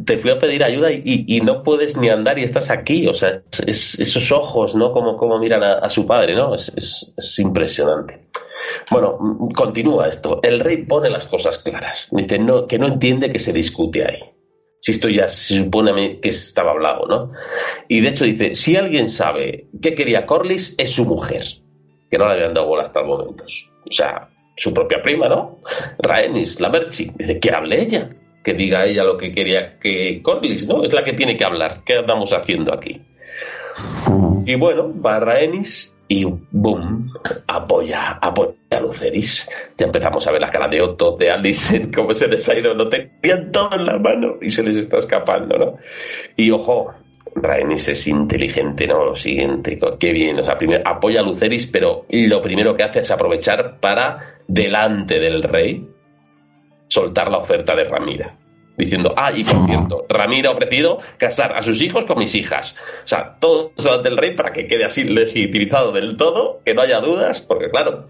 [0.04, 3.06] te fui a pedir ayuda y, no puedes ni andar y estás aquí.
[3.06, 4.92] O sea, esos ojos, ¿no?
[4.92, 6.54] Como, como miran a, su padre, ¿no?
[6.54, 8.28] Es, impresionante.
[8.90, 9.18] Bueno,
[9.54, 10.40] continúa esto.
[10.42, 12.08] El rey pone las cosas claras.
[12.10, 14.20] Dice no, que no entiende que se discute ahí.
[14.80, 17.32] Si esto ya se supone que estaba hablado, ¿no?
[17.88, 21.44] Y de hecho dice, si alguien sabe qué quería Corlys, es su mujer,
[22.10, 23.44] que no le habían dado bola hasta el momento.
[23.44, 25.60] O sea, su propia prima, ¿no?
[25.98, 27.10] Rhaenys, la Merchi.
[27.16, 28.10] Dice, que hable ella
[28.42, 30.82] que diga ella lo que quería que Corlys, ¿no?
[30.82, 31.82] Es la que tiene que hablar.
[31.84, 33.00] ¿Qué andamos haciendo aquí?
[34.44, 37.10] Y bueno, va Rhaenys y boom,
[37.46, 39.48] apoya, apoya a Luceris.
[39.78, 42.74] Ya empezamos a ver la cara de Otto, de Alice, cómo se les ha ido,
[42.74, 45.76] no tenían todo en la mano y se les está escapando, ¿no?
[46.36, 46.92] Y ojo,
[47.34, 49.04] Rhaenys es inteligente, ¿no?
[49.04, 53.00] Lo siguiente, qué bien, o sea, primero apoya a Luceris, pero lo primero que hace
[53.00, 55.88] es aprovechar para, delante del rey,
[56.88, 58.38] soltar la oferta de Ramira.
[58.76, 62.76] Diciendo, ah, y por cierto, Ramira ha ofrecido casar a sus hijos con mis hijas.
[63.04, 67.00] O sea, todo del rey para que quede así legitimizado del todo, que no haya
[67.00, 68.08] dudas, porque claro,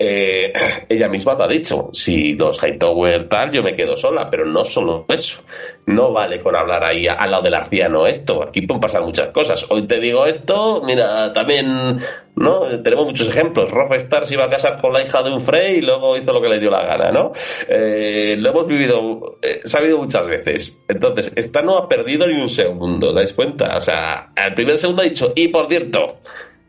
[0.00, 0.52] eh,
[0.88, 4.64] ella misma lo ha dicho, si los Hightower tal, yo me quedo sola, pero no
[4.64, 5.42] solo eso.
[5.88, 9.64] No vale con hablar ahí al lado del arciano esto, aquí pueden pasar muchas cosas.
[9.70, 11.98] Hoy te digo esto, mira, también,
[12.36, 12.82] ¿no?
[12.82, 13.70] Tenemos muchos ejemplos.
[13.70, 16.34] Rob Star se iba a casar con la hija de un Frey y luego hizo
[16.34, 17.32] lo que le dio la gana, ¿no?
[17.68, 20.78] Eh, lo hemos vivido, eh, sabido muchas veces.
[20.88, 23.74] Entonces, esta no ha perdido ni un segundo, ¿dais cuenta?
[23.74, 26.18] O sea, al primer segundo ha dicho, y por cierto,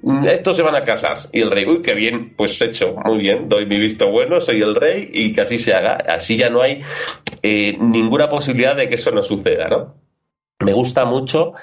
[0.02, 1.18] Mm, estos se van a casar.
[1.34, 4.62] Y el rey, uy, qué bien, pues hecho, muy bien, doy mi visto bueno, soy
[4.62, 5.98] el rey y que así se haga.
[6.08, 6.82] Así ya no hay
[7.44, 9.96] ninguna posibilidad de que eso no suceda, ¿no?
[10.60, 11.54] Me gusta mucho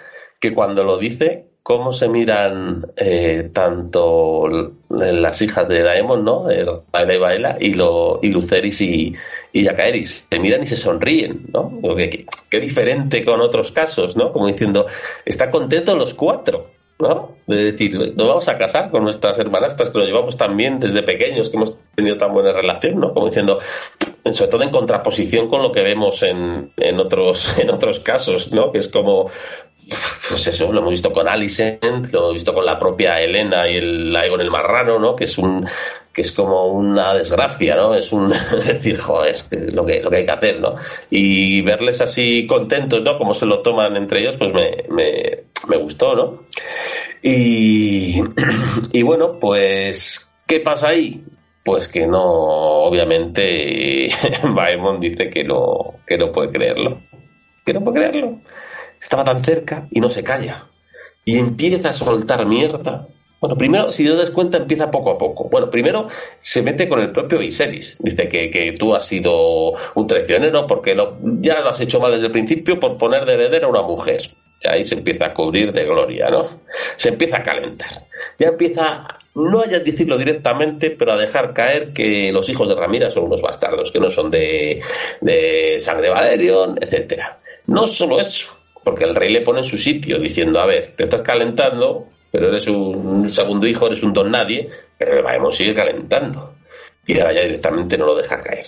[0.40, 4.44] que cuando lo dice, cómo se miran eh, tanto
[4.88, 6.44] las hijas de Daemon, ¿no?
[6.92, 9.16] Baela y Baela, y, lo, y Luceris y,
[9.52, 9.66] y.
[10.06, 11.72] Se miran y se sonríen, ¿no?
[11.96, 14.32] Qué, qué diferente con otros casos, ¿no?
[14.32, 14.86] Como diciendo,
[15.24, 17.36] están contentos los cuatro ¿no?
[17.46, 21.02] De decir, nos vamos a casar con nuestras hermanastras que lo llevamos tan bien desde
[21.02, 23.12] pequeños, que hemos tenido tan buena relación, ¿no?
[23.12, 23.58] Como diciendo,
[24.32, 28.72] sobre todo en contraposición con lo que vemos en, en otros, en otros casos, ¿no?
[28.72, 29.30] Que es como,
[30.28, 33.76] pues eso, lo hemos visto con Alicent, lo hemos visto con la propia Elena y
[33.76, 35.14] el Aegon el Marrano, ¿no?
[35.14, 35.68] Que es un
[36.12, 37.94] que es como una desgracia, ¿no?
[37.94, 38.30] Es un
[38.66, 40.76] decir, joder, es lo que, lo que hay que hacer, ¿no?
[41.10, 43.18] Y verles así contentos, ¿no?
[43.18, 46.44] Como se lo toman entre ellos, pues me, me, me gustó, ¿no?
[47.22, 48.22] Y,
[48.92, 51.22] y bueno, pues, ¿qué pasa ahí?
[51.62, 54.08] Pues que no, obviamente,
[54.42, 57.02] Baemon dice que no, que no puede creerlo.
[57.64, 58.38] Que no puede creerlo.
[59.06, 60.66] Estaba tan cerca y no se calla.
[61.24, 63.06] Y empieza a soltar mierda
[63.38, 65.48] bueno, primero, si te das cuenta, empieza poco a poco.
[65.50, 66.08] Bueno, primero
[66.40, 67.98] se mete con el propio Viserys.
[68.00, 72.12] Dice que, que tú has sido un traicionero porque lo, ya lo has hecho mal
[72.12, 74.30] desde el principio por poner de heredera a una mujer.
[74.62, 76.48] Y ahí se empieza a cubrir de gloria, ¿no?
[76.96, 78.04] Se empieza a calentar.
[78.38, 83.10] Ya empieza, no a decirlo directamente, pero a dejar caer que los hijos de Ramira
[83.10, 84.80] son unos bastardos, que no son de,
[85.20, 87.38] de sangre Valerion, etcétera.
[87.66, 91.02] No solo eso, porque el rey le pone en su sitio diciendo, a ver, te
[91.02, 96.54] estás calentando, pero eres un segundo hijo, eres un don nadie, pero el sigue calentando.
[97.04, 98.64] Y ahora ya directamente no lo deja caer.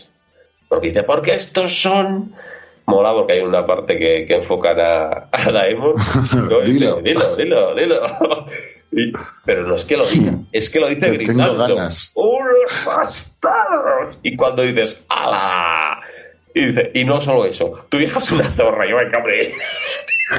[0.68, 2.34] Porque dice, porque estos son...
[2.86, 5.94] Mola porque hay una parte que, que enfocan a, a Daemon.
[6.66, 7.00] dilo.
[7.00, 8.02] dilo, dilo, dilo.
[9.44, 11.64] pero no es que lo diga, es que lo dice gritando.
[11.64, 14.18] ¡Unos bastardos!
[14.24, 16.00] Y cuando dices, ¡ala!
[16.54, 19.52] Y dice, y no solo eso, tu hija es una zorra, yo me cabré.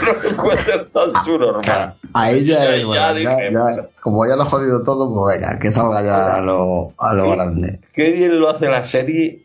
[0.05, 1.93] no puede tan su normal.
[2.13, 6.41] A ella, ya, como ya lo ha jodido todo, pues venga, que salga ya a
[6.41, 7.79] lo, a lo grande.
[7.93, 9.43] Qué bien lo hace la serie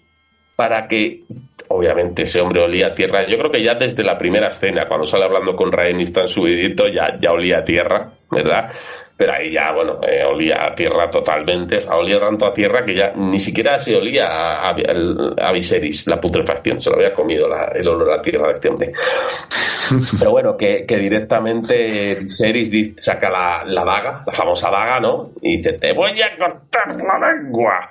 [0.56, 1.24] para que,
[1.68, 3.26] obviamente, ese hombre olía a tierra.
[3.28, 6.88] Yo creo que ya desde la primera escena, cuando sale hablando con Rhaenys tan subidito,
[6.88, 8.70] ya, ya olía a tierra, ¿verdad?
[9.16, 12.84] Pero ahí ya, bueno, eh, olía a tierra totalmente, o sea, olía tanto a tierra
[12.84, 17.46] que ya ni siquiera se olía a, a, Viserys, la putrefacción, se lo había comido
[17.74, 18.92] el olor a tierra de este hombre.
[20.18, 25.30] Pero bueno, que, directamente Series saca la, la, daga, la famosa daga, ¿no?
[25.42, 27.90] Y dice, te voy a cortar la lengua.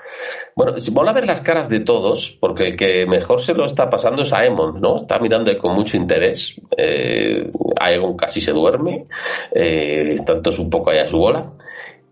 [0.55, 4.21] Bueno, mola ver las caras de todos, porque el que mejor se lo está pasando
[4.21, 4.97] es Aemon, ¿no?
[4.97, 6.59] Está mirando con mucho interés.
[6.77, 9.05] Eh, Aegon casi se duerme,
[9.53, 11.53] eh, tanto es un poco allá su bola.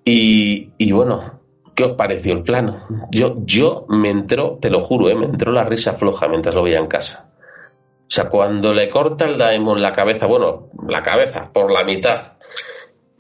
[0.05, 1.41] Y, y bueno,
[1.75, 2.85] ¿Qué os pareció el plano?
[3.11, 5.15] Yo, yo me entró, te lo juro, ¿eh?
[5.15, 7.29] me entró la risa floja mientras lo veía en casa.
[8.01, 12.33] O sea, cuando le corta el Daemon la cabeza, bueno, la cabeza por la mitad,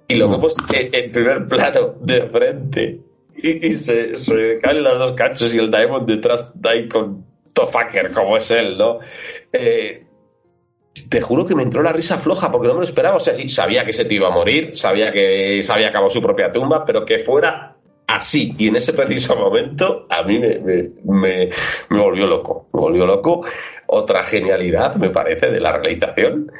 [0.07, 2.99] y lo vemos en primer plano de frente,
[3.35, 8.11] y, se, se, caen las dos cachos y el Daemon detrás de ahí con Tofaker,
[8.11, 8.99] como es él, ¿no?
[9.53, 10.05] Eh,
[11.09, 13.17] te juro que me entró la risa floja porque no me lo esperaba.
[13.17, 16.09] O sea, sí, sabía que se te iba a morir, sabía que se había acabado
[16.09, 17.75] su propia tumba, pero que fuera
[18.07, 20.59] así y en ese preciso momento a mí me,
[21.03, 21.49] me,
[21.89, 23.45] volvió loco, me volvió loco.
[23.87, 26.51] Otra genialidad, me parece, de la realización.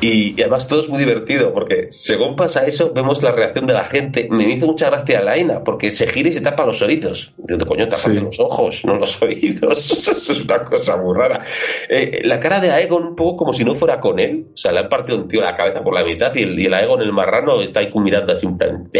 [0.00, 3.84] Y, además todo es muy divertido porque según pasa eso vemos la reacción de la
[3.84, 4.28] gente.
[4.30, 7.34] Me hizo mucha gracia Laina porque se gira y se tapa los oídos.
[7.36, 9.90] Digo, coño, tapate los ojos, no los oídos.
[9.90, 11.44] Eso es una cosa muy rara.
[11.88, 14.46] Eh, la cara de Aegon un poco como si no fuera con él.
[14.54, 16.66] O sea, le han partido un tío la cabeza por la mitad y el, y
[16.66, 18.90] el Aegon, el marrano, está ahí mirando así un plan.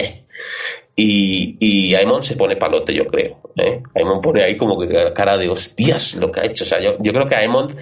[0.97, 3.41] Y, y Aemon se pone palote, yo creo.
[3.57, 3.83] ¿eh?
[3.95, 6.65] Aemon pone ahí como que cara de hostias lo que ha hecho.
[6.65, 7.75] O sea, yo, yo creo que Aemon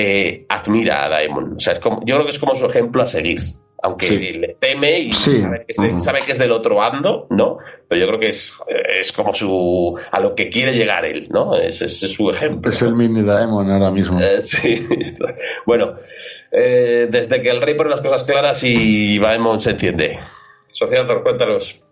[0.00, 1.56] eh, admira a Daemon.
[1.56, 3.40] O sea, es como, yo creo que es como su ejemplo a seguir.
[3.82, 5.64] Aunque le teme y sabe,
[6.26, 7.56] que es, del otro bando, ¿no?
[7.88, 8.52] Pero yo creo que es,
[9.00, 9.98] es como su.
[10.12, 11.54] a lo que quiere llegar él, ¿no?
[11.54, 12.70] Ese es, su ejemplo.
[12.70, 14.20] Es el mini Daemon ahora mismo.
[14.20, 14.86] Eh, sí.
[15.64, 15.94] bueno,
[16.52, 20.18] eh, desde que el rey pone las cosas claras y Daemon se entiende.
[20.72, 21.82] Sociedad, cuéntanos.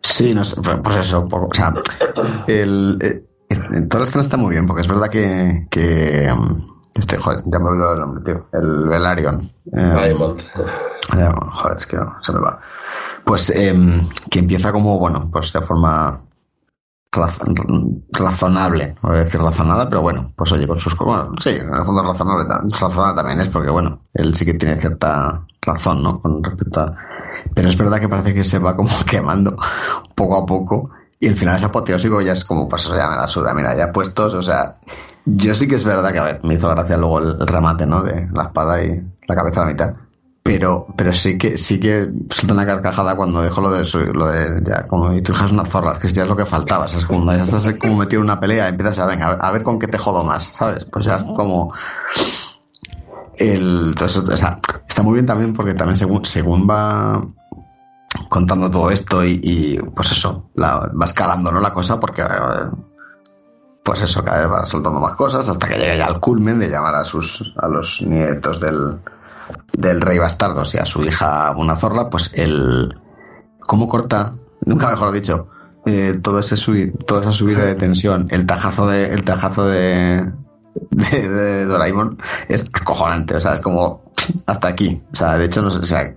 [0.00, 0.42] Sí, no
[0.82, 1.74] pues eso, o sea,
[2.46, 3.26] el,
[3.72, 7.58] eh, todo esto está muy bien, porque es verdad que, que um, este, joder, ya
[7.58, 9.52] me he olvidado el nombre, tío, el Velaryon.
[9.72, 10.14] Eh,
[11.52, 12.60] joder, es que no, se me va.
[13.24, 16.20] Pues em, que empieza como, bueno, pues de forma
[18.10, 21.72] razonable, no voy a decir razonada, pero bueno, pues oye, con sus bueno, sí, en
[21.72, 26.20] el fondo razonable, razonable también es porque bueno, él sí que tiene cierta razón, ¿no?
[26.20, 26.96] Con respecto a
[27.54, 29.56] pero es verdad que parece que se va como quemando
[30.14, 30.90] poco a poco
[31.24, 33.90] y el final es apoteósico ya es como, pues ya me la suda, mira, ya
[33.90, 34.76] puestos, o sea,
[35.24, 38.02] yo sí que es verdad que, a ver, me hizo gracia luego el, remate, ¿no?
[38.02, 39.94] De la espada y la cabeza a la mitad.
[40.42, 44.62] Pero, pero sí que, sí que suelta una carcajada cuando dejo lo de, lo de
[44.62, 47.32] ya, como tu hija es una zorra, que ya es lo que faltaba, es como
[47.32, 49.96] ya estás como metido en una pelea, empiezas a, venga, a ver con qué te
[49.96, 50.84] jodo más, ¿sabes?
[50.84, 51.72] Pues ya es como,
[53.38, 57.22] el, entonces, está muy bien también porque también según, según va
[58.28, 61.60] contando todo esto y, pues eso, va escalando ¿no?
[61.60, 62.22] la cosa porque
[63.84, 66.70] pues eso, cada vez va soltando más cosas hasta que llega ya al culmen de
[66.70, 68.98] llamar a sus a los nietos del,
[69.76, 72.98] del rey bastardo y a su hija una zorla, pues el
[73.60, 74.34] cómo corta,
[74.64, 75.48] nunca mejor dicho,
[75.84, 80.32] eh, todo ese subir, toda esa subida de tensión, el tajazo de el tajazo de
[80.90, 82.18] de, Doraemon
[82.48, 84.02] es acojonante, o sea, es como
[84.46, 86.14] hasta aquí, o sea, de hecho no sé, o sea,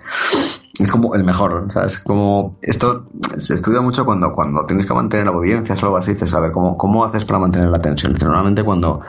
[0.79, 4.85] es como el mejor, o sea, es como esto se estudia mucho cuando cuando tienes
[4.85, 7.69] que mantener la audiencia o algo así, dices, a ver, ¿cómo, cómo haces para mantener
[7.69, 8.15] la tensión?
[8.19, 9.01] Normalmente cuando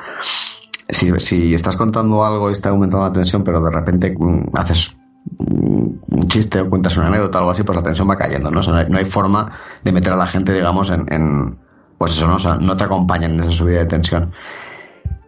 [0.89, 4.97] si, si estás contando algo y está aumentando la tensión, pero de repente mm, haces
[5.41, 8.63] un chiste o cuentas una anécdota o algo así, pues la tensión va cayendo, ¿no?
[8.63, 9.53] no, hay, forma
[9.85, 11.59] de meter a la gente, digamos, en, en
[11.99, 12.37] pues eso, ¿no?
[12.37, 14.33] O sea, no te acompañan en esa subida de tensión.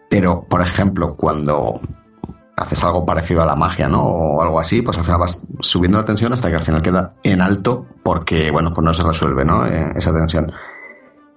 [0.09, 1.81] Pero, por ejemplo, cuando
[2.61, 4.03] haces algo parecido a la magia, ¿no?
[4.03, 7.15] O algo así, pues al final vas subiendo la tensión hasta que al final queda
[7.23, 9.67] en alto porque, bueno, pues no se resuelve, ¿no?
[9.67, 10.53] Eh, esa tensión.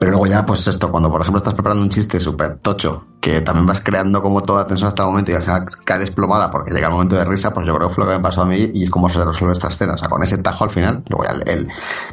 [0.04, 3.40] Pero luego ya, pues esto, cuando por ejemplo estás preparando un chiste súper tocho, que
[3.40, 6.72] también vas creando como toda tensión hasta el momento y al final cae desplomada porque
[6.72, 8.46] llega el momento de risa, pues yo creo que fue lo que me pasó a
[8.46, 9.94] mí y es como se resuelve esta escena.
[9.94, 11.70] O sea, con ese tajo al final, luego ya el,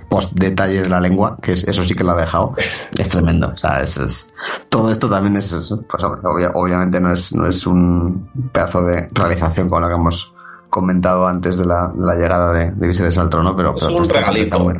[0.08, 2.54] post detalle de la lengua, que es, eso sí que lo ha dejado,
[2.96, 3.48] es tremendo.
[3.48, 4.32] O sea, es,
[4.68, 5.50] todo esto también es,
[5.90, 10.32] pues obviamente no es, no es un pedazo de realización con lo que hemos
[10.70, 14.74] comentado antes de la, llegada de, de Viserys al trono, pero, es un, regalito, muy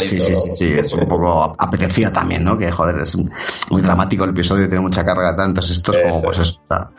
[0.00, 2.56] sí, sí, sí, sí, es un poco apetecida también, ¿no?
[2.56, 3.16] Que joder, es
[3.70, 6.90] muy dramático el episodio, tiene mucha carga, tal, entonces esto es como, pues está,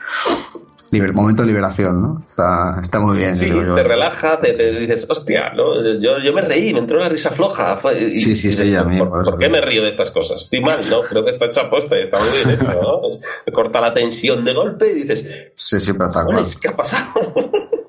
[1.14, 2.24] momento de liberación, ¿no?
[2.28, 3.36] Está, está muy bien.
[3.36, 5.82] Sí, te relaja, te, dices, hostia, ¿no?
[6.00, 7.80] Yo, yo me reí, me entró una risa floja.
[7.98, 9.00] y, sí, sí, sí, a mí.
[9.00, 10.42] ¿Por, qué me río de estas cosas?
[10.42, 11.02] Estoy mal, ¿no?
[11.02, 13.02] Creo que está hecho a posta y está muy bien hecho, ¿no?
[13.46, 16.26] me corta la tensión de golpe y dices, sí, sí, pero está
[16.62, 17.14] ¿qué ha pasado?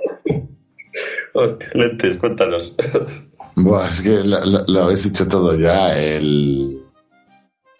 [1.74, 2.74] Lentes, cuéntanos.
[3.56, 5.98] Buah, es que lo, habéis dicho todo ya.
[5.98, 6.82] El,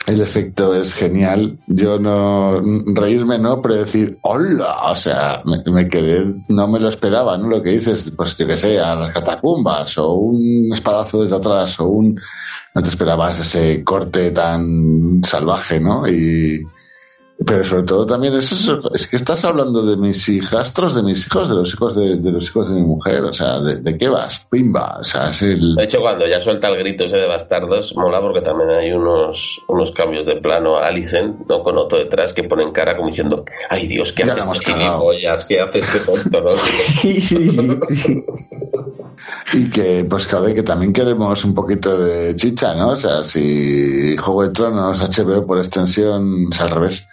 [0.07, 1.59] el efecto es genial.
[1.67, 2.61] Yo no
[2.95, 7.49] reírme, no, pero decir, hola, o sea, me, quedé, no me lo esperaba, ¿no?
[7.49, 11.79] Lo que dices, pues yo que sé, a las catacumbas, o un espadazo desde atrás,
[11.81, 12.19] o un,
[12.75, 16.09] no te esperabas ese corte tan salvaje, ¿no?
[16.09, 16.67] Y,
[17.45, 21.27] pero sobre todo también es eso, es que estás hablando de mis hijastros, de mis
[21.27, 24.47] hijos, de los hijos de, los hijos de mi mujer, o sea, ¿de, qué vas?
[24.51, 25.75] Pimba, o sea, es el...
[25.75, 29.61] De hecho, cuando ya suelta el grito ese de bastardos, mola porque también hay unos,
[29.69, 31.63] unos cambios de plano a Alicent, ¿no?
[31.63, 35.45] Con otro detrás que ponen cara como diciendo, ay Dios, ¿qué haces este gilipollas?
[35.45, 36.53] ¿Qué haces este tonto, no?
[39.53, 42.93] y que, pues, joder, que también queremos un poquito de chicha, ¿no?
[42.93, 47.07] O sea, si Juego de Tronos, HBO por extensión, es al revés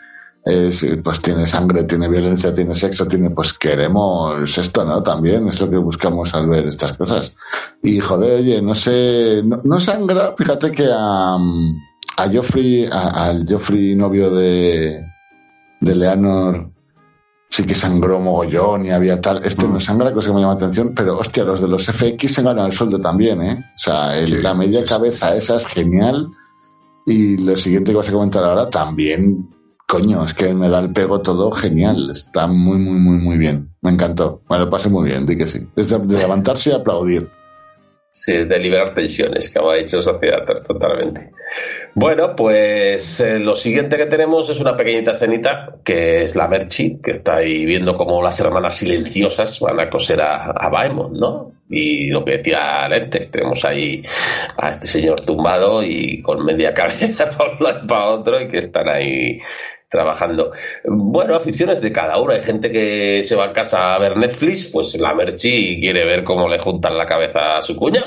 [0.45, 5.02] es, pues tiene sangre, tiene violencia, tiene sexo, tiene, pues queremos esto, ¿no?
[5.02, 7.36] También es lo que buscamos al ver estas cosas.
[7.82, 14.32] Y joder, oye, no sé, no, sangra, fíjate que a, a Joffrey, al Joffrey novio
[14.32, 15.06] de,
[15.80, 16.72] de Leonor,
[17.49, 19.45] sí que sangró mogollón y había tal.
[19.45, 19.82] Este no mm.
[19.82, 22.65] sangra, cosa que me llama la atención, pero hostia, los de los FX se ganan
[22.65, 23.64] el sueldo también, ¿eh?
[23.76, 26.28] O sea, la media cabeza esa es genial.
[27.06, 29.52] Y lo siguiente que vas a comentar ahora también
[29.88, 32.10] coño, es que me da el pego todo genial.
[32.11, 33.76] Está muy, muy, muy, muy bien.
[33.81, 34.41] Me encantó.
[34.49, 35.68] Me lo pasé muy bien, di que sí.
[35.76, 37.30] Desde de levantarse y aplaudir.
[38.15, 41.31] Sí, de liberar tensiones, que ha dicho Sociedad totalmente.
[41.95, 47.01] Bueno, pues eh, lo siguiente que tenemos es una pequeñita escenita, que es la Merchi,
[47.01, 51.53] que está ahí viendo cómo las hermanas silenciosas van a coser a, a Baemon, ¿no?
[51.69, 54.03] Y lo que decía Lentes, tenemos ahí
[54.57, 58.47] a este señor tumbado y con media cabeza para un lado y para otro y
[58.47, 59.39] que están ahí
[59.94, 60.52] trabajando.
[60.84, 62.34] Bueno, aficiones de cada uno.
[62.34, 66.24] Hay gente que se va a casa a ver Netflix, pues la Merchi quiere ver
[66.24, 68.03] cómo le juntan la cabeza a su cuña.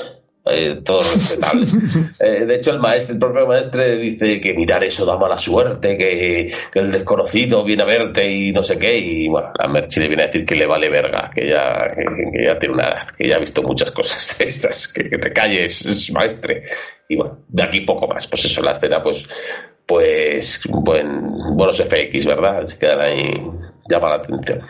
[0.49, 1.65] Eh, todo respetable.
[2.19, 5.97] Eh, de hecho, el maestro, el propio maestro dice que mirar eso da mala suerte,
[5.97, 8.97] que, el desconocido viene a verte y no sé qué.
[8.97, 12.43] Y bueno, la Merchi le viene a decir que le vale verga, que ya, que,
[12.43, 16.11] ya tiene una edad, que ya ha visto muchas cosas de estas, que, te calles,
[16.11, 16.63] maestre.
[17.07, 18.27] Y bueno, de aquí poco más.
[18.27, 19.27] Pues eso, la escena, pues
[19.87, 22.63] pues buen, buenos FX, ¿verdad?
[22.63, 23.51] Se quedan ahí,
[23.89, 24.61] llama la atención.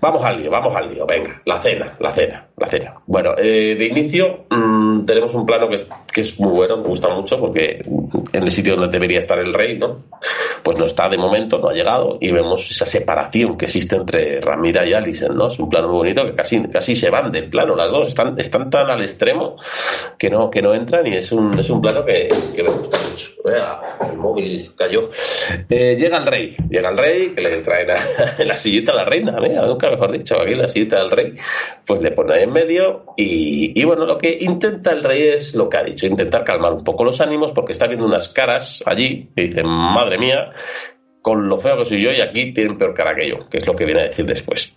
[0.00, 2.94] Vamos al lío, vamos al lío, venga, la cena, la cena, la cena.
[3.06, 6.86] Bueno, eh, de inicio mm, tenemos un plano que es, que es muy bueno, me
[6.86, 7.80] gusta mucho porque
[8.32, 10.04] en el sitio donde debería estar el rey, ¿no?
[10.62, 14.40] Pues no está de momento, no ha llegado y vemos esa separación que existe entre
[14.40, 15.48] Ramira y Alison, ¿no?
[15.48, 18.38] Es un plano muy bonito que casi, casi se van del plano, las dos están,
[18.38, 19.56] están tan al extremo
[20.16, 23.30] que no, que no entran y es un, es un plano que, me gusta mucho.
[24.12, 25.08] el móvil cayó.
[25.68, 27.96] Eh, llega el rey, llega el rey que le trae la,
[28.44, 29.56] la sillita a la reina, ¿eh?
[29.66, 31.36] nunca mejor dicho, aquí la sillita del rey,
[31.84, 35.68] pues le pone en medio y, y bueno, lo que intenta el rey es lo
[35.68, 39.30] que ha dicho, intentar calmar un poco los ánimos porque está viendo unas caras allí
[39.36, 40.52] y dicen, madre mía,
[41.20, 43.66] con lo feo que soy yo y aquí tienen peor cara que yo, que es
[43.66, 44.76] lo que viene a decir después.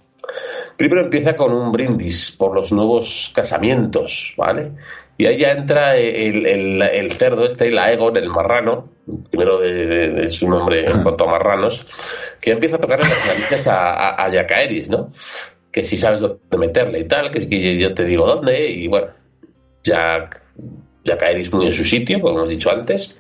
[0.78, 4.72] Primero empieza con un brindis por los nuevos casamientos, ¿vale?
[5.18, 8.92] Y ahí ya entra el, cerdo este, el Aegon, el marrano,
[9.32, 11.86] primero de, su nombre en cuanto a marranos,
[12.40, 14.32] que empieza a tocarle las narices a, a, a
[14.90, 15.12] ¿no?
[15.78, 19.10] Que si sabes dónde meterle y tal, que, que yo te digo dónde, y bueno,
[19.84, 20.44] Jack,
[21.06, 23.16] Jacaeris muy en su sitio, como hemos dicho antes.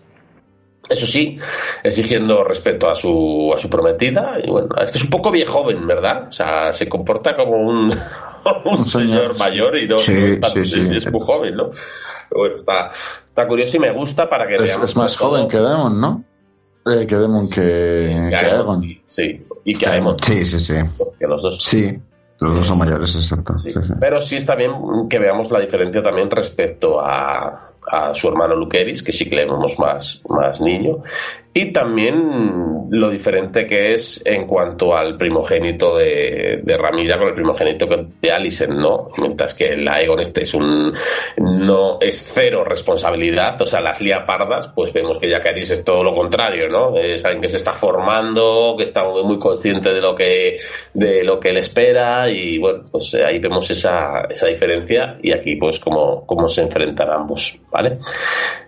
[0.89, 1.37] Eso sí,
[1.83, 4.37] exigiendo respeto a su, a su prometida.
[4.43, 6.29] Y bueno, es que es un poco viejo joven, ¿verdad?
[6.29, 7.93] O sea, se comporta como un,
[8.65, 11.69] un señor mayor y no, es, muy joven, ¿no?
[12.29, 12.89] Pero bueno, está,
[13.23, 14.89] está curioso y me gusta para que es, veamos.
[14.89, 16.23] Es más joven que Demon, ¿no?
[16.87, 20.17] Eh, que Demon que, que, Sí, y que Aemon.
[20.19, 20.73] Sí, sí, sí.
[21.19, 21.61] Que los dos.
[21.61, 21.99] Sí.
[22.39, 23.55] Los dos son mayores, exacto.
[23.99, 24.71] Pero sí está bien
[25.09, 29.45] que veamos la diferencia también respecto a, a su hermano Luqueris, que sí que le
[29.45, 30.97] vemos más, más niño,
[31.57, 37.33] y también lo diferente que es en cuanto al primogénito de, de Ramira con el
[37.33, 37.87] primogénito
[38.21, 39.09] de Alison, ¿no?
[39.17, 40.93] Mientras que el Aegon este es un
[41.37, 46.03] no es cero responsabilidad, o sea, las lía pardas, pues vemos que Jacaris es todo
[46.03, 46.95] lo contrario, ¿no?
[46.95, 50.57] Es alguien que se está formando, que está muy, consciente de lo que
[50.93, 55.55] de lo que él espera y bueno, pues ahí vemos esa, esa diferencia y aquí
[55.55, 57.97] pues cómo, cómo se enfrentan ambos, ¿vale?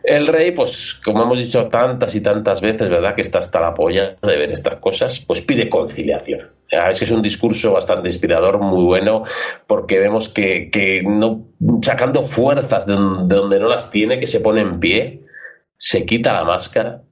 [0.04, 3.16] El rey, pues como hemos dicho tantas y tantas veces, es ¿verdad?
[3.16, 6.52] Que está hasta la polla de ver estas cosas, pues pide conciliación.
[6.70, 9.24] Es que es un discurso bastante inspirador, muy bueno,
[9.68, 11.48] porque vemos que, no,
[11.82, 15.24] sacando fuerzas de donde, no las tiene, que se pone en pie,
[15.78, 17.04] se quita la máscara,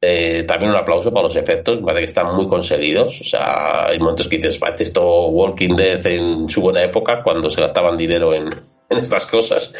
[0.00, 3.20] eh, también un aplauso para los efectos, parece que están muy conseguidos.
[3.20, 7.50] O sea, hay momentos que dices, parece esto Walking Dead en su buena época, cuando
[7.50, 8.48] se gastaban dinero en,
[8.90, 9.74] en estas cosas.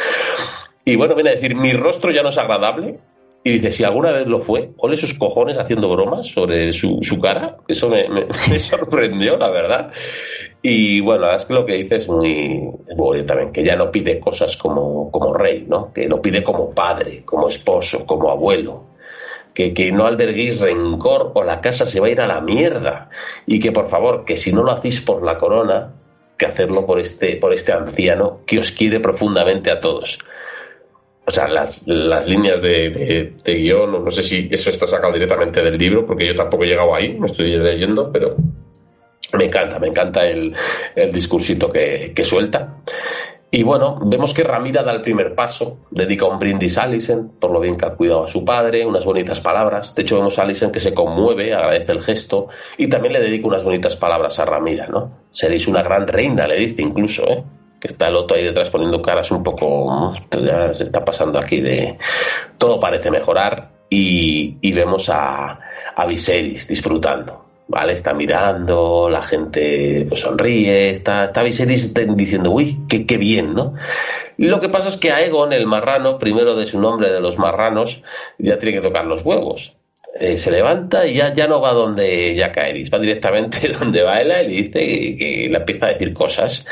[0.85, 2.98] Y bueno, viene a decir, mi rostro ya no es agradable,
[3.44, 7.20] Y dice, si alguna vez lo fue, ole sus cojones haciendo bromas sobre su, su
[7.20, 7.56] cara.
[7.66, 7.89] Eso
[8.51, 9.93] me, sorprendió, la verdad.
[10.62, 14.20] Y bueno, es que lo que dice es muy, bueno también, que ya no pide
[14.20, 15.93] cosas como, como rey, ¿no?
[15.93, 18.85] Que lo pide como padre, como esposo, como abuelo.
[19.55, 23.10] Que, que no alberguéis rencor o la casa se va a ir a la mierda.
[23.44, 25.94] Y que por favor, que si no lo hacéis por la corona,
[26.39, 30.20] que hacerlo por este, por este anciano que os quiere profundamente a todos
[31.24, 35.62] o sea, las, las líneas de, de, guion, no sé si eso está sacado directamente
[35.62, 38.36] del libro, porque yo tampoco he llegado ahí, me estoy leyendo, pero
[39.35, 40.55] me encanta, me encanta el,
[40.97, 42.78] el discursito que, que, suelta.
[43.53, 47.53] Y bueno, vemos que Ramira da el primer paso, dedica un brindis a Alison por
[47.53, 49.94] lo bien que ha cuidado a su padre, unas bonitas palabras.
[49.94, 53.47] De hecho, vemos a Alison que se conmueve, agradece el gesto y también le dedica
[53.47, 55.19] unas bonitas palabras a Ramira, ¿no?
[55.31, 57.44] Seréis una gran reina, le dice incluso, ¿eh?
[57.83, 61.61] Que está el otro ahí detrás poniendo caras un poco, ya se está pasando aquí
[61.61, 61.99] de,
[62.57, 65.59] todo parece mejorar y, vemos a,
[65.97, 67.47] a Viserys disfrutando.
[67.69, 67.95] ¿Vale?
[67.95, 73.75] Está mirando, la gente pues, sonríe, está, está Viserys diciendo, uy, qué, qué bien, ¿no?
[74.37, 77.21] Y lo que pasa es que a Egon, el marrano, primero de su nombre de
[77.21, 78.03] los marranos,
[78.39, 79.77] ya tiene que tocar los huevos.
[80.15, 84.23] Eh, se levanta y ya, ya no va donde ya Eris, va directamente donde va
[84.23, 86.67] y le dice que, le empieza a decir cosas.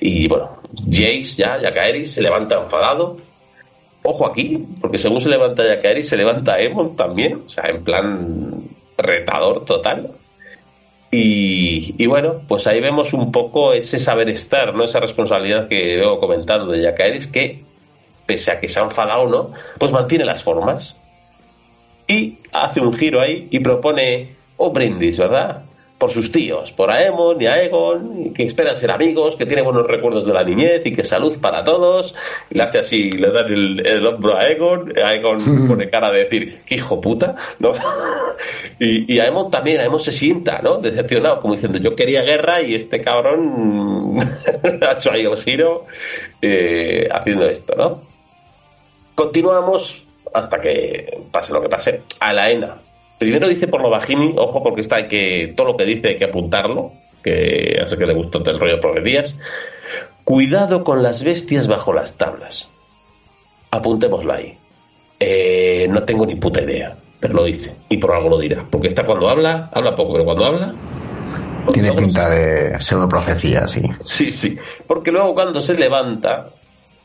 [0.00, 3.18] Y bueno, Jace ya, ya Eris, se levanta enfadado.
[4.02, 7.84] Ojo aquí, porque según se levanta ya Eris, se levanta Emon también, o sea, en
[7.84, 8.62] plan
[8.96, 10.12] retador total.
[11.10, 14.84] Y, y, bueno, pues ahí vemos un poco ese saber estar, ¿no?
[14.84, 17.62] Esa responsabilidad que veo comentando de Jacaeris, que
[18.26, 20.98] pese a que se ha enfadado no, pues mantiene las formas
[22.06, 25.64] y hace un giro ahí y propone un brindis, ¿verdad?
[25.98, 30.26] Por sus tíos, por Aemon y Aegon, que esperan ser amigos, que tiene buenos recuerdos
[30.26, 32.14] de la niñez y que salud para todos.
[32.50, 35.38] Y le hace así, le dan el, hombro a Aegon, Aegon
[35.68, 37.36] pone cara de decir, ¿qué hijo puta?
[37.60, 37.72] ¿No?
[38.78, 40.82] y, y Aemon también, Aemon se sienta, ¿no?
[40.82, 44.18] Decepcionado, como diciendo, yo quería guerra y este cabrón
[44.86, 45.86] ha hecho ahí el giro
[46.42, 48.02] eh, haciendo esto, ¿no?
[49.14, 50.05] Continuamos
[50.36, 52.02] hasta que pase lo que pase.
[52.20, 52.76] A la ENA.
[53.18, 56.16] Primero dice por lo bajini, ojo, porque está hay que todo lo que dice hay
[56.16, 56.92] que apuntarlo,
[57.22, 59.38] que hace que le gustó el rollo por días.
[60.24, 62.70] Cuidado con las bestias bajo las tablas.
[63.70, 64.58] Apuntémoslo ahí.
[65.18, 67.74] Eh, no tengo ni puta idea, pero lo dice.
[67.88, 68.64] Y por algo lo dirá.
[68.70, 70.74] Porque está cuando habla, habla poco, pero cuando habla.
[71.72, 73.82] Tiene pinta de pseudo profecía, sí.
[73.98, 74.56] Sí, sí.
[74.86, 76.50] Porque luego cuando se levanta,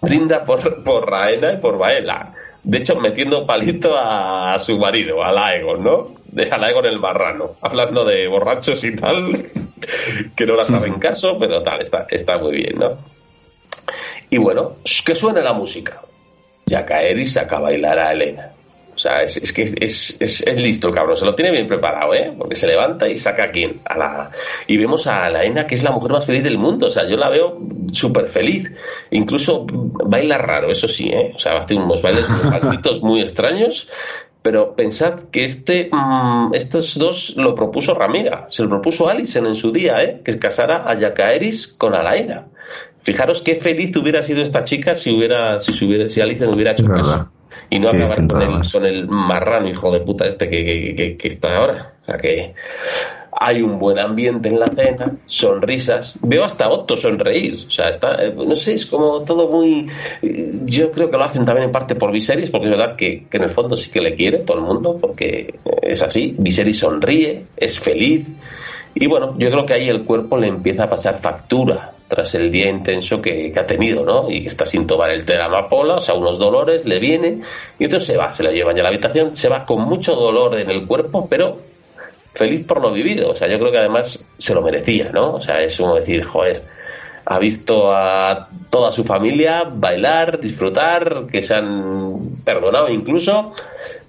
[0.02, 2.34] brinda por, por Raena y por Baela
[2.64, 6.16] de hecho, metiendo palito a, su marido, a Laegon, ¿no?
[6.26, 9.50] De a Laegon el marrano, hablando de borrachos y tal,
[10.36, 12.98] que no la saben caso, pero tal, está, está muy bien, ¿no?
[14.30, 16.02] Y bueno, que suene la música.
[16.66, 18.54] Ya caer y saca a bailar a Elena.
[19.02, 22.32] O sea, es, que es, es, listo el cabrón, se lo tiene bien preparado, ¿eh?
[22.38, 23.82] Porque se levanta y saca a quién.
[23.84, 24.32] A la...
[24.68, 26.86] Y vemos a la Ena, que es la mujer más feliz del mundo.
[26.86, 27.58] O sea, yo la veo
[27.94, 28.72] súper feliz.
[29.10, 31.34] Incluso baila raro, eso sí, ¿eh?
[31.36, 32.30] O sea, hace unos bailes
[33.02, 33.90] muy extraños.
[34.44, 39.56] Pero pensad que este, mm, estos dos lo propuso Ramira, se lo propuso Alison en
[39.56, 40.22] su día, ¿eh?
[40.24, 42.50] que casara a Yacaeris con Alaena.
[43.02, 46.74] Fijaros qué feliz hubiera sido esta chica si hubiera, si, si hubiera, si Alison hubiera
[46.74, 47.32] hecho caso
[47.72, 51.56] y no acabar con el, con el, marrano hijo de puta este que, que, está
[51.56, 51.94] ahora.
[52.02, 52.54] O sea que
[53.32, 56.20] hay un buen ambiente en la cena, sonrisas.
[56.22, 57.56] Veo hasta Otto sonreír.
[57.56, 59.88] O sea, está, eh, no sé, es como todo muy.
[60.66, 63.38] Yo creo que lo hacen también en parte por Viserys, porque es verdad que, que
[63.38, 66.36] en el fondo sí que le quiere todo el mundo, porque es así.
[66.38, 68.36] Viserys sonríe, es feliz.
[68.96, 72.52] Y bueno, yo creo que ahí el cuerpo le empieza a pasar factura tras el
[72.52, 74.30] día intenso que, ha tenido, ¿no?
[74.30, 77.00] Y que está sin tomar el té de la amapola, o sea, unos dolores, le
[77.00, 77.40] viene,
[77.80, 80.14] y entonces se va, se la llevan ya a la habitación, se va con mucho
[80.16, 81.60] dolor en el cuerpo, pero
[82.34, 85.36] feliz por lo vivido, o sea, yo creo que además se lo merecía, ¿no?
[85.36, 86.66] O sea, es como decir, joder,
[87.24, 93.54] ha visto a toda su familia bailar, disfrutar, que se han perdonado incluso,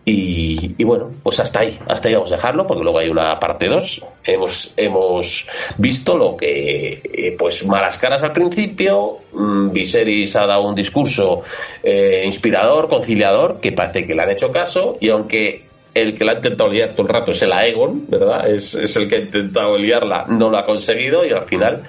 [0.05, 3.69] y, bueno, pues hasta ahí, hasta ahí vamos a dejarlo, porque luego hay una parte
[3.69, 4.05] 2.
[4.24, 5.47] Hemos, hemos
[5.79, 9.19] visto lo que, eh, pues, malas caras al principio.
[9.33, 11.43] Mm, Viserys ha dado un discurso
[11.85, 16.33] eh, inspirador, conciliador, que parece que le han hecho caso, y aunque el que la
[16.33, 18.49] ha intentado liar todo el rato es el Aegon, ¿verdad?
[18.49, 21.85] Es, es el que ha intentado liarla, no lo ha conseguido, y al final,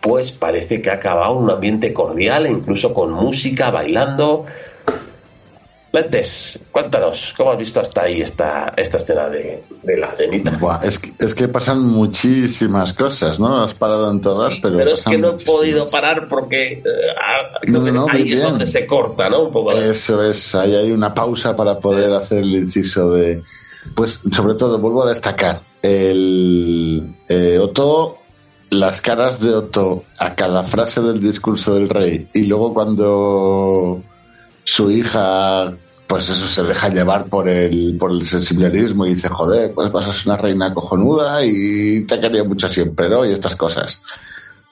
[0.00, 4.46] pues parece que ha acabado un ambiente cordial, incluso con música, bailando
[5.92, 9.64] Lentes, cuéntanos, ¿cómo has visto hasta ahí esta, esta escena de,
[9.98, 10.56] la cenita?
[10.84, 13.64] es, que, es que pasan muchísimas cosas, ¿no?
[13.64, 14.76] Has parado en todas, pero.
[14.76, 16.84] Pero es que no he podido parar porque eh,
[17.18, 19.46] ah, ahí es donde se corta, ¿no?
[19.46, 19.72] Un poco.
[19.72, 23.42] Eso es, ahí hay una pausa para poder hacer el inciso de.
[23.96, 28.18] Pues, sobre todo, vuelvo a destacar el eh, Otto
[28.70, 34.00] las caras de Otto a cada frase del discurso del rey y luego cuando
[34.70, 35.74] su hija
[36.06, 40.06] pues eso se deja llevar por el por el sensibilismo y dice joder pues vas
[40.08, 43.24] a ser una reina cojonuda y te quería mucho siempre ¿no?
[43.24, 44.02] y estas cosas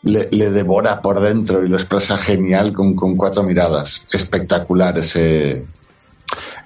[0.02, 5.66] le, devora por dentro y lo expresa genial con, con cuatro miradas espectacular ese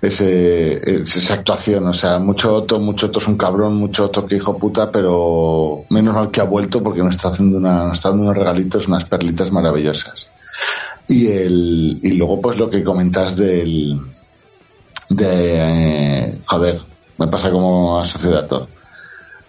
[0.03, 1.87] ese, esa actuación.
[1.87, 5.85] O sea, mucho Otto, mucho Otto es un cabrón, mucho Otto que hijo puta, pero
[5.91, 9.05] menos mal que ha vuelto porque nos está haciendo una, está dando unos regalitos, unas
[9.05, 10.33] perlitas maravillosas.
[11.09, 14.01] Y el, y luego pues lo que comentas del,
[15.11, 16.79] de, joder,
[17.19, 18.69] me pasa como asociado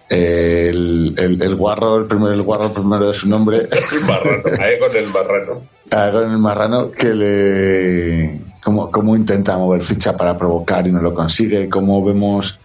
[0.08, 3.68] El, el, el, guarro, el primero, el guarro, el primero de su nombre.
[3.70, 5.62] El marrano, ahí con el marrano.
[5.90, 11.14] Ahí con el marrano que le, cómo, intenta mover ficha para provocar y no lo
[11.14, 12.58] consigue, cómo vemos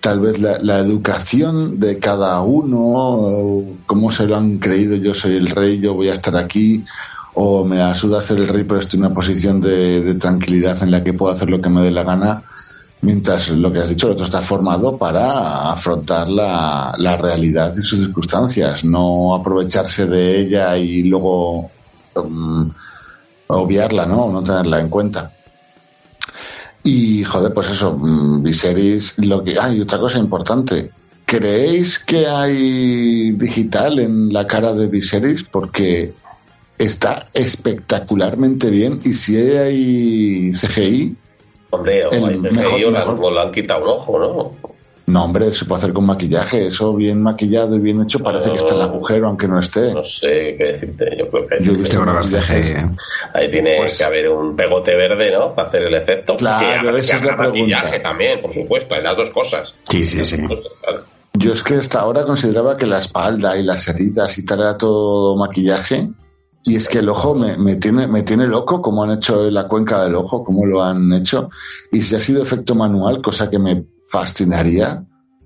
[0.00, 5.48] tal vez la, educación de cada uno, cómo se lo han creído, yo soy el
[5.48, 6.84] rey, yo voy a estar aquí,
[7.40, 10.90] o me ayuda a ser el rey, pero estoy en una posición de, tranquilidad en
[10.90, 12.42] la que puedo hacer lo que me dé la gana,
[13.00, 18.00] mientras lo que has dicho, el otro está formado para afrontar la, realidad y sus
[18.00, 21.70] circunstancias, no aprovecharse de ella y luego
[22.16, 22.72] um,
[23.46, 24.32] obviarla, ¿no?
[24.32, 25.32] No tenerla en cuenta.
[26.82, 30.90] Y joder, pues eso, mm, Viserys, lo que hay otra cosa importante.
[31.24, 35.44] ¿Creéis que hay digital en la cara de Viserys?
[35.44, 36.14] Porque
[36.78, 41.16] está espectacularmente bien y si hay CGI.
[41.70, 44.68] Hombre, o hay CGI o, le han quitado un ojo, ¿no?
[45.08, 46.66] No, hombre, se puede hacer con maquillaje.
[46.66, 49.94] Eso bien maquillado y bien hecho parece que está el agujero, aunque no esté.
[49.94, 51.16] No sé qué decirte.
[51.18, 51.64] Yo creo que.
[51.64, 52.76] Yo he visto ¿eh?
[53.32, 55.54] Ahí tiene pues que haber un pegote verde, ¿no?
[55.54, 56.36] Para hacer el efecto.
[56.36, 58.94] Claro, esa es la maquillaje también, por supuesto.
[58.94, 59.72] Hay las dos cosas.
[59.88, 60.46] Sí, sí, sí.
[61.32, 64.76] Yo es que hasta ahora consideraba que la espalda y las heridas y tal era
[64.76, 66.08] todo maquillaje.
[66.68, 69.66] Y es que el ojo me, me, tiene, me tiene loco como han hecho la
[69.68, 71.48] cuenca del ojo, cómo lo han hecho.
[71.90, 75.02] Y si ha sido efecto manual, cosa que me fascinaría,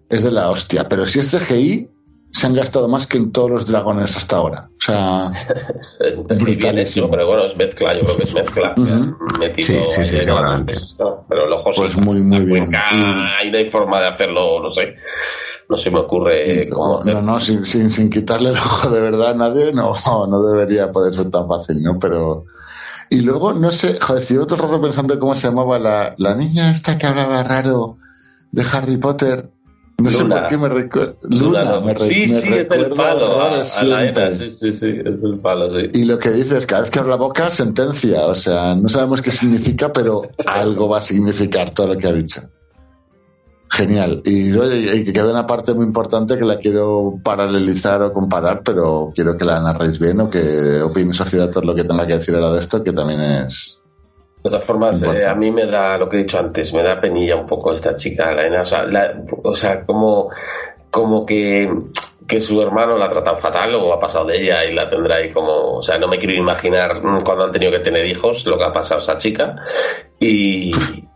[0.09, 0.89] es de la hostia.
[0.89, 1.89] Pero si es CGI,
[2.33, 4.69] se han gastado más que en todos los dragones hasta ahora.
[4.71, 5.31] O sea,
[6.41, 7.09] brutalísimo.
[7.09, 8.75] pero bueno, es mezcla, yo creo que es mezcla.
[9.59, 10.17] sí, sí, sí,
[11.29, 12.75] pero el ojo pues muy, muy bien.
[12.75, 14.97] Ahí no hay forma de hacerlo, no sé.
[15.73, 19.31] No se me ocurre cómo No, no, sin, sin, sin, quitarle el ojo de verdad
[19.31, 19.95] a nadie, no,
[20.29, 21.99] no debería poder ser tan fácil, ¿no?
[21.99, 22.45] Pero.
[23.09, 26.71] Y luego, no sé, joder, estoy otro rato pensando cómo se llamaba la, la niña
[26.71, 27.97] esta que hablaba raro
[28.51, 29.49] de Harry Potter.
[29.97, 31.15] No sé por qué me recuerda.
[31.23, 33.41] Luna, me Sí, sí, es del palo.
[33.41, 35.89] A, la sí, sí, sí, es del palo, sí.
[35.95, 38.27] Y lo que dices, cada vez que abre la boca, sentencia.
[38.27, 42.13] O sea, no sabemos qué significa, pero algo va a significar todo lo que ha
[42.13, 42.43] dicho.
[43.75, 44.21] Genial.
[44.27, 44.53] Y,
[45.05, 49.47] que queda una parte muy importante que la quiero paralelizar o comparar, pero quiero que
[49.47, 52.61] la narréis bien o que opine sociedad todo lo que tenga que decir ahora de
[52.61, 53.83] esto, que también es,
[54.43, 57.01] de todas formas, eh, a mí me da lo que he dicho antes, me da
[57.01, 58.85] penilla un poco esta chica, O sea,
[59.45, 60.31] o sea como,
[60.91, 61.73] como que,
[62.27, 65.17] que su hermano la ha tratado fatal o ha pasado de ella y la tendrá
[65.17, 65.77] ahí como.
[65.77, 68.73] O sea, no me quiero imaginar cuando han tenido que tener hijos lo que ha
[68.73, 69.57] pasado esa chica.
[70.19, 70.73] Y,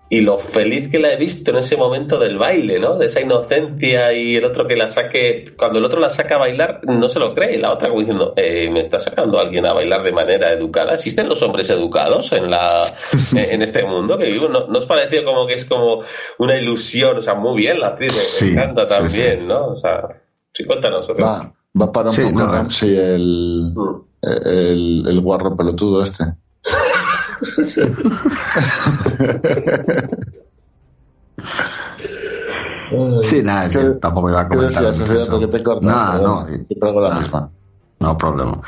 [0.09, 2.97] y lo feliz que la he visto en ese momento del baile, ¿no?
[2.97, 6.39] De esa inocencia y el otro que la saque, cuando el otro la saca a
[6.39, 9.73] bailar, no se lo cree, la otra como diciendo, eh, me está sacando alguien a
[9.73, 10.95] bailar de manera educada.
[10.95, 12.83] ¿Existen los hombres educados en la
[13.35, 14.49] en este mundo que vivo?
[14.49, 16.03] ¿No, os pareció como que es como
[16.39, 17.17] una ilusión?
[17.17, 19.71] O sea, muy bien la actriz, me, encanta también, ¿no?
[19.71, 20.23] O sea,
[20.55, 21.11] sí, cuéntanos.
[21.11, 24.01] Va, va para un poco Ramsey el, mm.
[24.23, 26.25] el, el guarro pelotudo este.
[33.23, 34.85] Sí, nada, que tampoco iba a comentar.
[34.85, 36.47] Decías, porque te cortas, nada, no.
[36.65, 37.51] Siempre hago la nada, misma.
[38.01, 38.61] No problema.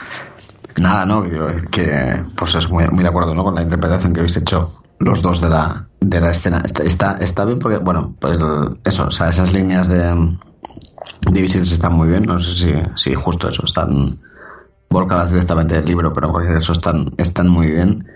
[0.76, 1.24] Nada, no,
[1.70, 3.42] que pues es muy, muy de acuerdo ¿no?
[3.44, 6.62] con la interpretación que habéis hecho los dos de la, de la escena.
[6.64, 8.38] Está, está, bien porque, bueno, pues
[8.84, 10.38] eso, o sea, esas líneas de
[11.30, 12.24] divisiones están muy bien.
[12.24, 14.18] No sé si, si justo eso, están
[14.90, 18.06] volcadas directamente del libro, pero en cualquier caso están, están muy bien.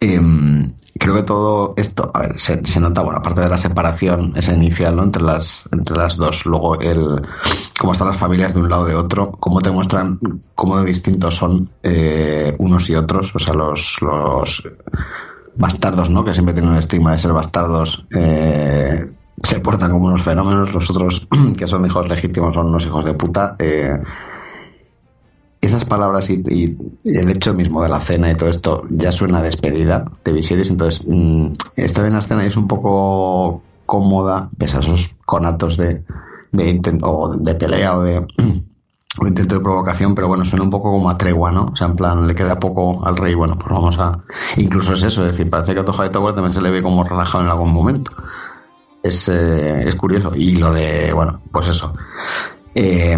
[0.00, 4.54] Em, creo que todo esto, a ver, se, nota, bueno, aparte de la separación esa
[4.54, 5.04] inicial, ¿no?
[5.04, 7.22] Entre las, entre las dos, luego el
[7.78, 10.18] cómo están las familias de un lado de otro, cómo te muestran
[10.54, 14.62] cómo distintos son eh, unos y otros, o sea, los, los
[15.56, 16.24] bastardos, ¿no?
[16.24, 19.06] Que siempre tienen el estigma de ser bastardos, eh,
[19.42, 23.14] se portan como unos fenómenos, los otros, que son hijos legítimos, son unos hijos de
[23.14, 23.56] puta.
[23.58, 23.98] Eh,
[25.60, 26.42] esas palabras y,
[27.04, 30.70] el hecho mismo de la cena y todo esto ya suena a despedida de Viserys,
[30.70, 36.04] entonces mm, esta vez la escena es un poco cómoda, pese a esos conatos de,
[36.52, 38.26] de, o de pelea o de
[39.26, 41.70] intento de provocación, pero bueno, suena un poco como a tregua, ¿no?
[41.72, 44.24] O sea, en plan, le queda poco al rey, bueno, pues vamos a...
[44.56, 46.82] Incluso es eso, es decir, parece que a Toja de Tower también se le ve
[46.82, 48.12] como relajado en algún momento.
[49.02, 50.34] Es, eh, es curioso.
[50.36, 51.94] Y lo de, bueno, pues eso.
[52.74, 53.16] Eh,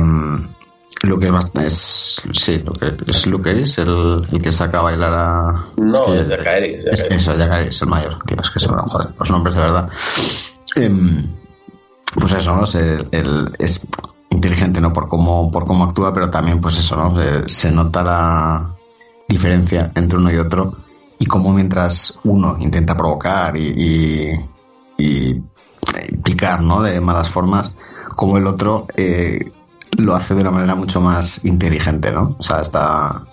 [1.02, 1.32] lo que
[1.64, 5.66] es, sí, lo que es Lukeris, el, el que saca a bailar a.
[5.78, 6.86] No, es Jacaeris.
[6.86, 8.22] Es, eso, Jacaeris, el mayor.
[8.24, 9.88] Que es que se me joder, los nombres de verdad.
[10.76, 11.34] Em,
[12.14, 12.64] pues eso, ¿no?
[13.12, 13.80] el, es
[14.28, 14.92] inteligente, ¿no?
[14.92, 17.16] Por cómo, por cómo actúa, pero también, pues eso, ¿no?
[17.48, 18.76] Se, nota la
[19.26, 20.76] diferencia entre uno y otro
[21.18, 24.32] y cómo mientras uno intenta provocar y,
[24.98, 25.42] y,
[26.22, 26.82] picar, ¿no?
[26.82, 27.74] De malas formas,
[28.16, 28.86] como el otro.
[28.96, 29.50] Eh,
[30.00, 32.36] lo hace de una manera mucho más inteligente, ¿no?
[32.38, 33.24] O sea, está...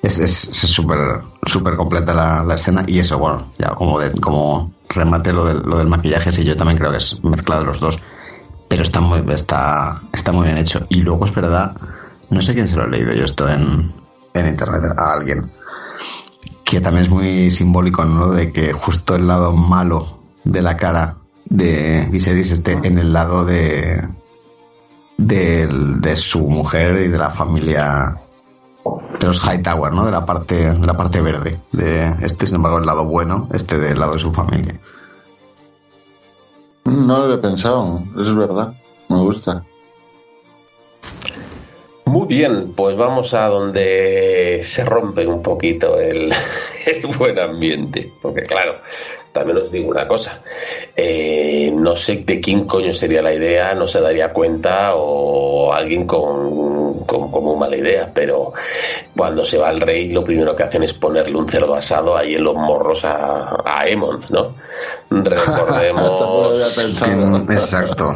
[0.00, 0.98] Es súper
[1.44, 5.44] es, súper completa la, la, escena y eso, bueno, ya como, de, como remate lo
[5.44, 7.98] del, lo del maquillaje, sí, yo también creo que es mezclado los dos,
[8.68, 10.86] pero está muy, está, está muy bien hecho.
[10.88, 11.76] Y luego es verdad,
[12.30, 13.92] no sé quién se lo ha leído yo esto en,
[14.34, 15.50] en internet, a alguien,
[16.64, 18.30] que también es muy simbólico, ¿no?
[18.30, 21.16] De que justo el lado malo de la cara
[21.46, 24.06] de Viserys esté en el lado de,
[25.18, 28.16] de, su mujer y de la familia
[29.20, 30.06] de los Hightower, ¿no?
[30.06, 31.60] De la parte, de la parte verde.
[31.72, 34.80] De este, sin embargo, el lado bueno, este del lado de su familia.
[36.84, 38.72] No lo he pensado, es verdad,
[39.08, 39.64] me gusta.
[42.06, 46.32] Muy bien, pues vamos a donde se rompe un poquito el,
[46.86, 48.80] el buen ambiente, porque claro,
[49.38, 50.40] también os digo una cosa,
[50.96, 56.06] eh, no sé de quién coño sería la idea, no se daría cuenta o alguien
[56.06, 58.52] con, con, muy mala idea, pero
[59.16, 62.34] cuando se va el rey lo primero que hacen es ponerle un cerdo asado ahí
[62.34, 63.84] en los morros a, a
[64.30, 64.54] ¿no?
[65.10, 66.20] Recordemos.
[67.50, 68.14] Exacto.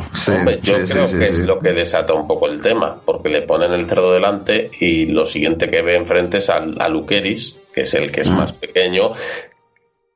[0.60, 3.86] yo creo que es lo que desata un poco el tema, porque le ponen el
[3.86, 8.10] cerdo delante y lo siguiente que ve enfrente es a, a Luqueris, que es el
[8.10, 8.36] que es mm.
[8.36, 9.12] más pequeño,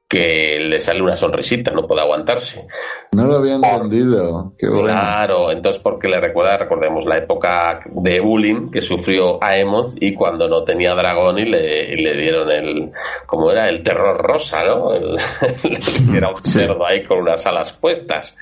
[0.08, 2.68] que le sale una sonrisita, no puede aguantarse.
[3.12, 4.54] No lo había entendido.
[4.56, 10.48] Claro, entonces porque le recuerda, recordemos la época de bullying que sufrió Aemon y cuando
[10.48, 12.92] no tenía dragón y le, le dieron el,
[13.26, 13.68] como era?
[13.68, 14.94] El terror rosa, ¿no?
[14.94, 15.16] El,
[16.16, 18.38] era un cerdo ahí con unas alas puestas.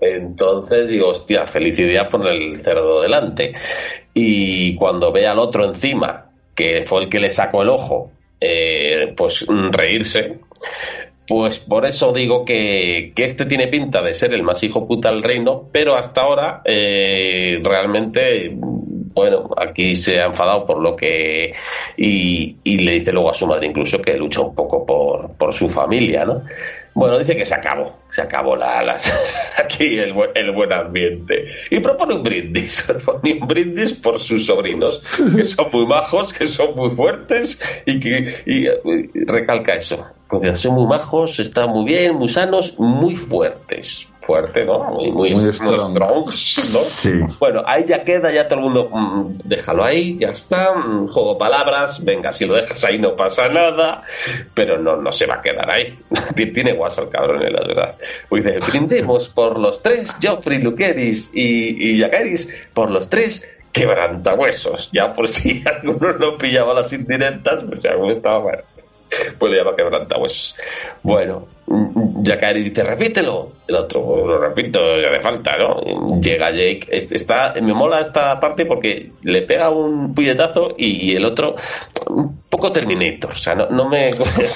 [0.00, 3.54] Entonces digo, hostia, felicidad por el cerdo delante.
[4.14, 9.12] Y cuando ve al otro encima, que fue el que le sacó el ojo, eh,
[9.16, 10.38] pues reírse
[11.30, 15.22] pues por eso digo que, este tiene pinta de ser el más hijo puta del
[15.22, 21.54] reino, pero hasta ahora eh, realmente, bueno, aquí se ha enfadado por lo que.
[21.96, 25.70] Y, le dice luego a su madre incluso que lucha un poco por, por su
[25.70, 26.42] familia, ¿no?
[26.94, 28.98] Bueno, dice que se acabó, se acabó la,
[29.56, 31.46] aquí el, el, buen ambiente.
[31.70, 35.02] Y propone un brindis, propone un brindis por sus sobrinos,
[35.36, 38.66] que son muy majos, que son muy fuertes y que y,
[39.24, 40.04] recalca eso.
[40.54, 44.84] Son muy majos, están muy bien, muy sanos, muy fuertes fuerte, ¿no?
[44.84, 45.98] Muy, muy, strong.
[45.98, 46.22] ¿no?
[46.22, 47.12] Sí.
[47.40, 51.36] Bueno, ahí ya queda, ya todo el mundo, mm, déjalo ahí, ya está, mm, juego
[51.36, 54.04] palabras, venga, si lo dejas ahí no pasa nada,
[54.54, 55.98] pero no, no se va a quedar ahí.
[56.54, 57.96] Tiene guasa el cabrón, la verdad.
[58.28, 62.04] Pues dice, brindemos por los tres, Joffrey, Luqueris y, y
[62.72, 64.90] por los tres quebrantahuesos.
[64.92, 68.62] Ya por si alguno no pillaba las indirectas, pues ya estaba bueno
[69.38, 70.56] pues le llama quebrantahuesos.
[71.02, 71.48] Bueno,
[72.24, 73.52] Jacari dice, repítelo.
[73.68, 76.20] El otro, pues lo repito, ya de falta, ¿no?
[76.20, 76.86] Llega Jake.
[76.90, 81.54] Está, me mola esta parte porque le pega un puñetazo y, el otro,
[82.08, 83.30] un poco Terminator.
[83.30, 84.10] O sea, no, me.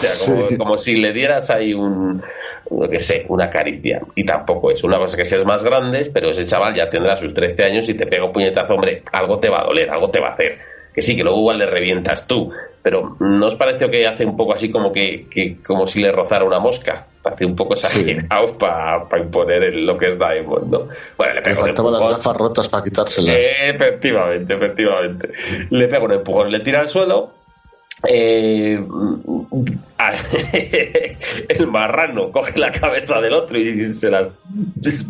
[0.58, 2.22] como, si le dieras ahí un.
[2.70, 4.00] Lo que sé, una caricia.
[4.16, 7.32] Y tampoco es una cosa que seas más grande, pero ese chaval ya tendrá sus
[7.32, 10.18] 13 años y te pega un puñetazo, hombre, algo te va a doler, algo te
[10.18, 10.58] va a hacer
[10.94, 12.52] que sí, que luego igual le revientas tú,
[12.84, 16.44] pero ¿no os pareció que hace un poco así como que, como si le rozara
[16.44, 17.06] una mosca?
[17.24, 20.88] Hace un poco exagerado para imponer lo que es Diamond, ¿no?
[21.16, 23.42] Bueno, le pego le faltaban las gafas rotas para quitárselas.
[23.64, 25.30] efectivamente, efectivamente.
[25.70, 27.32] Le pega un empujón, le tira al suelo.
[28.06, 28.76] Eh,
[31.48, 34.36] el marrano coge la cabeza del otro y se las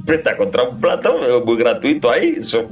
[0.06, 2.68] presta contra un plato, muy gratuito ahí, eso,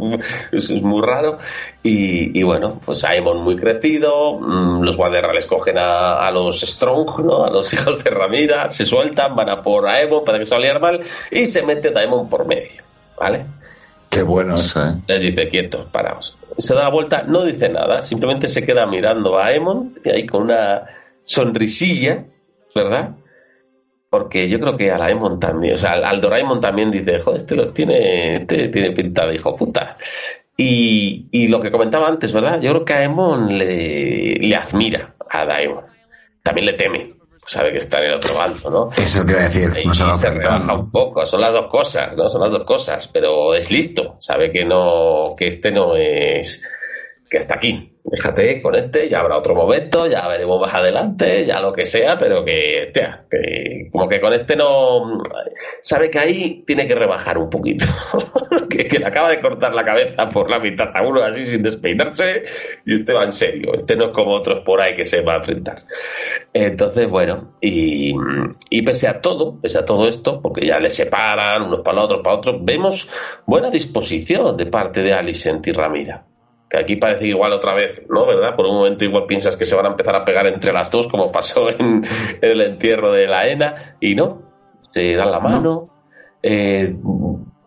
[0.53, 1.39] es muy raro.
[1.83, 7.45] Y, bueno, pues Aemon muy crecido, mm, los guardias cogen a, los Strong, ¿no?
[7.45, 11.01] a los hijos de Ramira, se sueltan, van a por Aemon para que se mal
[11.31, 12.83] y se mete Daemon por medio,
[13.19, 13.47] ¿vale?
[14.13, 14.97] Qué bueno eso, ¿eh?
[15.09, 16.37] Les dice, quietos, paraos.
[16.59, 20.27] Se da la vuelta, no dice nada, simplemente se queda mirando a Aemon, y ahí
[20.27, 20.87] con una
[21.25, 22.27] sonrisilla,
[22.75, 23.17] ¿verdad?
[24.11, 27.39] Porque yo creo que a la Emon también, o sea, al Doraemon también dice, joder,
[27.39, 29.97] este los tiene, este tiene pinta de hijo puta.
[30.59, 32.61] Y, y, lo que comentaba antes, ¿verdad?
[32.61, 35.87] Yo creo que a Emon le, le admira a Daemon.
[36.43, 37.15] También le teme.
[37.45, 38.91] Sabe que está en el otro bando, ¿no?
[38.97, 39.73] Eso te iba a decir.
[39.83, 41.27] Y, se, se rebaja un poco.
[41.27, 42.29] Son las dos cosas, ¿no?
[42.29, 43.09] Son las dos cosas.
[43.09, 44.17] Pero es listo.
[44.21, 46.63] Sabe que no, que este no es,
[47.33, 47.89] que está aquí.
[48.05, 52.19] Déjate con este, ya habrá otro momento, ya veremos más adelante, ya lo que sea,
[52.19, 52.93] pero que,
[53.91, 55.23] como que con este no
[55.81, 57.87] sabe que ahí tiene que rebajar un poquito,
[58.69, 62.45] que, le acaba de cortar la cabeza por la mitad uno así sin despeinarse
[62.85, 65.35] y este va en serio, este no es como otros por ahí que se va
[65.35, 65.85] a enfrentar.
[66.53, 68.13] Entonces, bueno, y,
[68.85, 72.37] pese a todo, pese a todo esto, porque ya le separan unos para otros, para
[72.37, 73.09] otros, vemos
[73.47, 76.27] buena disposición de parte de Alicent y Ramira
[76.73, 78.27] que aquí parece igual otra vez, ¿no?
[78.27, 78.57] ¿Verdad?
[78.57, 81.07] Por un momento igual piensas que se van a empezar a pegar entre las dos,
[81.07, 82.03] como pasó en,
[82.41, 84.41] el entierro de la ENA, y no,
[84.91, 85.91] se dan la mano.
[86.43, 86.97] Eh,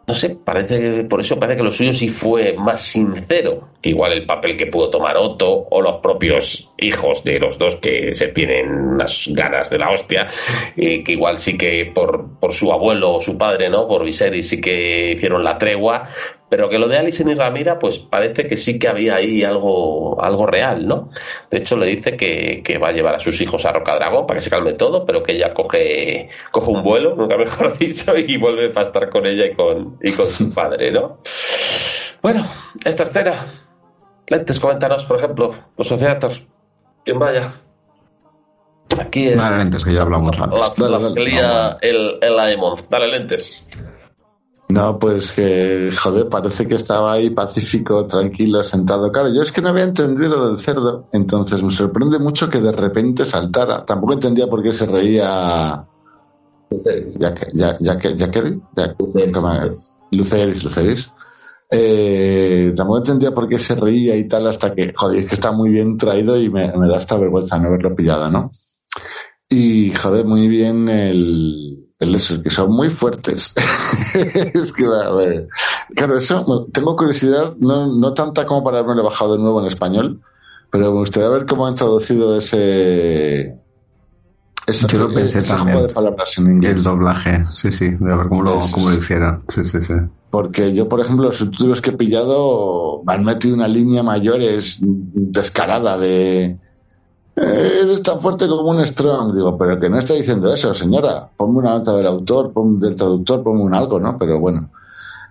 [0.07, 4.13] no sé, parece por eso parece que lo suyo sí fue más sincero que igual
[4.13, 8.27] el papel que pudo tomar Otto o los propios hijos de los dos que se
[8.27, 10.29] tienen unas ganas de la hostia
[10.75, 13.87] y que igual sí que por, por su abuelo o su padre, ¿no?
[13.87, 16.09] Por Viserys sí que hicieron la tregua,
[16.49, 20.21] pero que lo de Alison y Ramira, pues parece que sí que había ahí algo,
[20.23, 21.09] algo real, ¿no?
[21.49, 24.43] De hecho, le dice que, va a llevar a sus hijos a Rocadragón para que
[24.43, 28.69] se calme todo, pero que ella coge, coge un vuelo, nunca mejor dicho, y vuelve
[28.69, 31.19] para estar con ella y con, y con su padre, ¿no?
[32.21, 32.45] Bueno,
[32.83, 33.33] esta escena.
[34.27, 36.47] Lentes, coméntanos, por ejemplo, los sociatos.
[37.03, 37.61] Quien vaya.
[38.99, 39.37] Aquí es.
[39.37, 40.59] Dale lentes, que ya hablamos antes.
[40.79, 42.33] Las, que lía el, el
[42.89, 43.65] Dale lentes.
[44.67, 49.11] No, pues que, joder, parece que estaba ahí pacífico, tranquilo, sentado.
[49.11, 52.59] Claro, yo es que no había entendido lo del cerdo, entonces me sorprende mucho que
[52.59, 53.85] de repente saltara.
[53.85, 55.85] Tampoco entendía por qué se reía.
[57.19, 58.95] Ya que, ya, ya que, ya que, ya,
[60.11, 61.13] Luceris, Luceris.
[61.69, 65.51] Eh, tampoco entendía por qué se reía y tal hasta que, joder, es que está
[65.51, 68.51] muy bien traído y me, me da esta vergüenza no haberlo pillado, ¿no?
[69.49, 73.53] Y, joder, muy bien el, el que son muy fuertes.
[74.13, 75.47] es que, a ver,
[75.95, 80.21] claro, eso, tengo curiosidad, no, no tanta como para haberme bajado de nuevo en español,
[80.71, 83.55] pero me gustaría ver cómo han traducido ese.
[84.67, 85.83] ese Yo lo pensé también.
[85.83, 86.77] De palabras en inglés.
[86.77, 89.43] El doblaje, sí, sí, de ver cómo lo, cómo lo hicieron.
[89.49, 89.93] Sí, sí, sí.
[90.29, 94.79] Porque yo, por ejemplo, los subtítulos que he pillado han metido una línea mayor, es
[94.81, 96.59] descarada de
[97.35, 99.33] eres tan fuerte como un strong.
[99.33, 101.29] Digo, pero que no está diciendo eso, señora.
[101.35, 104.17] Ponme una nota del autor, ponme del traductor, ponme un algo, ¿no?
[104.17, 104.69] Pero bueno.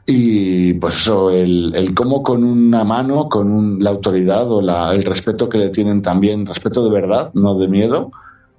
[0.06, 4.60] Y pues eso, el, el cómo con una mano, con la autoridad o
[4.92, 8.10] el respeto que le tienen también, respeto de verdad, no de miedo,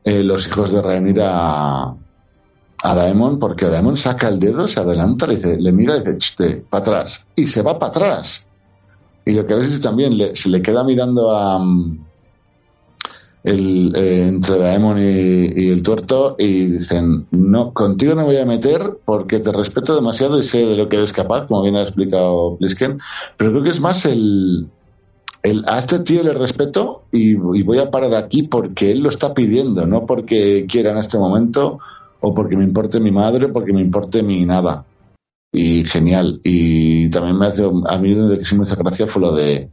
[0.03, 5.35] eh, los hijos de Rhaenyra a, Daemon, porque Daemon saca el dedo, se adelanta, le,
[5.35, 7.27] dice, le mira y dice, para atrás.
[7.35, 8.47] Y se va para atrás.
[9.23, 11.63] Y lo que a veces también se le queda mirando a,
[13.45, 18.97] el, eh, entre Daemon y, el tuerto y dicen, no, contigo no voy a meter
[19.05, 22.57] porque te respeto demasiado y sé de lo que eres capaz, como bien ha explicado
[22.57, 22.99] Blisken,
[23.37, 24.67] pero creo que es más el,
[25.43, 29.35] el a este tío le respeto y, voy a parar aquí porque él lo está
[29.35, 31.77] pidiendo, no porque quiera en este momento
[32.21, 34.85] o porque me importe mi madre o porque me importe mi nada.
[35.51, 36.41] Y genial.
[36.43, 39.69] Y también me hace, a mí lo que sí me gracia fue lo de,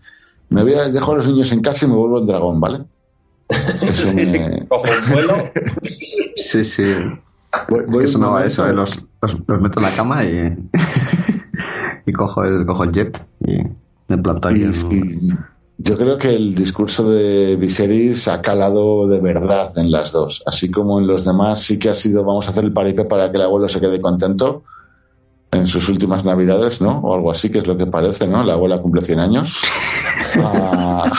[0.51, 2.85] me voy a dejar los niños en casa y me vuelvo en dragón, ¿vale?
[4.69, 5.35] Cojo un vuelo.
[6.37, 6.85] sí, sí.
[7.69, 10.57] Voy, eso no va eso, eh, los, los, meto en la cama y,
[12.07, 13.59] y cojo, el, cojo el jet y
[14.09, 14.71] me planto ahí.
[15.77, 20.43] yo creo que el discurso de Viserys ha calado de verdad en las dos.
[20.47, 23.31] Así como en los demás sí que ha sido vamos a hacer el paripé para
[23.31, 24.65] que el abuelo se quede contento
[25.53, 26.99] en sus últimas navidades, ¿no?
[27.01, 28.43] O algo así, que es lo que parece, ¿no?
[28.43, 29.61] La abuela cumple 100 años.
[30.35, 31.11] Ah,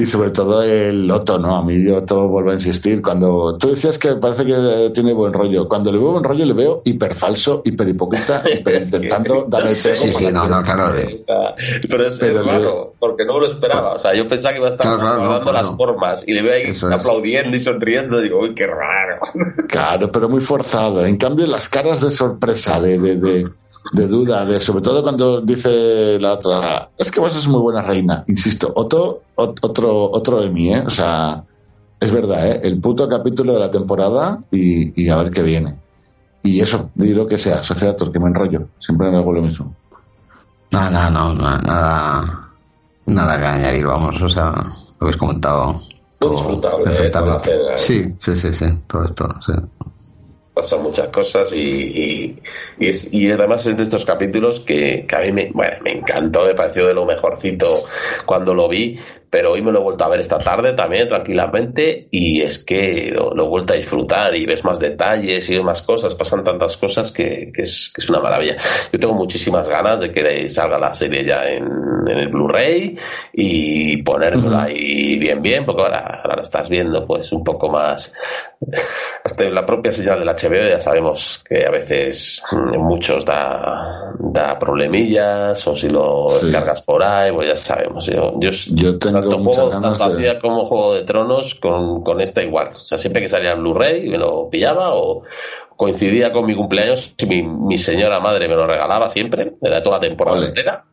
[0.00, 1.56] Y sobre todo el Otto, ¿no?
[1.56, 3.02] A mí Otto vuelvo a insistir.
[3.02, 6.54] Cuando tú decías que parece que tiene buen rollo, cuando le veo buen rollo le
[6.54, 9.94] veo hiper falso, hiper hipócrita, hiper intentando darle el pego.
[9.96, 10.94] Sí, sí, no, no, claro.
[11.88, 13.92] Pero es hermano, porque no me lo esperaba.
[13.92, 16.94] O sea, yo pensaba que iba a estar dando las formas y le veo ahí
[16.94, 18.20] aplaudiendo y sonriendo.
[18.20, 19.20] Y digo, uy, qué raro.
[19.68, 21.04] Claro, pero muy forzado.
[21.04, 23.48] En cambio, las caras de sorpresa, de, de, de
[23.92, 27.82] de duda, de sobre todo cuando dice la otra, es que vos es muy buena
[27.82, 30.82] reina, insisto, otro, otro, otro de mí, ¿eh?
[30.86, 31.44] O sea,
[31.98, 32.60] es verdad, ¿eh?
[32.62, 35.78] El puto capítulo de la temporada y, a ver qué viene.
[36.42, 39.74] Y eso, digo que sea, Sociedad que me enrollo, siempre me hago lo mismo.
[40.70, 42.50] Nada, no, no, nada,
[43.06, 45.82] nada que añadir, vamos, o sea, lo habéis comentado.
[46.18, 47.50] Todo perfectamente.
[47.50, 47.76] ¿eh?
[47.76, 49.52] Sí, sí, sí, sí, todo esto, sí
[50.54, 52.36] pasan muchas cosas y,
[52.78, 55.92] y, es, y, además es de estos capítulos que, que a mí me, bueno, me
[55.92, 57.84] encantó, me pareció de lo mejorcito
[58.26, 58.98] cuando lo vi,
[59.30, 63.12] pero hoy me lo he vuelto a ver esta tarde también tranquilamente y es que
[63.14, 67.12] lo, he vuelto a disfrutar y ves más detalles y más cosas, pasan tantas cosas
[67.12, 68.56] que, que, es, que es, una maravilla.
[68.92, 72.98] Yo tengo muchísimas ganas de que salga la serie ya en, en el Blu-ray
[73.32, 78.12] y ponérmela ahí bien bien, porque ahora, ahora lo estás viendo pues un poco más
[79.24, 85.66] hasta la propia señal del HBO ya sabemos que a veces muchos da, da problemillas
[85.66, 88.06] o si lo cargas por ahí, pues ya sabemos.
[88.06, 92.42] Yo, yo, yo tengo tanto juego, tanto hacía como Juego de Tronos con, con esta
[92.42, 92.72] igual.
[92.74, 95.22] O sea, siempre que salía Blu-ray me lo pillaba o
[95.76, 99.96] coincidía con mi cumpleaños y mi, mi señora madre me lo regalaba siempre, de toda
[99.96, 100.84] la temporada entera.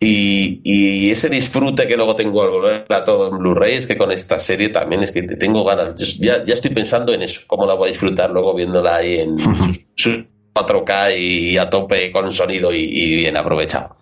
[0.00, 3.96] Y, y, ese disfrute que luego tengo al volver a todo en Blu-ray es que
[3.96, 6.18] con esta serie también es que tengo ganas.
[6.18, 9.38] Ya, ya estoy pensando en eso, cómo la voy a disfrutar luego viéndola ahí en
[9.94, 13.96] sus 4K y a tope con sonido y, bien aprovechado.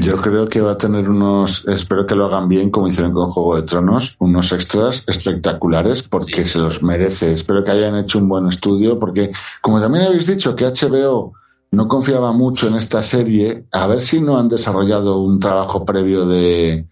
[0.00, 3.30] Yo creo que va a tener unos, espero que lo hagan bien como hicieron con
[3.30, 7.32] Juego de Tronos, unos extras espectaculares porque se los merece.
[7.32, 11.34] Espero que hayan hecho un buen estudio porque, como también habéis dicho, que HBO
[11.70, 16.26] no confiaba mucho en esta serie, a ver si no han desarrollado un trabajo previo
[16.26, 16.86] de,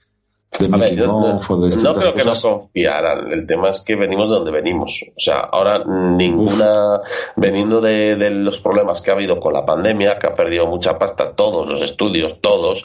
[0.61, 3.33] a ver, no, creo que no confiaran.
[3.33, 5.05] El tema es que venimos de donde venimos.
[5.09, 7.01] O sea, ahora ninguna,
[7.37, 11.33] veniendo de, los problemas que ha habido con la pandemia, que ha perdido mucha pasta
[11.35, 12.85] todos los estudios, todos,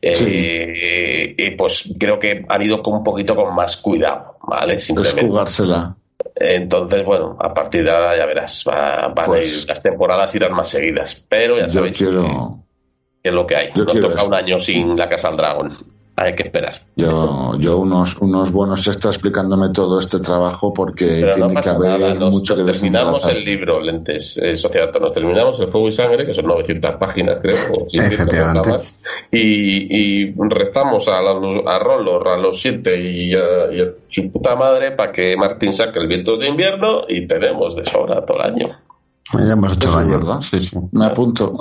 [0.00, 4.78] eh, y pues creo que han ido con un poquito con más cuidado, ¿vale?
[4.78, 5.26] Simplemente.
[5.26, 5.96] jugársela.
[6.36, 11.24] Entonces, bueno, a partir de ahora ya verás, va, pues las temporadas irán más seguidas.
[11.28, 12.22] Pero ya sabéis quiero...
[12.22, 13.72] que, es lo que hay.
[13.74, 16.74] no toca un año sin la Casa del Dragón hay que esperar.
[16.96, 22.56] Yo, yo unos, unos buenos extras explicándome todo este trabajo porque tiene que haber mucho
[22.56, 26.46] que terminamos el libro, Lentes, eh, Sociedad, nos terminamos el Fuego y Sangre, que son
[26.46, 28.82] 900 páginas, creo, o 600
[29.30, 34.54] y, y rezamos a, a Rollo, a los siete y a, y a su puta
[34.56, 38.54] madre para que Martín saque el viento de invierno y tenemos de sobra todo el
[38.54, 38.87] año.
[39.32, 40.40] Ya hemos hecho ¿verdad?
[40.40, 40.76] Sí, sí.
[40.92, 41.52] Me apunto.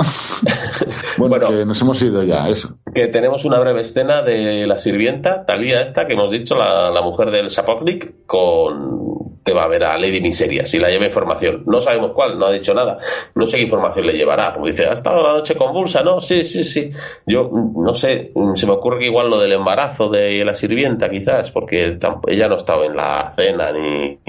[1.17, 2.77] bueno, que nos hemos ido ya, eso.
[2.93, 7.01] Que tenemos una breve escena de la sirvienta, Talía esta, que hemos dicho, la, la
[7.01, 9.17] mujer del Sapoklik, con
[9.47, 11.63] que va a ver a Lady Miseria, si la lleva información.
[11.67, 12.99] No sabemos cuál, no ha dicho nada.
[13.33, 16.19] No sé qué información le llevará, porque dice, ha estado la noche convulsa, ¿no?
[16.19, 16.91] Sí, sí, sí.
[17.25, 21.51] Yo, no sé, se me ocurre que igual lo del embarazo de la sirvienta, quizás,
[21.51, 24.19] porque ella no ha estado en la cena ni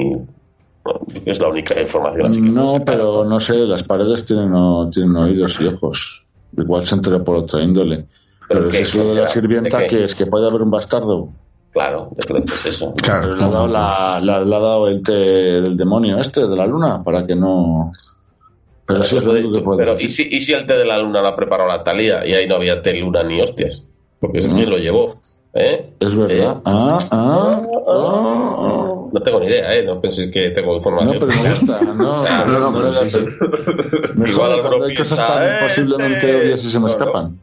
[1.25, 2.55] es la única información.
[2.55, 4.53] no, pero no sé, las paredes tienen,
[4.91, 6.27] tienen oídos y ojos.
[6.57, 8.07] Igual se entera por otra índole.
[8.49, 11.29] Pero, es eso de la sirvienta que es que puede haber un bastardo.
[11.73, 12.95] Claro, yo creo que es eso.
[12.95, 16.67] Claro, le ha dado, la, le ha dado el té del demonio este, de la
[16.67, 17.93] luna, para que no...
[18.87, 20.87] Pero, sí es lo único que puede pero ¿y si, ¿y si el té de
[20.87, 23.87] la luna lo ha preparado la Talía y ahí no había té luna ni hostias?
[24.19, 25.21] Porque ese quien lo llevó.
[25.55, 25.91] ¿Eh?
[25.99, 26.59] Es verdad.
[26.59, 26.61] ¿Eh?
[26.65, 29.85] Ah, ah, ah, No tengo ni idea, ¿eh?
[29.85, 31.19] No penséis que tengo información.
[31.19, 31.81] No, pero me gusta.
[31.85, 32.81] No, no, no,
[34.17, 37.39] no, Igual alguno hay cosas tan eh, posiblemente eh, obvias y se me escapan.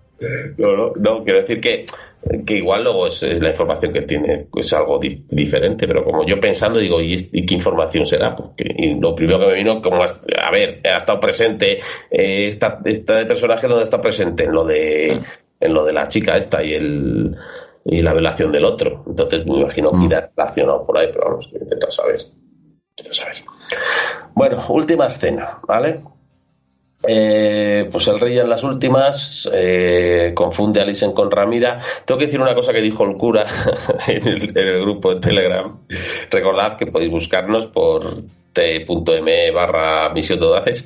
[0.57, 1.85] No, no, no, quiero decir que,
[2.45, 6.79] que igual luego es, la información que tiene es algo diferente, pero como yo pensando
[6.79, 8.33] digo, ¿y, qué información será?
[8.35, 11.79] Porque y lo primero que me vino, como, a ver, ha estado presente,
[12.09, 14.45] eh, esta, este personaje, ¿dónde está presente?
[14.45, 15.21] En lo de,
[15.59, 17.35] en lo de la chica esta y el
[17.85, 19.03] y la velación del otro.
[19.07, 20.05] Entonces me imagino que mm.
[20.05, 22.21] irá relacionado por ahí, pero vamos, intenta saber.
[23.11, 23.35] saber.
[24.33, 26.01] Bueno, última escena, ¿vale?
[27.07, 31.81] Eh, pues el rey en las últimas eh, confunde a Alison con Ramira.
[32.03, 33.45] Tengo que decir una cosa que dijo el cura
[34.07, 35.85] en el, grupo de Telegram.
[36.31, 40.83] Recordad que podéis buscarnos por t.m barra misión de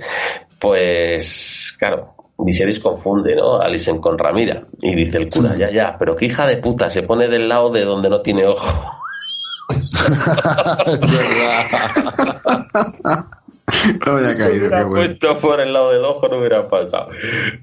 [0.60, 2.16] Pues claro,
[2.46, 3.60] Viserys confunde, ¿no?
[3.60, 4.66] Alison con Ramira.
[4.82, 7.72] Y dice el cura, ya, ya, pero qué hija de puta, se pone del lado
[7.72, 9.00] de donde no tiene ojo.
[14.06, 14.36] no había caído.
[14.36, 17.10] Si hubiera puesto por el lado del ojo, no hubiera pasado.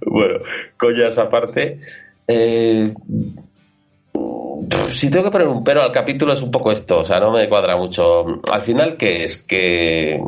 [0.05, 0.41] Bueno,
[0.77, 1.81] coñas aparte.
[2.29, 2.95] Eh,
[4.91, 7.31] si tengo que poner un pero al capítulo es un poco esto, o sea, no
[7.31, 8.25] me cuadra mucho.
[8.51, 9.43] Al final, ¿qué es?
[9.43, 10.21] Que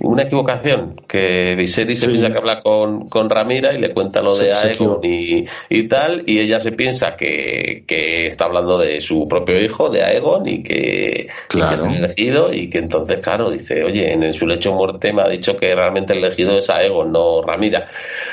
[0.00, 4.36] una equivocación, que Viserys se piensa que habla con, con, Ramira y le cuenta lo
[4.36, 9.28] de Aegon y, y, tal, y ella se piensa que, que, está hablando de su
[9.28, 14.12] propio hijo, de Aegon, y que, es el elegido, y que entonces, claro, dice, oye,
[14.12, 17.88] en su lecho muerte me ha dicho que realmente el elegido es Aegon, no Ramira.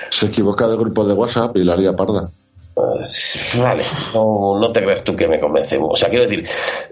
[0.09, 2.31] Se equivoca de grupo de WhatsApp y la haría parda.
[2.81, 3.83] Pues, vale,
[4.15, 5.89] no, te crees tú que me convencemos.
[5.91, 6.47] O sea, quiero decir,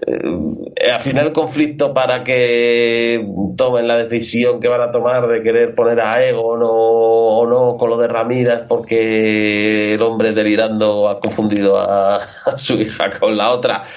[0.06, 3.26] eh, al final el conflicto para que
[3.56, 7.90] tomen la decisión que van a tomar de querer poner a Egon o, no con
[7.90, 12.20] lo de Ramírez porque el hombre delirando ha confundido a
[12.56, 13.88] su hija con la otra.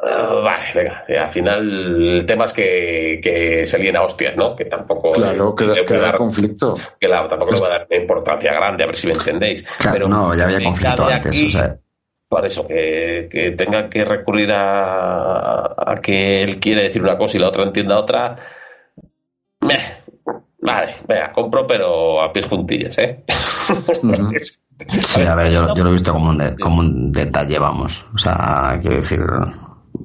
[0.00, 4.56] Ah, vale, venga, al final el tema es que, que se líen a hostias, ¿no?
[4.56, 5.12] Que tampoco.
[5.12, 6.74] Claro, que, que, dar, conflicto.
[6.98, 9.62] Que tampoco le va a dar importancia grande, a ver si me entendéis.
[9.78, 11.76] Claro, Pero no, ya había conflicto antes, o sea.
[12.26, 17.36] Por eso, que, que tenga que recurrir a, a, que él quiere decir una cosa
[17.36, 18.38] y la otra entienda otra.
[20.62, 23.24] Vale, venga, compro, pero a pies juntillas, ¿eh?
[24.88, 28.04] Sí, a ver, yo, yo, lo he visto como un, como un detalle, vamos.
[28.14, 29.20] O sea, quiero decir,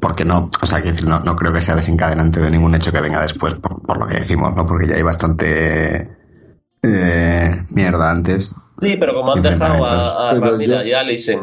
[0.08, 3.02] porque no, o sea, que no, no creo que sea desencadenante de ningún hecho que
[3.02, 4.66] venga después, por, lo que decimos, ¿no?
[4.66, 6.16] Porque ya hay bastante
[6.82, 8.56] eh, mierda antes.
[8.80, 11.38] Sí, pero como han dejado a, a y a Alice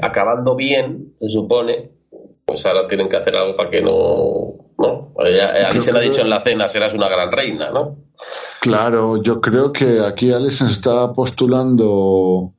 [0.00, 1.90] acabando bien, se supone,
[2.46, 4.54] pues ahora tienen que hacer algo para que no.
[4.78, 5.12] ¿no?
[5.18, 7.98] Alice le ha dicho en la cena: serás una gran reina, ¿no?
[8.62, 12.54] Claro, yo creo que aquí Alice está postulando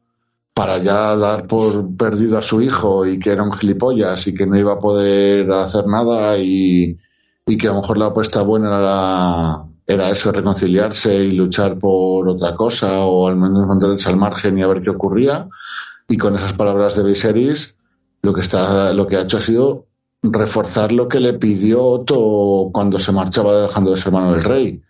[0.59, 4.45] para ya dar por perdido a su hijo y que era un gilipollas y que
[4.45, 6.97] no iba a poder hacer nada y,
[7.45, 9.57] que a lo mejor la apuesta buena era,
[9.87, 14.61] era eso, reconciliarse y luchar por otra cosa o al menos mantenerse al margen y
[14.61, 15.47] a ver qué ocurría.
[16.09, 17.75] Y con esas palabras de Viserys,
[18.21, 19.85] lo que, está, lo que ha hecho ha sido
[20.21, 24.81] reforzar lo que le pidió Otto cuando se marchaba dejando de ser mano del rey,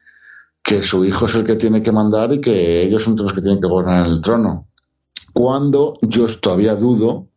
[0.64, 3.42] que su hijo es el que tiene que mandar y que ellos son los que
[3.42, 4.66] tienen que gobernar el trono
[5.34, 7.28] cuando yo todavía dudo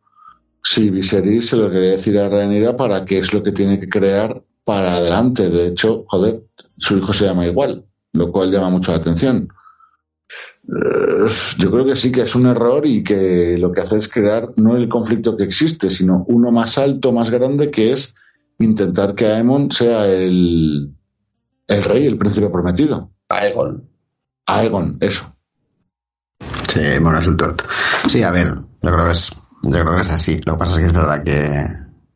[0.62, 3.88] si Viserys se lo quería decir a Rhaenyra para qué es lo que tiene que
[3.88, 5.50] crear para adelante.
[5.50, 6.44] De hecho, joder,
[6.78, 9.48] su hijo se llama igual, lo cual llama mucho la atención.
[10.64, 11.26] Eh,
[11.58, 14.52] yo creo que sí que es un error y que lo que hace es crear
[14.56, 18.14] no el conflicto que existe, sino uno más alto, más grande, que es
[18.58, 20.94] intentar que Aemon sea el,
[21.66, 23.10] el rey, el príncipe prometido.
[23.28, 23.88] Aegon.
[24.46, 25.34] Aegon, eso.
[26.72, 27.64] Sí, bueno, es el tuerto.
[28.08, 29.30] Sí, a ver, yo creo que es,
[29.64, 30.40] yo creo que es así.
[30.46, 31.66] Lo que pasa es que es verdad que,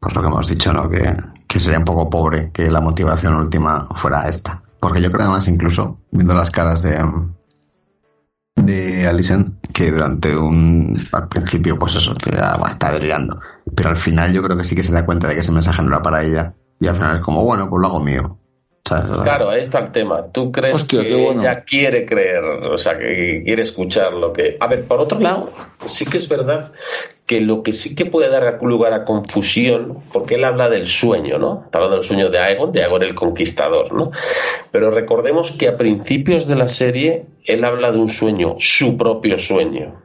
[0.00, 0.88] pues lo que hemos dicho, ¿no?
[0.88, 1.14] Que,
[1.46, 4.62] que sería un poco pobre que la motivación última fuera esta.
[4.80, 6.98] Porque yo creo además incluso, viendo las caras de,
[8.54, 13.38] de Alison, que durante un, al principio, pues eso, está delirando.
[13.74, 15.82] Pero al final yo creo que sí que se da cuenta de que ese mensaje
[15.82, 16.54] no era para ella.
[16.80, 18.38] Y al final es como, bueno, pues lo hago mío.
[18.86, 20.26] Claro, ahí está el tema.
[20.32, 24.56] ¿Tú crees que ella quiere creer, o sea, que quiere escuchar lo que...
[24.60, 25.52] A ver, por otro lado,
[25.86, 26.72] sí que es verdad
[27.26, 31.38] que lo que sí que puede dar lugar a confusión, porque él habla del sueño,
[31.38, 31.62] ¿no?
[31.64, 34.12] Está hablando del sueño de Aegon, de Aegon el Conquistador, ¿no?
[34.70, 39.38] Pero recordemos que a principios de la serie él habla de un sueño, su propio
[39.38, 40.02] sueño,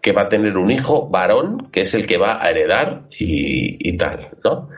[0.00, 3.88] que va a tener un hijo varón, que es el que va a heredar y,
[3.88, 4.68] y tal, ¿no?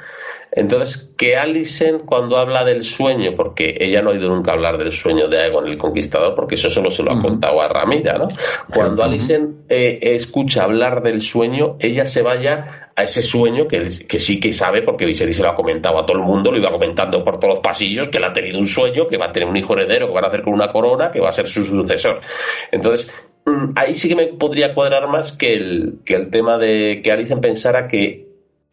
[0.56, 4.93] Entonces, que Alison cuando habla del sueño, porque ella no ha oído nunca hablar del
[4.93, 8.28] sueño de Aegon el Conquistador, porque eso solo se lo ha contado a Ramira, ¿no?
[8.72, 14.18] Cuando Alison eh, escucha hablar del sueño, ella se vaya a ese sueño que, que
[14.20, 16.70] sí que sabe, porque Viserys se lo ha comentado a todo el mundo, lo iba
[16.70, 19.48] comentando por todos los pasillos, que él ha tenido un sueño, que va a tener
[19.48, 21.64] un hijo heredero, que van a hacer con una corona, que va a ser su
[21.64, 22.20] sucesor.
[22.70, 23.12] Entonces,
[23.44, 27.10] mm, ahí sí que me podría cuadrar más que el, que el tema de que
[27.10, 28.23] Alison pensara que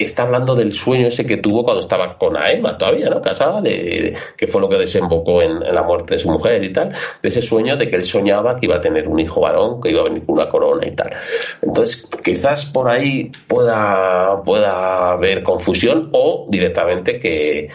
[0.03, 3.21] está hablando del sueño ese que tuvo cuando estaba con Aema todavía, ¿no?
[3.21, 7.29] Casada, que fue lo que desembocó en, la muerte de su mujer y tal, de
[7.29, 10.01] ese sueño de que él soñaba que iba a tener un hijo varón, que iba
[10.01, 11.11] a venir con una corona y tal.
[11.61, 17.69] Entonces, quizás por ahí pueda, pueda haber confusión o directamente que,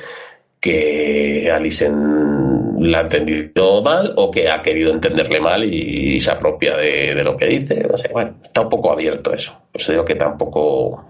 [0.61, 6.77] que Alison la ha entendido mal o que ha querido entenderle mal y, se apropia
[6.77, 7.87] de, de, lo que dice.
[7.89, 9.57] No sé, bueno, está un poco abierto eso.
[9.73, 11.05] Pues digo que tampoco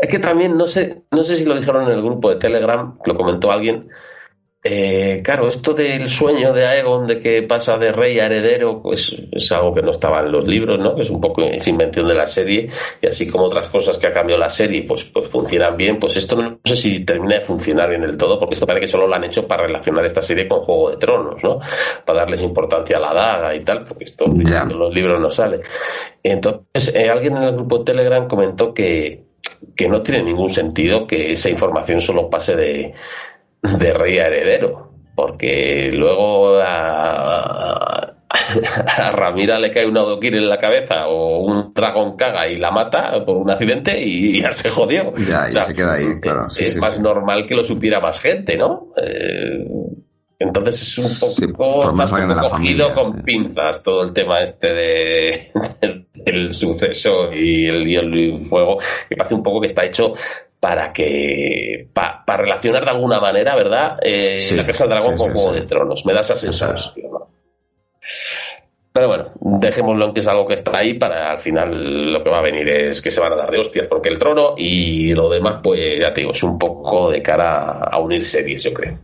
[0.00, 2.96] es que también, no sé, no sé si lo dijeron en el grupo de Telegram,
[3.04, 3.88] lo comentó alguien,
[4.64, 9.16] eh, claro, esto del sueño de Aegon de que pasa de rey a heredero, pues
[9.30, 10.96] es algo que no estaba en los libros, ¿no?
[10.96, 12.68] Que es un poco es invención de la serie
[13.00, 16.00] y así como otras cosas que ha cambiado la serie, pues, pues funcionan bien.
[16.00, 18.90] Pues esto no sé si termina de funcionar bien del todo, porque esto parece que
[18.90, 21.60] solo lo han hecho para relacionar esta serie con Juego de Tronos, ¿no?
[22.04, 25.60] Para darles importancia a la daga y tal, porque esto en los libros no sale.
[26.22, 29.27] Entonces, eh, alguien en el grupo de Telegram comentó que,
[29.76, 32.94] que no tiene ningún sentido que esa información solo pase de
[33.62, 38.14] de rey a heredero, porque luego a,
[39.12, 43.24] Ramira le cae un Audokir en la cabeza o un dragón caga y la mata
[43.24, 45.14] por un accidente y, ya se jodió.
[45.16, 46.46] Ya, y se queda ahí, claro.
[46.56, 48.88] es más normal que lo supiera más gente, ¿no?
[49.02, 49.66] Eh,
[50.38, 51.92] entonces es un poco,
[52.50, 55.52] cogido con pinzas todo el tema este de,
[56.14, 58.78] del suceso y el, y el fuego,
[59.08, 60.14] que parece un poco que está hecho
[60.60, 63.98] para que para relacionar de alguna manera, ¿verdad?
[64.02, 66.04] Eh, la Casa del Dragón con Juego de Tronos.
[66.04, 67.12] Me da esa sensación.
[68.92, 72.30] Pero bueno, dejémoslo en que es algo que está ahí para al final lo que
[72.30, 75.12] va a venir es que se van a dar de hostias porque el trono y
[75.14, 78.72] lo demás, pues ya te digo, es un poco de cara a unir series, yo
[78.72, 78.98] creo.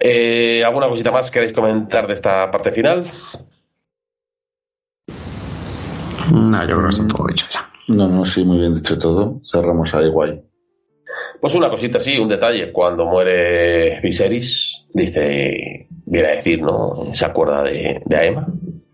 [0.00, 3.04] Eh, ¿Alguna cosita más queréis comentar de esta parte final?
[6.32, 7.70] No, yo creo que está todo dicho ya.
[7.88, 9.40] No, no, sí, muy bien dicho todo.
[9.44, 10.42] Cerramos ahí, guay.
[11.40, 12.72] Pues una cosita, sí, un detalle.
[12.72, 17.10] Cuando muere Viserys, dice, viene a decir, ¿no?
[17.12, 18.46] Se acuerda de, de Aema,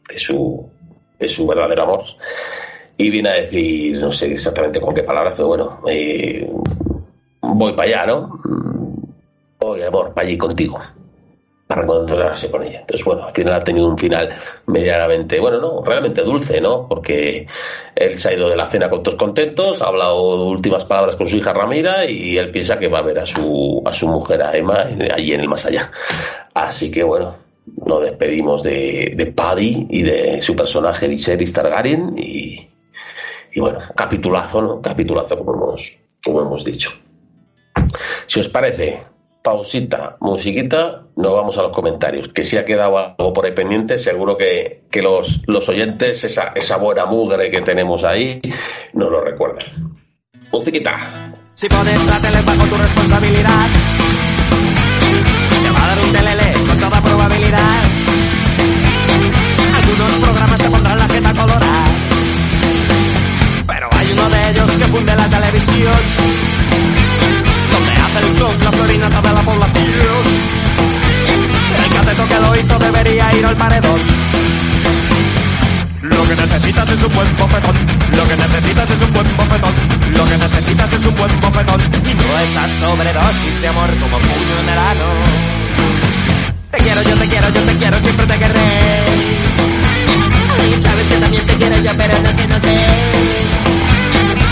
[0.09, 0.69] de su,
[1.19, 2.05] de su verdadero amor.
[2.97, 6.51] Y viene a decir, no sé exactamente con qué palabras, pero bueno, eh,
[7.41, 8.41] voy para allá, ¿no?
[9.59, 10.81] Voy, amor, para allí contigo
[11.69, 12.81] para encontrarse con ella.
[12.81, 14.31] Entonces, bueno, al final ha tenido un final
[14.67, 16.89] medianamente, bueno, no, realmente dulce, ¿no?
[16.89, 17.47] Porque
[17.95, 21.29] él se ha ido de la cena con todos contentos, ha hablado últimas palabras con
[21.29, 24.43] su hija Ramira y él piensa que va a ver a su, a su mujer,
[24.43, 25.93] a Emma, allí en el más allá.
[26.55, 27.37] Así que, bueno,
[27.85, 32.67] nos despedimos de, de Paddy y de su personaje Viserys Targaryen y,
[33.53, 34.81] y bueno, capitulazo, ¿no?
[34.81, 36.93] Capitulazo, como hemos, como hemos dicho.
[38.27, 39.03] Si os parece,
[39.49, 42.29] pausita, musiquita, nos vamos a los comentarios.
[42.29, 46.77] Que si ha quedado algo por ahí pendiente, seguro que, los, los, oyentes, esa, esa
[46.77, 48.43] buena mugre que tenemos ahí,
[48.93, 49.97] nos lo recuerdan.
[50.53, 50.99] Musiquita.
[51.55, 53.71] Si pones la tele bajo tu responsabilidad,
[55.63, 57.83] te va a dar un telele con toda probabilidad.
[59.83, 61.85] Algunos programas te pondrán la jeta colorada,
[63.67, 66.38] pero hay uno de ellos que funde la televisión
[68.19, 70.25] el clon, la florinata de la población.
[71.85, 74.03] El cateto que lo hizo debería ir al paredón.
[76.03, 77.77] Lo que necesitas es un buen bofetón.
[78.17, 79.75] Lo que necesitas es un buen bofetón.
[80.17, 81.81] Lo que necesitas es un buen bofetón.
[81.81, 85.05] Y no esa sobredosis de amor como puño en el ano.
[86.71, 88.61] Te quiero, yo te quiero, yo te quiero, siempre te querré.
[90.69, 92.87] Y sabes que también te quiero yo, pero no sé, no sé.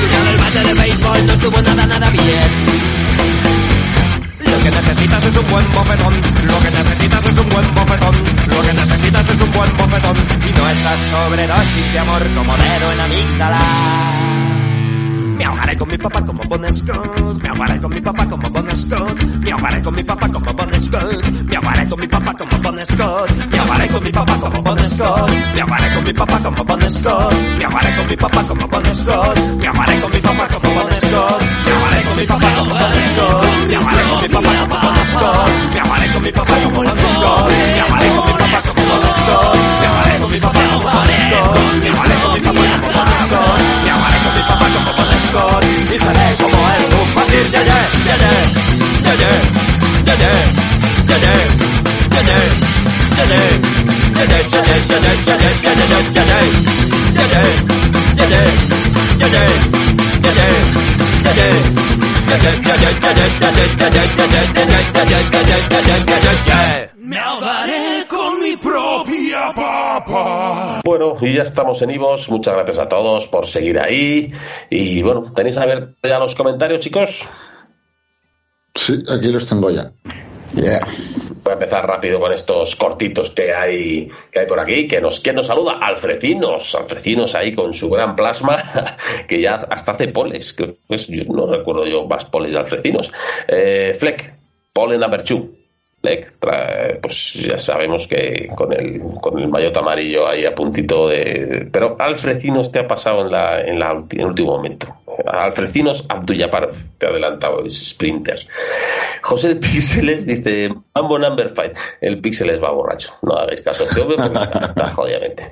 [0.02, 3.15] Y el bate de béisbol no estuvo nada, nada bien.
[4.66, 6.14] Lo que necesitas es un buen bofetón.
[6.14, 8.14] Lo que necesitas es un buen bofetón.
[8.50, 10.16] Lo que necesitas es un buen bofetón.
[10.44, 13.60] Y no esa sobredosis de amor como dedo en amígdala.
[15.38, 17.42] Me ahogaré con mi papá como Bon Scott.
[17.42, 19.22] Me ahogaré con mi papá como Bon Scott.
[19.22, 21.22] Me ahogaré con mi papá como Bon Scott.
[21.48, 23.30] Me ahogaré con mi papá como Bon Scott.
[23.50, 25.30] Me ahogaré con mi papá como Bon Scott.
[25.54, 27.34] Me ahogaré con mi papá como Bon Scott.
[27.58, 29.38] Me ahogaré con mi papá como Bon Scott.
[29.60, 31.65] Me ahogaré con mi papá como Bon Scott.
[36.26, 37.52] Mi papá como Bon Scott.
[37.52, 39.56] Me ahogaré con mi papá como Bon Scott.
[39.80, 41.52] Me ahogaré con mi papá como Bon Scott.
[41.82, 43.60] Me ahogaré con mi papá como Bon Scott.
[43.84, 47.78] Me ahogaré con mi papá como Bon Scott y seré como él combatir ya ya
[48.06, 48.32] ya ya
[49.06, 49.30] ya
[50.04, 51.40] ya ya ya ya
[51.72, 52.10] ya
[57.14, 57.75] ya ya
[67.06, 70.80] me ahogaré con mi propia papa.
[70.84, 72.28] Bueno, y ya estamos en Ivos.
[72.28, 74.32] Muchas gracias a todos por seguir ahí.
[74.70, 77.22] Y bueno, ¿tenéis a ver ya los comentarios, chicos?
[78.74, 79.92] Sí, aquí los tengo ya.
[80.54, 80.86] Yeah.
[81.46, 84.88] Voy a empezar rápido con estos cortitos que hay, que hay por aquí.
[84.88, 85.78] Que nos, ¿Quién nos saluda?
[85.80, 86.74] Alfrecinos.
[86.74, 88.60] Alfrecinos ahí con su gran plasma,
[89.28, 90.52] que ya hasta hace poles.
[90.54, 93.12] Que, pues, yo no recuerdo yo más poles de Alfrecinos.
[93.46, 94.34] Eh, Fleck,
[94.72, 95.22] polen number
[96.06, 101.68] two pues ya sabemos que con el, con el maillot amarillo ahí a puntito de...
[101.70, 104.86] Pero Alfrecinos te ha pasado en, la, en, la, en el último momento.
[105.26, 108.46] Alfrecinos Abdullaparov te ha adelantado, es Sprinter.
[109.22, 111.72] José el Píxeles dice, Mambo number five.
[112.00, 113.14] El Píxeles va borracho.
[113.22, 113.84] No hagáis caso.
[113.84, 114.16] Este hombre
[114.94, 115.42] jodidamente.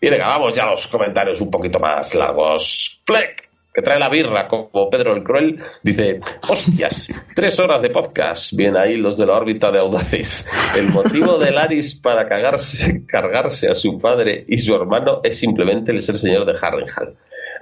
[0.00, 3.00] Y venga, vamos ya a los comentarios un poquito más largos.
[3.04, 8.52] Fleck, que trae la birra como Pedro el Cruel, dice, hostias, tres horas de podcast.
[8.54, 10.46] Bien ahí los de la órbita de Audaces.
[10.76, 15.92] El motivo de Laris para cagarse, cargarse a su padre y su hermano es simplemente
[15.92, 17.16] el ser señor de Harrenhal.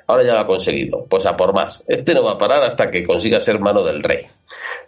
[0.06, 1.06] Ahora ya lo ha conseguido.
[1.08, 1.84] Pues a por más.
[1.86, 4.22] Este no va a parar hasta que consiga ser mano del rey.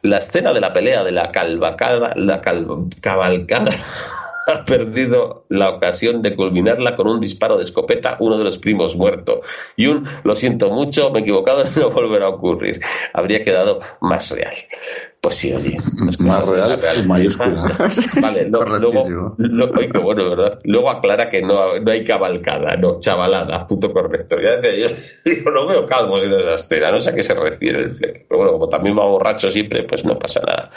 [0.02, 2.66] La escena de la pelea de la calvacada, la cal-
[3.00, 3.70] cabalcada
[4.46, 8.96] ha perdido la ocasión de culminarla con un disparo de escopeta, uno de los primos
[8.96, 9.42] muerto.
[9.76, 12.80] Y un, lo siento mucho, me he equivocado, no volverá a ocurrir.
[13.12, 14.54] Habría quedado más real.
[15.22, 15.76] Pues sí, oye.
[16.18, 17.76] Más la real, mayúscula.
[18.20, 19.34] Vale, lo- luego, Correctísimo.
[19.38, 20.58] lo- ay, qué bueno, ¿verdad?
[20.64, 24.34] Luego aclara que no, no hay cabalcada, no, chavalada, punto correcto.
[24.42, 24.96] Ya decía, yo
[25.36, 28.26] digo, no veo calvos en esa escena, no sé a qué se refiere el fleck.
[28.28, 30.72] Pero bueno, como también va borracho siempre, pues no pasa nada.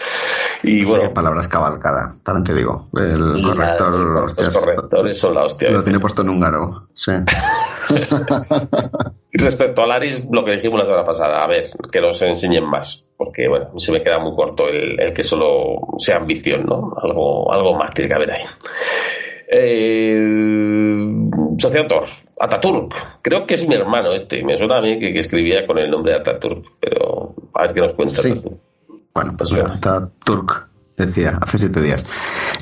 [0.61, 2.88] Y Qué bueno, palabras cabalcada, también te digo.
[2.93, 5.72] El la- corrector, los hostias, correctores son la hostia.
[5.72, 6.88] lo tiene puesto en húngaro.
[6.93, 7.11] Sí.
[9.36, 12.64] Y respecto a Laris, lo que dijimos la semana pasada, a ver, que nos enseñen
[12.64, 16.94] más, porque bueno, se me queda muy corto el, el que solo sea ambición, ¿no?
[17.03, 18.44] Algo, algo más tiene que haber ahí.
[19.52, 20.24] Eh,
[21.57, 22.06] Sociedad Thor,
[22.40, 25.80] Ataturk, creo que es mi hermano este, me suena a mí que, que escribía con
[25.80, 28.22] el nombre de Ataturk, pero a ver qué nos cuenta.
[28.22, 28.32] Sí.
[28.32, 28.57] Ataturk.
[29.14, 32.05] Bueno, pues Pues mira, está Turk, decía, hace siete días.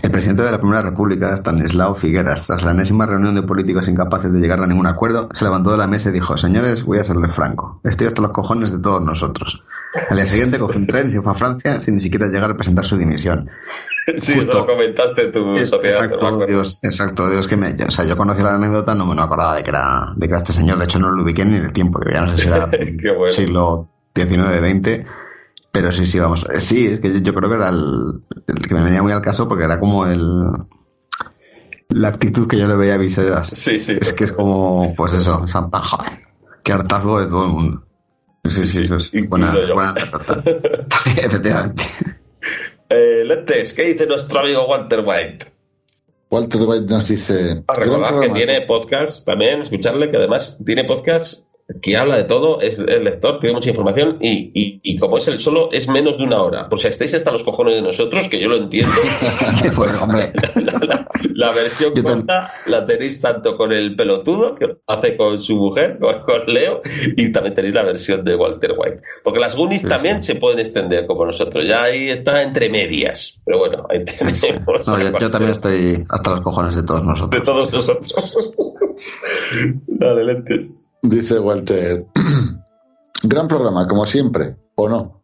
[0.02, 4.32] El presidente de la Primera República, Stanislao Figueras, tras la enésima reunión de políticos incapaces
[4.34, 7.04] de llegar a ningún acuerdo, se levantó de la mesa y dijo, señores, voy a
[7.04, 9.64] serles franco, estoy hasta los cojones de todos nosotros.
[10.10, 12.50] Al día siguiente cogió un tren y se fue a Francia sin ni siquiera llegar
[12.50, 13.50] a presentar su dimisión.
[14.18, 14.52] Sí, Justo.
[14.52, 16.04] eso lo comentaste Es- sociedad.
[16.04, 16.46] exacto.
[16.46, 19.56] Dios, exacto, Dios que me, o sea, yo conocí la anécdota, no me no acordaba
[19.56, 21.64] de que era, de que era este señor, de hecho no lo ubiqué ni en
[21.64, 22.66] el tiempo, que ya no sé si era
[23.18, 23.32] bueno.
[23.32, 25.06] siglo XIX, XX,
[25.74, 28.76] pero sí, sí, vamos, eh, sí, es que yo, creo que era el, el que
[28.76, 30.22] me venía muy al caso porque era como el,
[31.90, 33.48] la actitud que yo le veía a Viseras.
[33.48, 33.98] Sí, sí.
[34.00, 36.28] Es que es como, pues eso, San Pan, joder,
[36.64, 37.84] qué hartazgo de todo el mundo.
[38.48, 40.44] Sí, sí, eso es Incluido buena, buena.
[41.18, 41.84] Efectivamente.
[42.90, 45.54] Eh, Lentes, ¿qué dice nuestro amigo Walter White?
[46.30, 47.64] Walter White nos dice...
[47.68, 48.36] A "Gran recordar que programa".
[48.36, 51.48] tiene podcast también, escucharle, que además tiene podcast
[51.82, 55.28] que habla de todo, es el lector, tiene mucha información y, y- y como es
[55.28, 56.70] el solo, es menos de una hora.
[56.70, 58.92] Por si estáis hasta los cojones de nosotros, que yo lo entiendo,
[59.76, 64.68] Pues, hombre, la, la- la versión Yo corta la tenéis tanto con el pelotudo, que
[64.68, 66.82] lo hace con su mujer, con, con Leo,
[67.18, 69.02] y también tenéis la versión de Walter White.
[69.24, 73.40] Porque las Goonies Sí, también se pueden extender como nosotros, ya ahí está entre medias.
[73.46, 74.42] Pero bueno, ahí tenemos.
[74.88, 77.44] no, yo, yo también estoy hasta los cojones de todos de nosotros.
[77.44, 78.16] todos nosotros.
[79.88, 80.76] Dale, lentes.
[81.06, 82.08] Dice Walter,
[83.24, 85.22] gran programa, como siempre, ¿o no?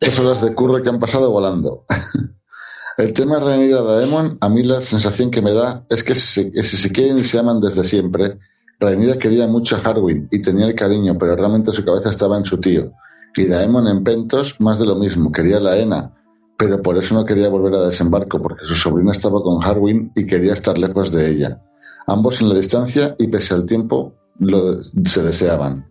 [0.00, 1.84] Dos horas de curro que han pasado volando.
[2.96, 6.14] El tema de reunir a Daemon, a mí la sensación que me da es que
[6.14, 8.38] si, se quieren y se aman desde siempre,
[8.78, 12.46] Rhaenyra quería mucho a Harwin y tenía el cariño, pero realmente su cabeza estaba en
[12.46, 12.92] su tío.
[13.36, 16.14] Y Daemon en Pentos, más de lo mismo, quería la Ena,
[16.56, 20.24] pero por eso no quería volver a desembarco, porque su sobrina estaba con Harwin y
[20.24, 21.62] quería estar lejos de ella.
[22.06, 25.86] Ambos en la distancia y pese al tiempo lo, se deseaban.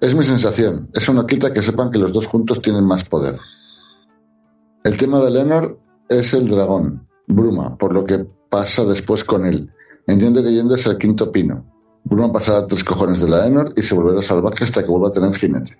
[0.00, 0.90] Es mi sensación.
[0.94, 3.36] Eso no quita que sepan que los dos juntos tienen más poder.
[4.84, 9.70] El tema de Lenor es el dragón, Bruma, por lo que pasa después con él.
[10.06, 11.64] Entiendo que Yendo es el quinto pino.
[12.04, 15.12] Bruma pasará tres cojones de la Enor y se volverá salvaje hasta que vuelva a
[15.12, 15.76] tener jinete.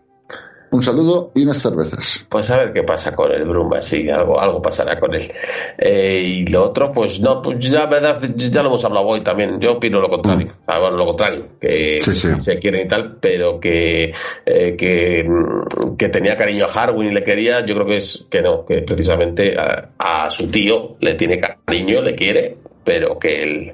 [0.70, 2.26] Un saludo y unas cervezas.
[2.30, 5.32] Pues a ver qué pasa con el Bruma, sí, algo, algo pasará con él.
[5.78, 9.58] Eh, y lo otro, pues no, pues ya, verdad, ya lo hemos hablado hoy también.
[9.60, 10.52] Yo opino lo contrario.
[10.66, 12.40] Ah, bueno, lo contrario, que Sí, sí.
[12.40, 14.12] se quieren y tal, pero que,
[14.44, 18.26] eh, que, mm, que tenía cariño a Harwin y le quería, yo creo que es
[18.30, 23.42] que no, que precisamente a, a su tío le tiene cariño, le quiere, pero que
[23.42, 23.72] el,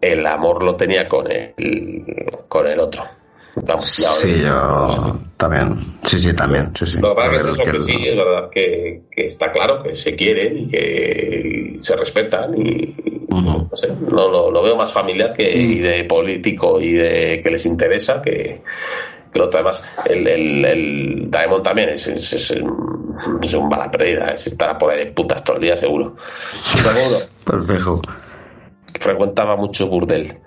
[0.00, 1.54] el amor lo tenía con el,
[2.48, 3.04] con el otro.
[3.82, 5.98] Sí, yo también.
[6.04, 6.74] Sí, sí, también.
[6.76, 6.98] Sí, sí.
[7.00, 9.96] lo que pasa que es eso, que sí, es verdad que, que está claro que
[9.96, 12.94] se quieren y que se respetan y
[13.28, 17.66] no sé, lo, lo veo más familiar que y de político y de que les
[17.66, 18.62] interesa que,
[19.32, 19.46] que lo.
[19.52, 24.46] Además, el, el, el Daemon también es, es, es, un- es un bala perdida, es
[24.46, 26.16] estará por ahí de putas todo el día seguro.
[26.62, 28.02] Seguro Perfecto.
[29.00, 30.38] frecuentaba mucho burdel.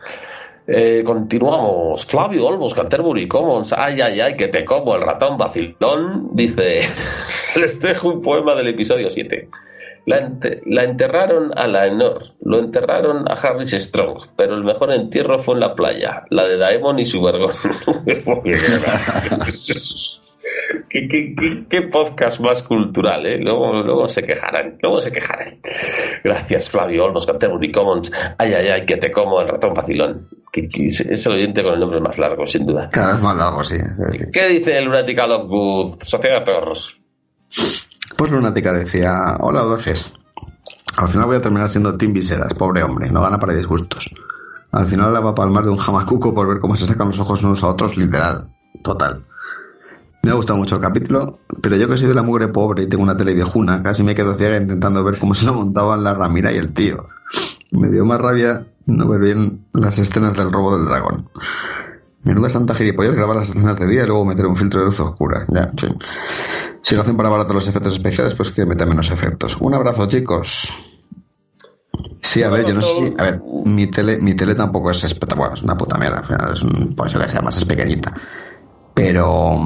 [0.71, 2.05] Eh, continuamos.
[2.05, 3.73] Flavio Olmos, Canterbury Commons.
[3.75, 6.29] Ay, ay, ay, que te como el ratón vacilón.
[6.35, 6.81] Dice:
[7.55, 9.49] Les dejo un poema del episodio 7.
[10.05, 14.91] La, ente- la enterraron a la Enor, lo enterraron a Harris Strong, pero el mejor
[14.93, 17.53] entierro fue en la playa, la de Daemon y su vergón.
[20.89, 23.37] ¿Qué, qué, qué, qué podcast más cultural, ¿eh?
[23.39, 25.59] Luego, luego se quejarán, luego se quejarán.
[26.23, 28.11] Gracias, Flavio Olmos, Canterbury Commons.
[28.37, 30.27] Ay, ay, ay, que te como el ratón vacilón.
[30.53, 32.89] Es el oyente con el nombre más largo, sin duda.
[32.89, 33.75] Cada vez más largo, sí.
[34.33, 36.01] ¿Qué dice el Lunatic Lockwood?
[36.01, 36.99] Sociators.
[38.17, 40.13] Pues Lunática decía, hola audaces.
[40.97, 44.09] Al final voy a terminar siendo Tim Viseras, pobre hombre, no gana para disgustos.
[44.71, 47.19] Al final la va a palmar de un jamacuco por ver cómo se sacan los
[47.19, 48.49] ojos unos a otros, literal.
[48.83, 49.23] Total.
[50.21, 52.87] Me ha gustado mucho el capítulo, pero yo que soy de la mugre pobre y
[52.87, 56.13] tengo una tele viejuna, casi me quedo ciega intentando ver cómo se lo montaban la
[56.13, 57.07] Ramira y el tío.
[57.71, 61.29] Me dio más rabia no ver bien las escenas del robo del dragón.
[62.23, 64.99] Menuda santa gilipollas grabar las escenas de día y luego meter un filtro de luz
[64.99, 65.45] oscura.
[65.47, 65.87] Ya, sí.
[66.81, 69.57] Si lo hacen para barato los efectos especiales, pues que metan menos efectos.
[69.59, 70.69] Un abrazo, chicos.
[72.21, 73.15] Sí, a ver, yo no sé si.
[73.17, 76.19] A ver, mi tele, mi tele tampoco es espectacular, es una puta mierda.
[76.19, 76.95] Al final es un.
[76.95, 78.13] Pues que sea más es pequeñita.
[78.93, 79.57] Pero.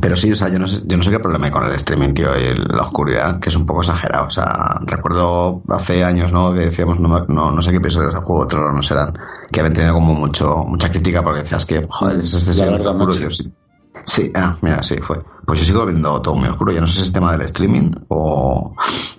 [0.00, 1.72] Pero sí, o sea, yo no sé, yo no sé qué problema hay con el
[1.74, 4.26] streaming, tío, y el- la oscuridad, que es un poco exagerado.
[4.26, 6.52] O sea, recuerdo hace años, ¿no?
[6.54, 9.14] Que decíamos, no, no, no sé qué episodios de Juego de Tronos no serán,
[9.52, 12.90] que habían tenido como mucho, mucha crítica porque decías que, joder, es excesivo La Larga
[12.92, 13.52] oscuro, tío, sí.
[14.04, 15.20] Sí, ah, mira, sí, fue.
[15.46, 16.70] Pues yo sigo viendo todo muy oscuro.
[16.72, 18.74] Yo no sé si es tema del streaming o,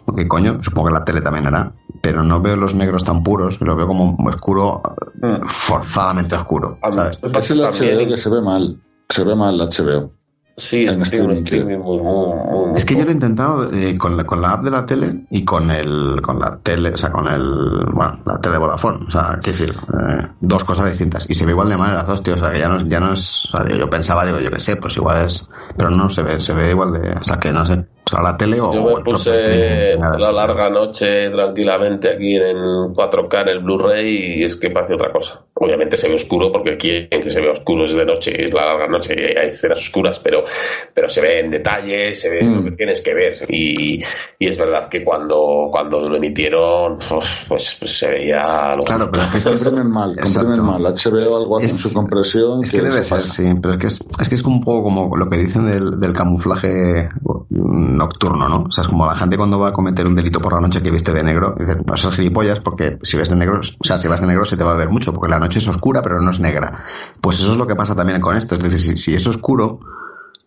[0.06, 0.60] o qué coño.
[0.62, 1.74] Supongo que la tele también era.
[2.02, 3.60] Pero no veo los negros tan puros.
[3.60, 4.82] Lo veo como oscuro,
[5.24, 6.78] eh, forzadamente oscuro.
[6.82, 7.20] A mí- ¿sabes?
[7.24, 8.82] Es el HBO que se ve mal.
[9.10, 10.14] Se ve mal el HBO.
[10.60, 13.72] Sí, es un streaming, streaming muy, muy, muy, muy Es que yo lo he intentado
[13.72, 16.90] eh, con, la, con la app de la tele y con el con la tele,
[16.90, 20.90] o sea, con el bueno, la tele Vodafone, o sea, qué decir, eh, dos cosas
[20.90, 21.28] distintas.
[21.30, 23.00] Y se ve igual de mal las dos, tío, o sea, que ya no, ya
[23.00, 25.48] no es, o sea, yo pensaba, digo, yo qué sé, pues igual es,
[25.78, 28.22] pero no se ve, se ve igual de, o sea, que no sé, o sea,
[28.22, 32.56] la tele o Yo me puse streaming, la larga noche tranquilamente aquí en
[32.96, 35.42] 4K en el Blu-ray y es que parece otra cosa.
[35.56, 38.54] Obviamente se ve oscuro porque aquí en que se ve oscuro es de noche, es
[38.54, 40.46] la larga noche y hay escenas oscuras, pero,
[40.94, 43.46] pero se ve en detalle, se ve lo que tienes que ver.
[43.50, 44.02] Y,
[44.40, 49.10] y es verdad que cuando, cuando lo emitieron, pues, pues, pues se veía lo Claro,
[49.12, 50.82] pero es que Comprimen mal, comprimen mal.
[50.82, 52.64] HBO algo hace en su compresión.
[52.64, 53.34] Es que debe se ser, pasa.
[53.34, 56.00] sí, pero es que es, es que es un poco como lo que dicen del,
[56.00, 57.10] del camuflaje
[57.50, 58.64] mm, nocturno, ¿no?
[58.64, 60.82] O sea, es como la gente cuando va a cometer un delito por la noche
[60.82, 63.98] que viste de negro, dice, pues es gilipollas porque si ves de negro, o sea,
[63.98, 66.02] si vas de negro se te va a ver mucho, porque la noche es oscura
[66.02, 66.84] pero no es negra.
[67.22, 69.80] Pues eso es lo que pasa también con esto, es decir, si, es oscuro,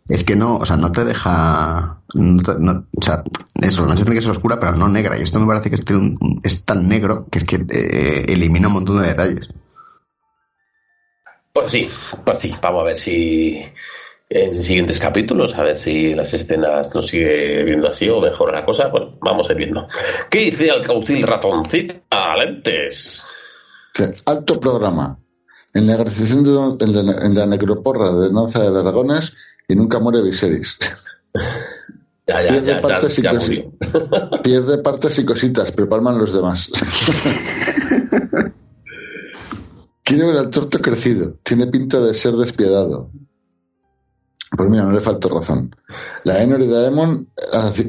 [0.09, 3.23] es que no, o sea, no te deja, no no- o sea,
[3.61, 5.77] eso, la noche tiene que ser oscura pero no negra, y esto me parece que
[6.43, 9.49] es tan negro que es que eh, elimina un montón de detalles.
[11.53, 11.91] Pues sí,
[12.25, 13.61] pues sí, vamos a ver si
[14.33, 18.65] en siguientes capítulos, a ver si las escenas nos sigue viendo así o mejora la
[18.65, 18.87] cosa.
[18.87, 19.89] Bueno, vamos a ir viendo.
[20.31, 22.37] ¿Qué dice el caucil ratoncita?
[22.37, 23.27] Lentes.
[23.93, 25.19] Dice, Alto programa.
[25.75, 29.35] En la de, en la, en la necroporra de Danza de Dragones
[29.69, 30.79] y nunca muere Viserys.
[32.27, 33.73] Ya, ya, Pierde ya, partes y ya cosi- murió.
[34.45, 36.71] Pierde partes y cositas, pero palman los demás.
[40.05, 41.39] Quiere ver al torto crecido.
[41.43, 43.11] Tiene pinta de ser despiadado.
[44.57, 45.75] Pues mira, no le falta razón.
[46.25, 47.29] La Enor y Daemon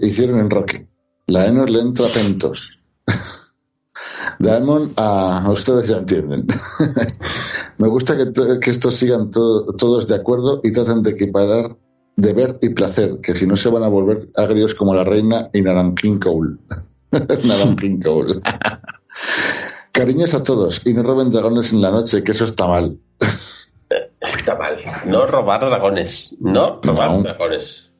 [0.01, 0.87] hicieron en Rocky.
[1.27, 2.77] La Enor le entra a pentos.
[4.39, 6.47] Daemon a, a ustedes ya entienden.
[7.77, 11.77] Me gusta que, que estos sigan to- todos de acuerdo y traten de equiparar
[12.15, 15.61] deber y placer, que si no se van a volver agrios como la reina y
[15.61, 16.57] Naranjin Cole.
[17.11, 18.35] Naranjin Cole.
[19.91, 22.99] Cariños a todos y no roben dragones en la noche, que eso está mal.
[24.41, 24.77] Está mal.
[25.05, 26.35] No robar dragones.
[26.39, 27.21] No robar No.
[27.21, 27.93] dragones.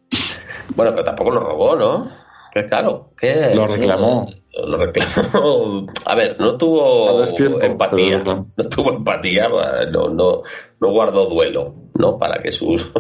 [0.76, 2.12] Bueno, pero tampoco lo robó, ¿no?
[2.54, 3.12] Que claro.
[3.16, 4.28] que Lo reclamó.
[4.52, 5.86] Lo reclamó.
[6.06, 7.24] A ver, no tuvo
[7.62, 8.18] empatía.
[8.24, 9.50] No tuvo empatía,
[9.92, 10.42] no, no,
[10.80, 12.18] no guardó duelo, ¿no?
[12.18, 12.92] Para que sus,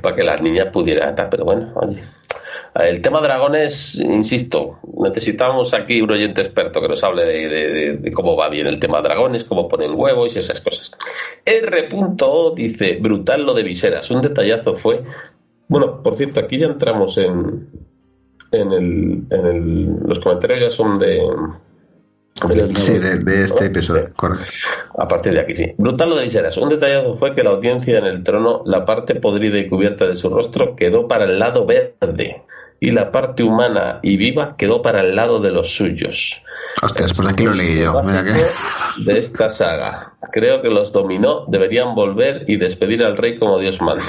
[0.00, 1.28] para que las niñas pudieran estar.
[1.28, 2.02] Pero bueno, oye.
[2.74, 7.96] El tema dragones, insisto, necesitamos aquí un oyente experto que nos hable de, de- de-
[7.96, 10.92] de cómo va bien el tema dragones, cómo ponen huevos y esas cosas.
[11.44, 15.02] R.O dice, brutal lo de viseras, un detallazo fue...
[15.68, 17.68] Bueno, por cierto, aquí ya entramos en,
[18.52, 19.86] en, el, en el...
[20.06, 21.20] Los comentarios ya son de...
[22.74, 23.66] Sí, de, de este ¿no?
[23.66, 24.12] episodio, Sí.
[24.16, 24.44] correcto.
[24.96, 25.72] A partir de aquí, sí.
[25.76, 26.56] Brutal lo de Viserys.
[26.56, 30.16] Un detallazo fue que la audiencia en el trono, la parte podrida y cubierta de
[30.16, 32.42] su rostro quedó para el lado verde
[32.80, 36.42] y la parte humana y viva quedó para el lado de los suyos.
[36.82, 38.02] Hostias, pues aquí lo leí yo.
[38.02, 39.02] Mira que.
[39.04, 40.14] De esta saga.
[40.32, 44.04] Creo que los dominó, deberían volver y despedir al rey como Dios manda.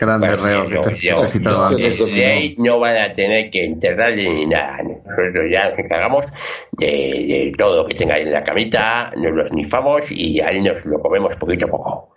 [0.00, 3.66] Grande Bueno, reo que te, yo- te yo- el rey no van a tener que
[3.66, 4.78] enterrarle ni nada.
[4.82, 6.24] Nosotros ya nos encargamos
[6.72, 10.82] de, de todo lo que tenga en la camita, nos lo snifamos y ahí nos
[10.86, 12.14] lo comemos poquito a poco.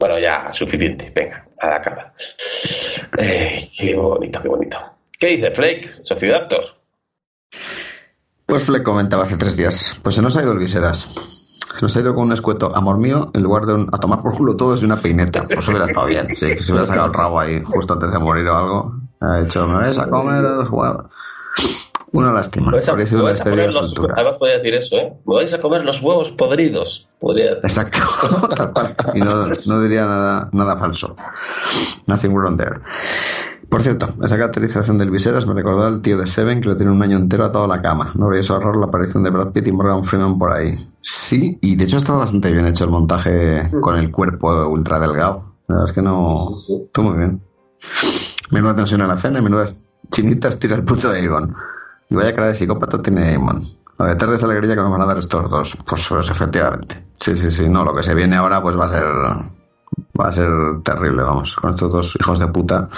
[0.00, 1.12] Bueno, ya, suficiente.
[1.14, 2.14] Venga, a la cama.
[3.18, 4.78] Eh, qué bonito, qué bonito.
[5.18, 6.64] ¿Qué dice Flake, Sociodaptor?
[8.46, 9.94] Pues Fleck comentaba hace tres días.
[10.02, 11.14] Pues se nos ha ido el viseras.
[11.76, 14.22] Se nos ha ido con un escueto amor mío en lugar de un, a tomar
[14.22, 15.44] por culo todo es una peineta.
[15.44, 16.46] Pues hubiera estado bien, sí.
[16.56, 18.94] Que se hubiera sacado el rabo ahí justo antes de morir o algo.
[19.20, 21.10] Ha dicho, me vais a comer huevos.
[22.12, 22.72] Una lástima.
[22.72, 23.94] Vais a- a comer los-.
[24.16, 25.12] Además podría decir eso, ¿eh?
[25.26, 27.08] Me vais a comer los huevos podridos.
[27.20, 27.98] Podría Exacto.
[28.56, 28.94] Tal cual.
[29.14, 31.14] y no, no diría nada, nada falso.
[32.06, 32.80] Nothing wrong there.
[33.68, 36.90] Por cierto, esa caracterización del viseras me recordó al tío de Seven que lo tiene
[36.90, 38.12] un año entero atado a la cama.
[38.16, 40.74] No habría raro la aparición de Brad Pitt y Morgan Freeman por ahí.
[41.00, 45.54] Sí, y de hecho estaba bastante bien hecho el montaje con el cuerpo ultra delgado.
[45.68, 46.48] La verdad es que no...
[46.86, 47.40] Estuvo muy bien.
[48.50, 49.78] Menuda tensión en la cena y menudas
[50.10, 51.54] chinitas tira el puto de Avon.
[52.10, 53.66] Y vaya cara de psicópata tiene Avon.
[53.98, 55.76] La de Terres alegría que nos van a dar estos dos.
[55.86, 57.04] Pues, pues efectivamente.
[57.14, 57.68] Sí, sí, sí.
[57.68, 59.04] No, lo que se viene ahora pues va a ser...
[60.18, 60.48] Va a ser
[60.84, 61.54] terrible, vamos.
[61.54, 62.88] Con estos dos hijos de puta.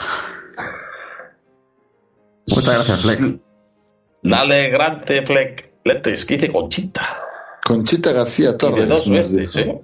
[2.55, 3.41] Muchas gracias, Fleck.
[4.23, 5.73] Dale, grande Fleck.
[5.85, 7.03] Letes, ¿qué dice Conchita?
[7.65, 8.81] Conchita García Y Torres.
[8.81, 9.59] de dos veces, dijo.
[9.59, 9.83] ¿eh?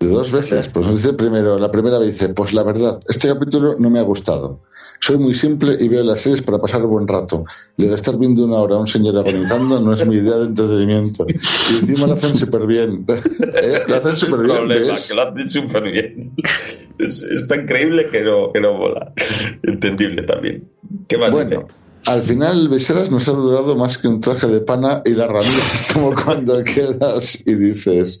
[0.00, 0.68] De dos veces.
[0.68, 3.98] Pues nos dice primero, la primera vez dice, pues la verdad, este capítulo no me
[3.98, 4.60] ha gustado.
[5.02, 7.44] Soy muy simple y veo las series para pasar buen rato.
[7.76, 10.44] Y de estar viendo una hora a un señor agonizando no es mi idea de
[10.44, 11.26] entretenimiento.
[11.28, 13.04] Y encima lo hacen súper bien.
[13.08, 13.82] ¿Eh?
[13.88, 16.34] Lo hacen súper bien, problema, que lo hacen súper bien.
[17.00, 19.12] Es, es tan creíble que no, que no mola.
[19.64, 20.70] Entendible también.
[21.08, 21.66] ¿Qué más Bueno, dice?
[22.06, 25.88] al final Beseras nos ha durado más que un traje de pana y las ramillas
[25.94, 28.20] como cuando quedas y dices,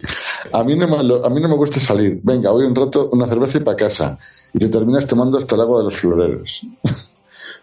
[0.52, 3.26] a mí no me, a mí no me gusta salir, venga, voy un rato, una
[3.26, 4.18] cerveza y para casa.
[4.54, 6.62] Y te terminas tomando hasta el agua de los floreros.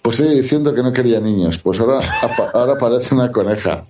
[0.01, 1.99] Pues sigue diciendo que no quería niños, pues ahora,
[2.53, 3.83] ahora parece una coneja.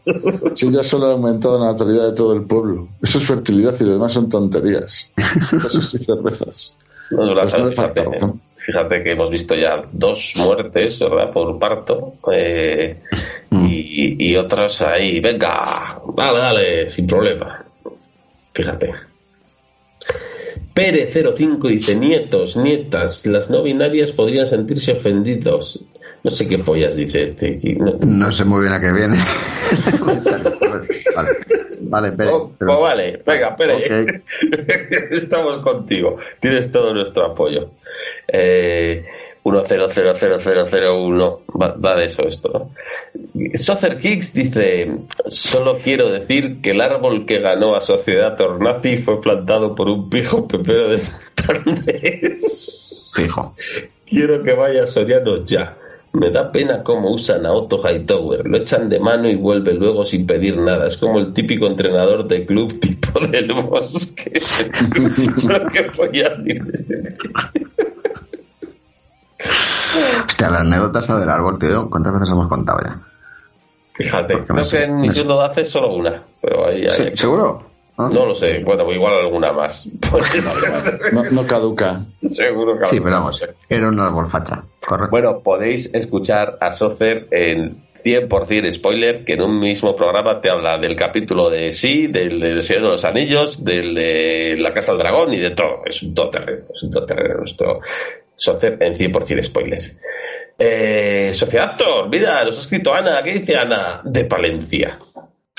[0.55, 2.87] Si ya solo ha aumentado la natalidad de todo el pueblo.
[2.99, 5.11] Eso es fertilidad y lo demás son tonterías.
[5.51, 6.77] Besos y cervezas.
[7.11, 8.41] No Pues no fíjate, razón.
[8.57, 11.31] fíjate que hemos visto ya dos muertes, ¿verdad?
[11.31, 12.15] Por parto.
[12.33, 13.03] eh,
[13.51, 17.63] y, y otras ahí, venga, dale, dale, sin problema.
[18.53, 18.93] Fíjate.
[20.79, 25.83] Pere05 dice, nietos, nietas, las no binarias podrían sentirse ofendidos.
[26.23, 27.59] No sé qué pollas dice este.
[27.77, 29.15] No- No sé muy bien a qué viene.
[31.15, 31.29] vale,
[31.81, 33.73] vale, Pere, Oh, pero- pues vale, venga, Pere.
[34.03, 34.23] Ok.
[35.11, 36.17] Estamos contigo.
[36.39, 37.71] Tienes todo nuestro apoyo.
[38.27, 39.05] Eh,
[39.43, 42.71] 100001 va, va de eso esto, ¿no?
[43.55, 44.91] Socer Kicks dice:
[45.27, 50.09] Solo quiero decir que el árbol que ganó a Sociedad Tornazi fue plantado por un
[50.09, 52.37] pijo pepero de Santander.
[53.13, 53.55] Fijo.
[54.05, 55.77] Quiero que vaya Soriano ya.
[56.11, 58.47] Me da pena cómo usan a Otto Hightower.
[58.47, 60.87] Lo echan de mano y vuelve luego sin pedir nada.
[60.87, 64.33] Es como el típico entrenador de club tipo del bosque.
[65.47, 66.87] Lo que pollas dices.
[70.27, 72.99] Hostia, la anécdota esa del árbol, tío, ¿cuántas veces hemos contado ya?
[73.93, 75.01] Fíjate, Porque creo que en.
[75.01, 76.23] Nintendo hace solo una.
[76.41, 77.63] Pero ahí, Sí, ¿Seguro?
[77.97, 78.09] ¿Ah?
[78.13, 78.63] No lo sé.
[78.63, 79.85] Bueno, igual alguna más.
[81.11, 81.93] No, no caduca.
[82.21, 83.49] Seguro que Sí, pero vamos, más.
[83.67, 85.11] era un árbol facha, correcto.
[85.11, 90.77] Bueno, podéis escuchar a Socer en 100% spoiler, que en un mismo programa te habla
[90.77, 94.99] del capítulo de sí, del, del Señor de los Anillos, del de La Casa del
[94.99, 95.81] Dragón y de todo.
[95.85, 97.81] Es un todoterreno, es un todoterreno nuestro
[98.45, 99.97] en 100% spoilers.
[100.57, 104.01] Eh, Sociedad Actor, mira, nos ha escrito Ana, ¿qué dice Ana?
[104.03, 104.99] De Palencia.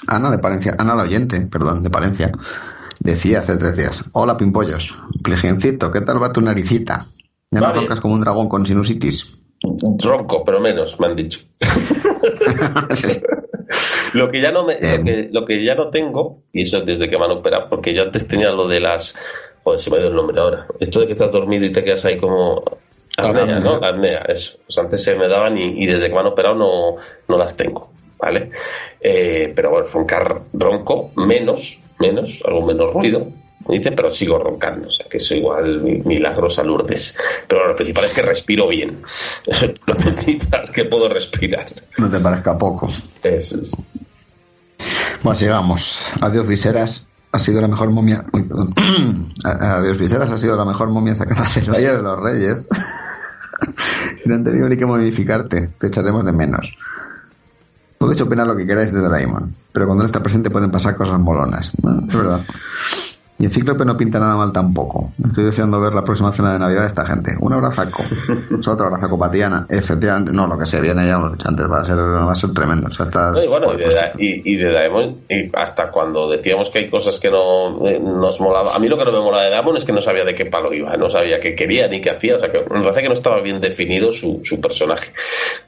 [0.07, 2.33] Ana de Palencia, Ana la oyente, perdón, de Palencia,
[2.99, 7.07] decía hace tres días, hola pimpollos, Plejencito, ¿qué tal va tu naricita?
[7.50, 9.36] ¿Ya Va no roncas como un dragón con sinusitis?
[9.62, 11.41] Ronco, pero menos, me han dicho.
[12.94, 13.09] Sí.
[14.15, 16.86] Lo que ya no me, lo que, lo que ya no tengo, y eso es
[16.86, 19.15] desde que me han operado, porque yo antes tenía lo de las
[19.65, 20.67] joder, se me ha ido el nombre ahora.
[20.81, 22.63] Esto de que estás dormido y te quedas ahí como
[23.17, 23.61] apnea, Apnea.
[23.61, 23.75] ¿no?
[23.75, 24.59] Apnea, eso.
[24.67, 26.97] Pues antes se me daban y, y desde que me han operado no,
[27.29, 28.51] no las tengo, ¿vale?
[29.01, 33.27] Eh, pero bueno, roncar ronco, menos, menos, algo menos ruido.
[33.69, 37.17] me Dice, pero sigo roncando, o sea que eso igual mi- milagrosa Lourdes.
[37.47, 39.03] Pero lo principal es que respiro bien.
[39.47, 41.67] Eso es lo principal, que puedo respirar.
[41.99, 42.89] No te parezca poco.
[43.23, 43.71] Eso es.
[45.23, 46.01] Bueno, sigamos.
[46.23, 48.25] Adiós viseras, ha sido la mejor momia...
[48.33, 48.75] Uy, perdón.
[49.44, 52.68] Adiós viseras, ha sido la mejor momia sacada del Valle de los Reyes.
[54.26, 56.76] no han tenido ni que modificarte, te echaremos de menos.
[57.99, 61.20] Podéis opinar lo que queráis de Doraemon, pero cuando no está presente pueden pasar cosas
[61.20, 61.70] molonas.
[62.09, 62.41] Es verdad.
[63.41, 65.12] Y el Cíclope no pinta nada mal tampoco.
[65.27, 67.33] Estoy deseando ver la próxima cena de Navidad de esta gente.
[67.41, 68.02] Un abrazaco.
[68.69, 69.67] Otro abrazaco para Tiana.
[69.69, 72.35] Efectivamente, no, lo que se viene ya hemos dicho antes va a ser, va a
[72.35, 72.89] ser tremendo.
[72.89, 75.51] O sea, estás- No, y bueno, y joder, de, Da- y, y de Daemon, y
[75.57, 78.77] hasta cuando decíamos que hay cosas que no eh, nos molaba.
[78.77, 80.44] A mí lo que no me mola de Daemon es que no sabía de qué
[80.44, 82.36] palo iba, no sabía qué quería ni qué hacía.
[82.36, 85.12] O sea, que me parece que no estaba bien definido su, su personaje.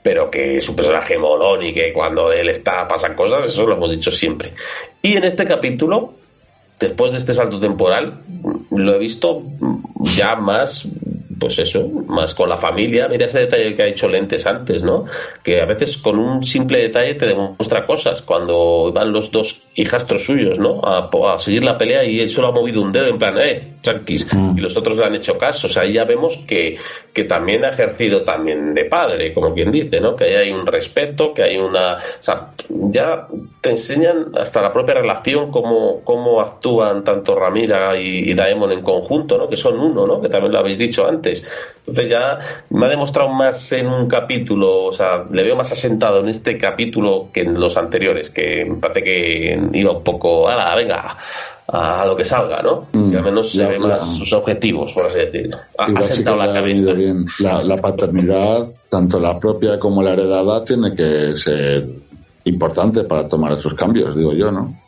[0.02, 3.90] Pero que su personaje molón y que cuando él está pasan cosas, eso lo hemos
[3.90, 4.52] dicho siempre.
[5.00, 6.14] Y en este capítulo,
[6.82, 8.22] después de este salto temporal,
[8.70, 9.42] lo he visto
[10.00, 10.88] ya más,
[11.38, 13.08] pues eso, más con la familia.
[13.08, 15.04] Mira ese detalle que ha hecho Lentes antes, ¿no?
[15.42, 18.22] Que a veces con un simple detalle te demuestra cosas.
[18.22, 20.80] Cuando van los dos hijastros suyos, ¿no?
[20.84, 23.74] A, a seguir la pelea y él solo ha movido un dedo en plan, eh,
[23.80, 24.32] tranquis.
[24.32, 24.58] Mm.
[24.58, 25.66] Y los otros le han hecho caso.
[25.66, 26.76] O sea, ahí ya vemos que,
[27.12, 30.14] que también ha ejercido también de padre, como quien dice, ¿no?
[30.14, 31.94] Que ahí hay un respeto, que hay una...
[31.94, 33.26] O sea, ya
[33.60, 38.82] te enseñan hasta la propia relación, cómo, cómo actúan tanto Ramira y, y Daemon en
[38.82, 39.48] conjunto, ¿no?
[39.48, 40.20] Que son uno, ¿no?
[40.20, 41.44] Que también lo habéis dicho antes.
[41.78, 42.38] Entonces ya
[42.70, 46.56] me ha demostrado más en un capítulo, o sea, le veo más asentado en este
[46.56, 51.16] capítulo que en los anteriores, que me parece que iba un poco, ala, venga,
[51.68, 52.88] a lo que salga, ¿no?
[52.92, 55.58] Mm, que al menos se ya, ve más sus objetivos, por así decirlo.
[55.78, 56.92] Ha, sentado la cabeza.
[56.92, 57.24] bien.
[57.40, 61.86] La, la paternidad, tanto la propia como la heredada, tiene que ser
[62.44, 64.78] importante para tomar esos cambios, digo yo, ¿no?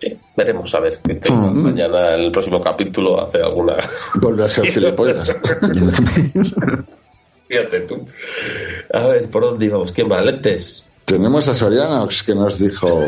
[0.00, 1.62] Sí, veremos a ver que este- Mm.
[1.62, 3.76] mañana el próximo capítulo hace alguna.
[4.22, 5.36] Vuelve a ser gilipollas.
[7.48, 8.06] Fíjate tú.
[8.94, 9.92] A ver, ¿por dónde íbamos?
[9.92, 10.20] ¿Quién va?
[10.22, 10.86] Lentes.
[11.04, 13.04] Tenemos a Sorianox que nos dijo,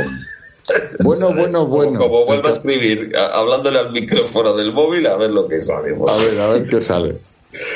[1.05, 1.99] bueno, bueno, bueno.
[1.99, 5.60] Como, como vuelva a escribir, a- hablándole al micrófono del móvil, a ver lo que
[5.60, 5.94] sale.
[6.07, 7.18] A ver, a ver qué sale.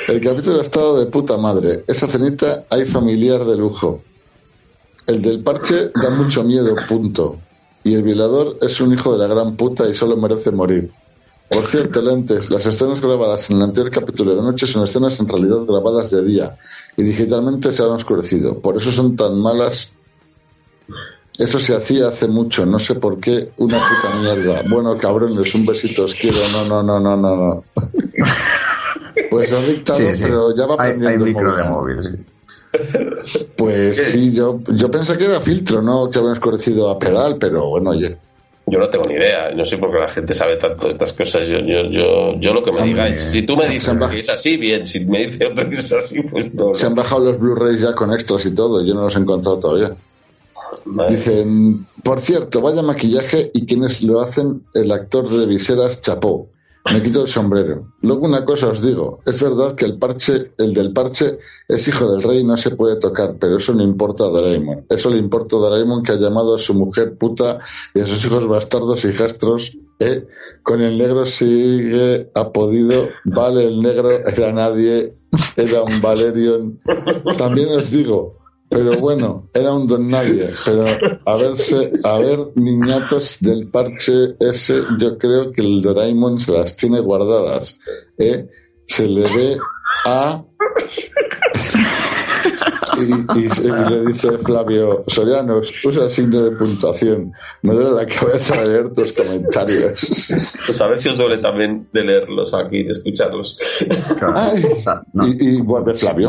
[0.09, 1.85] El capítulo ha estado de puta madre.
[1.87, 4.03] Esa cenita hay familiar de lujo.
[5.07, 7.37] El del parche da mucho miedo, punto.
[7.85, 10.91] Y el violador es un hijo de la gran puta y solo merece morir.
[11.49, 15.29] Por cierto, lentes, las escenas grabadas en el anterior capítulo de noche son escenas en
[15.29, 16.59] realidad grabadas de día
[16.97, 18.61] y digitalmente se han oscurecido.
[18.61, 19.93] Por eso son tan malas.
[21.39, 24.63] Eso se hacía hace mucho, no sé por qué, una puta mierda.
[24.71, 26.39] Bueno, cabrones, un besito, os quiero.
[26.53, 27.65] No, no, no, no, no, no.
[29.31, 30.23] Pues ha dictado, Sí, sí.
[30.25, 31.25] pero ya va hay, aprendiendo.
[31.27, 33.41] hay micro de móvil, sí.
[33.57, 37.69] Pues sí, yo, yo pensé que era filtro, no que habían oscurecido a pedal, pero
[37.69, 38.17] bueno, oye.
[38.69, 41.13] Yo no tengo ni idea, no sé por qué la gente sabe tanto de estas
[41.13, 41.47] cosas.
[41.49, 43.21] Yo, yo, yo, yo lo que me Hombre, digáis.
[43.33, 44.87] Si tú me se- dices baj- que es así, bien.
[44.87, 46.75] Si me dice otro que es así, pues no.
[46.75, 49.59] Se han bajado los Blu-rays ya con extras y todo, yo no los he encontrado
[49.61, 49.97] todavía.
[51.09, 56.49] Dicen, por cierto, vaya maquillaje y quienes lo hacen, el actor de viseras chapó.
[56.93, 57.93] Me quito el sombrero.
[58.01, 62.09] Luego una cosa os digo, es verdad que el parche, el del parche es hijo
[62.13, 64.87] del rey no se puede tocar, pero eso no importa a Doraemon.
[64.89, 67.59] Eso le importa a Doraemon que ha llamado a su mujer puta
[67.93, 70.27] y a sus hijos bastardos y hijastros, ¿eh?
[70.63, 75.17] Con el negro sigue ha podido, vale el negro, era nadie,
[75.57, 76.81] era un Valerion.
[77.37, 78.37] También os digo,
[78.69, 80.51] pero bueno, era un don nadie.
[80.65, 80.85] Pero
[81.25, 86.77] a verse, a ver, niñatos del parche ese, yo creo que el Doraemon se las
[86.77, 87.79] tiene guardadas.
[88.19, 88.49] ¿eh?
[88.87, 89.57] Se le ve
[90.05, 90.45] a.
[92.99, 97.31] Y, y- y le dice Flavio Soriano, usa el signo de puntuación.
[97.63, 100.01] Me duele la cabeza de leer tus comentarios.
[100.65, 103.59] Pues a ver si os duele también de leerlos aquí, de escucharlos.
[104.35, 104.63] Ay,
[105.27, 106.29] y, y vuelve Flavio.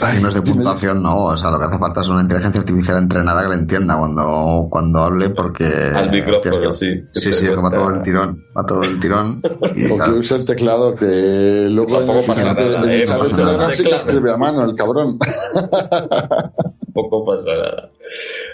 [0.00, 3.42] Signos de puntuación no, o sea, lo que hace falta es una inteligencia artificial entrenada
[3.42, 5.64] que le entienda cuando, cuando hable porque...
[5.94, 7.04] Al micrófono, que- sí.
[7.12, 9.40] Sí, sí, es que va todo el tirón, va todo el tirón.
[9.76, 13.04] Y, O que claro, use el teclado que luego el pasa nada, ¿eh?
[13.08, 13.74] No pasa Telegram nada.
[13.74, 15.18] sí que escribe a mano el cabrón.
[16.94, 17.88] Poco pasa nada.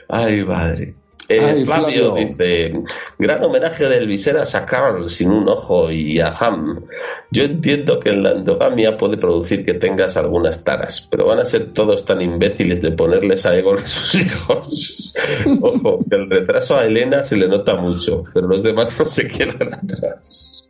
[0.09, 0.95] Ay, madre.
[1.29, 2.15] Eh, Ay, Flavio, Flavio.
[2.15, 2.73] dice,
[3.19, 6.85] gran homenaje del Viseras a Carl sin un ojo y a Ham.
[7.31, 11.73] Yo entiendo que la endogamia puede producir que tengas algunas taras, pero van a ser
[11.73, 15.15] todos tan imbéciles de ponerles a Egon a sus hijos.
[15.63, 19.27] Ojo, que el retraso a Elena se le nota mucho, pero los demás no se
[19.27, 20.69] quedan atrás.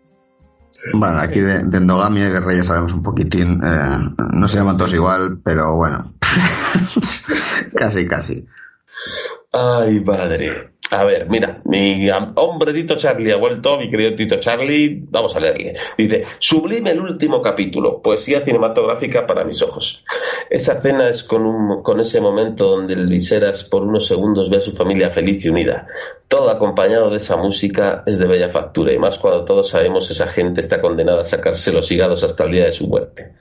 [0.92, 3.60] Bueno, aquí de, de endogamia y de reyes sabemos un poquitín.
[3.64, 3.98] eh,
[4.34, 6.12] no se llaman todos igual, pero bueno.
[7.74, 8.44] casi, casi.
[9.56, 10.74] Ay, madre.
[10.90, 15.40] A ver, mira, mi hombre Tito Charlie ha vuelto, mi querido Tito Charlie, vamos a
[15.40, 15.76] leerle.
[15.96, 20.04] Dice, sublime el último capítulo, poesía cinematográfica para mis ojos.
[20.50, 24.56] Esa cena es con, un, con ese momento donde el Viseras por unos segundos ve
[24.56, 25.86] a su familia feliz y unida.
[26.26, 30.26] Todo acompañado de esa música es de bella factura, y más cuando todos sabemos esa
[30.26, 33.34] gente está condenada a sacarse los hígados hasta el día de su muerte.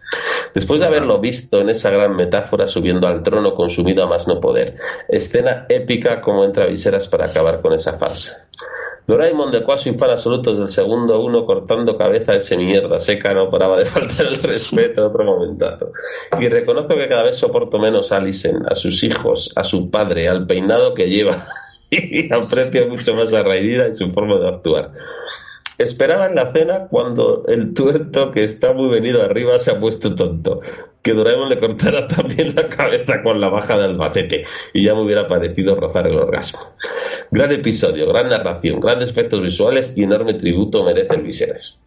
[0.54, 4.40] Después de haberlo visto en esa gran metáfora subiendo al trono consumido a más no
[4.40, 4.78] poder,
[5.10, 8.48] escena épica como entra viseras para acabar con esa farsa.
[9.06, 13.50] Doraemon, del cual soy fan absoluto desde segundo uno, cortando cabeza ese mierda seca, no
[13.50, 15.92] paraba de faltar el respeto, otro momentazo.
[16.40, 20.30] Y reconozco que cada vez soporto menos a Alison, a sus hijos, a su padre,
[20.30, 21.46] al peinado que lleva,
[21.90, 24.92] y aprecio mucho más a Raidira y su forma de actuar.
[25.84, 30.16] Esperaba en la cena cuando el tuerto que está muy venido arriba se ha puesto
[30.16, 30.62] tonto.
[31.02, 35.02] Que Doraemon le cortara también la cabeza con la baja de Albacete y ya me
[35.02, 36.60] hubiera parecido rozar el orgasmo.
[37.32, 41.78] Gran episodio, gran narración, grandes efectos visuales y enorme tributo merece el Viserys.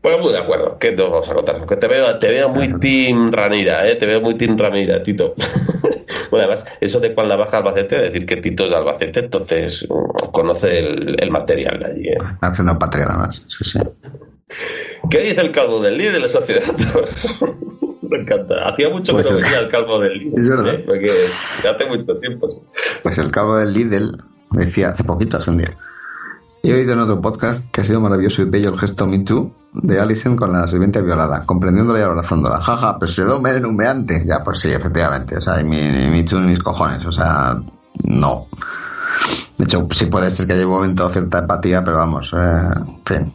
[0.00, 1.64] Pues muy de acuerdo, ¿qué te vamos a contar?
[1.78, 3.94] Te veo, te veo muy Team Ranira, ¿eh?
[3.94, 5.34] te veo muy Team Ranira, Tito.
[6.30, 10.30] bueno, además, eso de cuando baja Albacete, decir que Tito es de Albacete, entonces mm,
[10.30, 12.08] conoce el, material de allí.
[12.08, 12.18] ¿eh?
[12.40, 13.78] Haciendo patria nada más, sí, sí.
[15.10, 16.62] ¿Qué dice el calvo del líder de la sociedad?
[18.02, 18.68] Me encanta.
[18.68, 20.38] Hacía mucho pues que no venía el calvo del Lidl.
[20.38, 20.74] Es verdad.
[20.74, 20.84] ¿eh?
[20.86, 21.10] Porque
[21.68, 22.64] hace mucho tiempo.
[23.02, 25.76] Pues el calvo del Lidl decía hace poquito, hace un día.
[26.64, 29.52] He oído en otro podcast que ha sido maravilloso y bello el gesto Me Too
[29.82, 32.58] de Alison con la sirvienta violada, comprendiéndola y abrazándola.
[32.62, 34.24] Jaja, pero se da un humeante.
[34.26, 35.36] Ya, pues sí, efectivamente.
[35.36, 35.76] O sea, y mi,
[36.10, 37.04] mi Too en mis cojones.
[37.04, 37.60] O sea,
[38.04, 38.46] no.
[39.58, 43.02] De hecho, sí puede ser que haya un momento cierta empatía, pero vamos, eh, en
[43.04, 43.34] fin.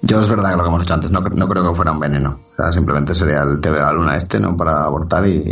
[0.00, 2.00] Yo es verdad que lo que hemos dicho antes, no, no creo que fuera un
[2.00, 2.40] veneno.
[2.54, 4.56] O sea, simplemente sería el té de la luna este, ¿no?
[4.56, 5.44] Para abortar y,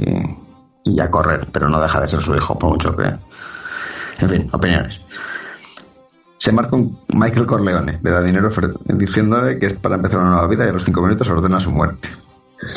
[0.86, 3.14] y ya correr, pero no deja de ser su hijo, por mucho que...
[4.20, 5.00] En fin, opiniones
[6.40, 8.48] se marca un Michael Corleone, le da dinero
[8.86, 11.70] diciéndole que es para empezar una nueva vida y a los cinco minutos ordena su
[11.70, 12.08] muerte.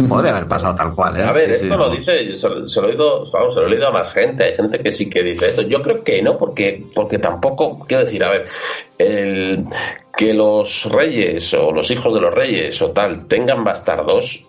[0.07, 1.23] Puede haber pasado tal cual, ¿eh?
[1.23, 3.91] A ver, esto lo dice, se, lo he oído, vamos, se lo he oído a
[3.91, 5.61] más gente, hay gente que sí que dice esto.
[5.61, 8.47] Yo creo que no, porque, porque tampoco, quiero decir, a ver,
[8.97, 9.65] el,
[10.17, 14.45] que los reyes o los hijos de los reyes o tal tengan bastardos,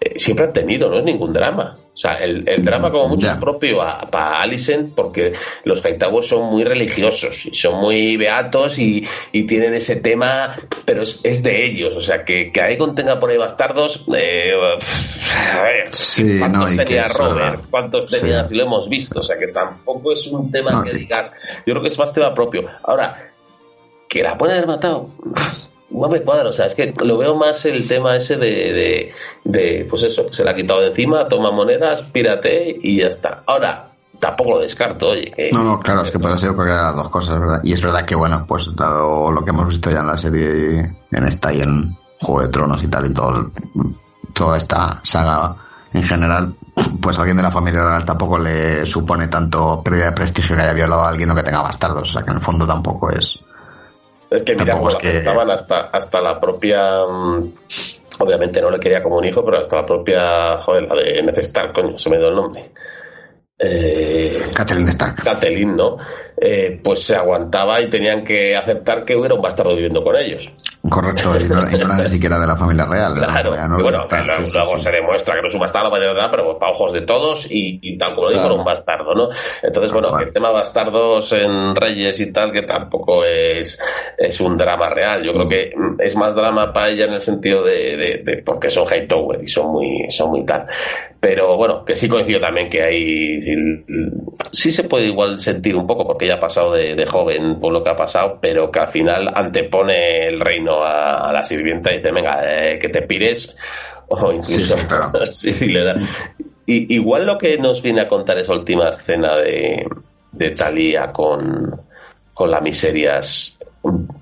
[0.00, 1.78] eh, siempre han tenido, no es ningún drama.
[2.00, 3.80] O sea, el, drama como mucho es propio
[4.10, 9.06] para Alicent porque los Kaitawos son muy religiosos y son muy beatos y,
[9.46, 10.56] tienen ese tema,
[10.86, 11.94] pero es, de ellos.
[11.94, 14.50] O sea, que, que Aegon tenga por ahí bastardos, eh,
[15.54, 15.90] a ver,
[16.38, 17.64] ¿cuántos tenía Robert?
[17.68, 18.46] ¿Cuántos tenía?
[18.46, 19.20] Si lo hemos visto.
[19.20, 21.34] O sea, que tampoco es un tema que digas,
[21.66, 22.66] yo creo que es más tema propio.
[22.82, 23.30] Ahora,
[24.08, 25.10] que la pueden haber matado
[25.90, 29.12] no me cuadra, o sea, es que lo veo más el tema ese de,
[29.44, 33.42] de, pues eso, se la ha quitado de encima, toma monedas, pírate y ya está.
[33.46, 35.50] Ahora, tampoco lo descarto, oye.
[35.52, 37.60] no, no, claro, es que puede ser cualquiera de las dos cosas, ¿verdad?
[37.64, 40.96] Y es verdad que, bueno, pues dado lo que hemos visto ya en la serie,
[41.10, 43.50] en esta y en Juego de Tronos y tal, y todo,
[44.32, 45.56] toda esta saga
[45.92, 46.54] en general,
[47.00, 50.62] pues a alguien de la familia real tampoco le supone tanto pérdida de prestigio que
[50.62, 53.10] haya violado a alguien o que tenga bastardos, o sea que en el fondo tampoco
[53.10, 53.42] es
[54.30, 57.04] es que mira, pues aceptaban hasta, hasta la propia.
[57.06, 57.52] Mm,
[58.20, 60.58] obviamente no le quería como un hijo, pero hasta la propia.
[60.58, 62.70] Joder, la de Necestar, coño, se me dio el nombre.
[63.58, 65.22] Eh, Catherine Stark.
[65.22, 65.98] Catherine, ¿no?
[66.42, 70.50] Eh, pues se aguantaba y tenían que aceptar que hubiera un bastardo viviendo con ellos.
[70.88, 73.12] Correcto, y no, era ni siquiera de la familia real.
[73.12, 77.02] Claro, y bueno, luego, se demuestra que no es un bastardo, pero para ojos de
[77.02, 79.28] todos y, tal como lo digo, era un bastardo, ¿no?
[79.62, 83.78] Entonces, bueno, el tema bastardos en Reyes y tal, que tampoco es,
[84.16, 85.22] es un drama real.
[85.22, 85.48] Yo creo mm.
[85.50, 89.46] que es más drama para ella en el sentido de, de, porque son Hightower y
[89.46, 90.66] son muy, son muy tal.
[91.20, 93.40] Pero bueno, que sí coincido también que hay.
[94.52, 97.82] Sí, se puede igual sentir un poco, porque ella ha pasado de, joven por lo
[97.82, 102.12] que ha pasado, pero que al final antepone el reino a, la sirvienta y dice:
[102.12, 103.54] Venga, eh, que te pires.
[104.12, 104.76] O incluso.
[105.30, 105.94] Sí, sí, le da.
[106.66, 109.86] Y, igual lo que nos viene a contar esa última escena de,
[110.32, 111.80] de Talía con,
[112.34, 113.60] con la miserias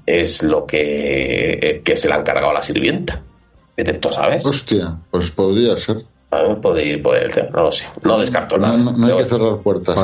[0.04, 3.22] es lo que, que se le ha encargado a la sirvienta.
[3.98, 4.44] ¿Tú sabes?
[4.44, 6.04] Hostia, pues podría ser.
[6.30, 7.86] Puede ir por el no lo sé.
[8.02, 8.76] No descarto nada.
[8.76, 9.96] No, hay que cerrar puertas.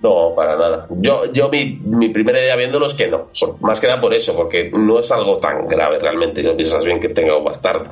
[0.00, 0.86] no, para nada.
[0.90, 3.28] Yo, yo mi, mi primera idea viéndolo es que no.
[3.60, 6.42] más que nada por eso, porque no es algo tan grave realmente.
[6.44, 7.90] No piensas bien que tenga un bastardo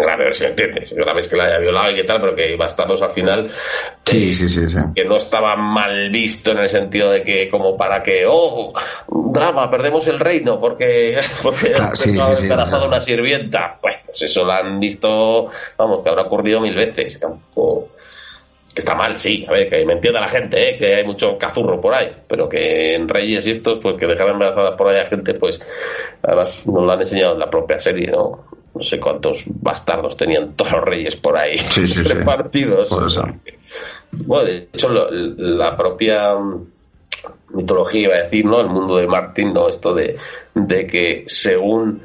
[0.00, 0.92] grave, si entiendes.
[0.92, 3.50] Grave es que la haya violado y qué tal, pero que bastardos al final.
[4.04, 7.76] Sí, sí, sí, sí, Que no estaba mal visto en el sentido de que, como
[7.76, 8.72] para que, oh,
[9.32, 13.78] drama, perdemos el reino porque, porque claro, sí, sí, una sirvienta.
[13.82, 15.46] Bueno, pues eso lo han visto,
[15.76, 17.20] vamos, que habrá ocurrido mil veces.
[17.20, 17.88] Tampoco.
[18.74, 20.76] Está mal, sí, a ver, que me entienda la gente, ¿eh?
[20.76, 24.30] que hay mucho cazurro por ahí, pero que en Reyes y estos, pues que dejar
[24.30, 25.60] embarazada por ahí a gente, pues
[26.22, 28.46] además nos lo han enseñado en la propia serie, ¿no?
[28.74, 31.56] No sé cuántos bastardos tenían todos los reyes por ahí
[32.04, 32.90] repartidos.
[34.12, 36.34] Bueno, de hecho, la propia
[37.50, 38.60] mitología iba a decir, ¿no?
[38.60, 39.68] El mundo de Martín, ¿no?
[39.68, 40.16] Esto de,
[40.54, 42.02] de que según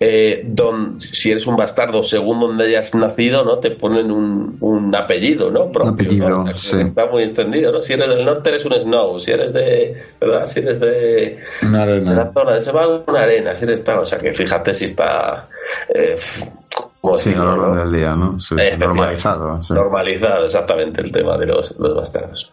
[0.00, 3.58] eh, don, si eres un bastardo según donde hayas nacido, ¿no?
[3.58, 5.70] Te ponen un, un apellido, ¿no?
[5.70, 6.42] Propio, Un apellido, ¿no?
[6.42, 6.80] O sea, que sí.
[6.80, 7.80] Está muy extendido, ¿no?
[7.80, 10.46] Si eres del norte eres un snow, si eres de, ¿verdad?
[10.46, 12.32] Si eres de, Una de la arena.
[12.32, 15.48] zona de Sebal, una arena, si eres tal, o sea que fíjate si está,
[15.94, 16.16] eh,
[17.00, 17.80] ¿cómo Sí, a decirlo, lo largo no?
[17.84, 18.40] del día, ¿no?
[18.40, 19.62] Sí, normalizado.
[19.62, 19.74] sí.
[19.74, 22.52] Normalizado, exactamente, el tema de los, los bastardos.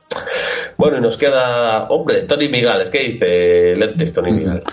[0.77, 4.63] Bueno, y nos queda, hombre, Tony Migales, ¿qué dice Lentes Tony Migales?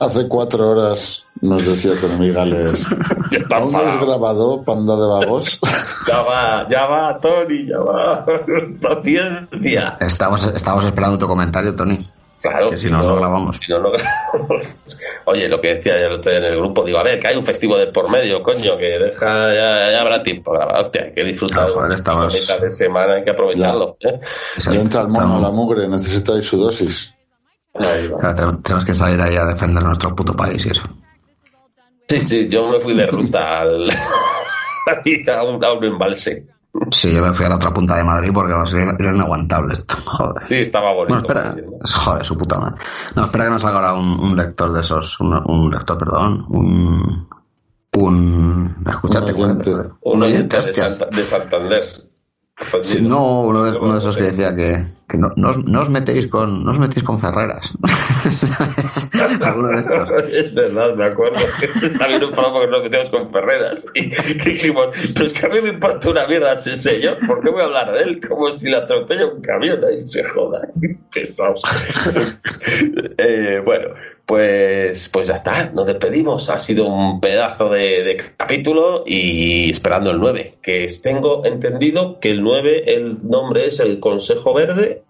[0.00, 2.86] Hace cuatro horas nos decía Tony Migales.
[3.30, 5.58] Ya está ¿Aún no has grabado, panda de vagos?
[6.06, 8.26] Ya va, ya va, Tony, ya va.
[8.82, 9.96] Paciencia.
[10.00, 12.06] Estamos, estamos esperando tu comentario, Tony.
[12.42, 13.56] Claro, Que si no, no grabamos.
[13.56, 14.76] si no, no grabamos.
[15.24, 17.78] Oye, lo que decía yo en el grupo, digo, a ver, que hay un festivo
[17.78, 20.84] de por medio, coño, que deja, ya, ya habrá tiempo para grabar.
[20.84, 23.96] Hostia, hay que disfrutar Ah, joder, de estamos- mitad de semana, hay que aprovecharlo.
[24.00, 24.20] ¿eh?
[24.58, 27.16] Ya entra el mono, la mugre, necesitáis su dosis.
[27.74, 28.18] Ahí va.
[28.18, 30.82] Claro, tenemos que salir ahí a defender nuestro puto país y eso.
[32.08, 33.90] Sí, sí, yo me fui de ruta al,
[35.28, 36.46] a, un, a un embalse.
[36.90, 39.94] Sí, yo me fui a la otra punta de Madrid porque era inaguantable esto.
[40.04, 40.46] Joder.
[40.46, 41.22] Sí, estaba bonito.
[41.22, 41.56] Bueno, espera.
[41.84, 42.82] Joder, su puta madre.
[43.14, 45.18] No, espera que nos salga ahora un, un lector de esos.
[45.20, 46.44] Un, un lector, perdón.
[46.48, 47.28] Un.
[47.96, 48.84] Un.
[48.88, 49.70] Escúchate, Un oyente.
[49.70, 49.90] joder.
[50.00, 51.84] Un oyente de, Santander.
[52.82, 56.28] Sí, no, uno de, uno de esos que decía que, que no, no, os, metéis
[56.28, 57.72] con no os metéis con Ferreras.
[60.30, 61.36] Es verdad, me acuerdo.
[61.82, 63.86] Está bien un programa que nos metemos con Ferreras.
[63.94, 67.18] Y que dijimos, pero es que a mí me importa una mierda ese señor.
[67.26, 68.20] ¿Por qué voy a hablar de él?
[68.26, 69.84] Como si le atropella un camión.
[69.84, 70.68] Ahí se joda.
[71.12, 71.62] Pesados.
[73.18, 73.88] Eh, bueno,
[74.26, 75.70] pues, pues ya está.
[75.70, 76.48] Nos despedimos.
[76.48, 80.54] Ha sido un pedazo de, de capítulo y esperando el 9.
[80.62, 85.02] Que tengo entendido que el 9, el nombre es el Consejo Verde.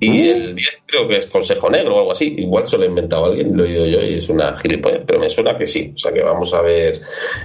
[0.00, 2.34] Y el 10 creo que es Consejo Negro o algo así.
[2.36, 5.20] Igual se lo ha inventado alguien, lo he oído yo y es una gilipollez, pero
[5.20, 5.92] me suena que sí.
[5.94, 7.00] O sea que vamos a ver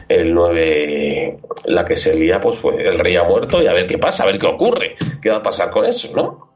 [0.10, 3.88] el 9, la que se lía, pues fue el rey ha muerto y a ver
[3.88, 6.50] qué pasa, a ver qué ocurre, qué va a pasar con eso, ¿no?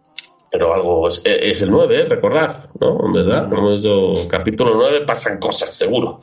[0.54, 2.06] Pero algo es, es el 9, ¿eh?
[2.06, 3.12] recordad, ¿no?
[3.12, 6.22] Verdad, como dicho, capítulo 9 pasan cosas, seguro.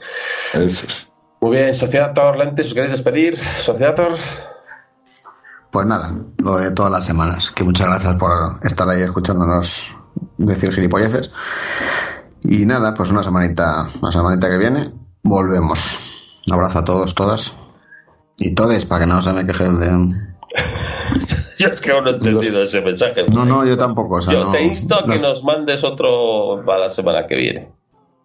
[0.55, 1.13] Eso es.
[1.41, 3.37] Muy bien, Sociedad Tor Lentes, ¿os queréis despedir?
[3.37, 4.17] Sociedad Tor.
[5.73, 7.51] Pues nada, lo de todas las semanas.
[7.51, 8.31] Que muchas gracias por
[8.63, 9.89] estar ahí escuchándonos
[10.39, 11.33] decir gilipolleces.
[12.45, 14.93] Y nada, pues una semanita, una semanita que viene,
[15.25, 15.99] volvemos.
[16.47, 17.53] Un abrazo a todos, todas.
[18.39, 20.31] Y todes, para que no se me queje el de...
[21.61, 23.25] Yo es que aún no he entendido ese mensaje.
[23.33, 24.15] No, no, yo tampoco.
[24.17, 27.27] O sea, Yo no- te insto a que no- nos mandes otro para la semana
[27.27, 27.71] que viene.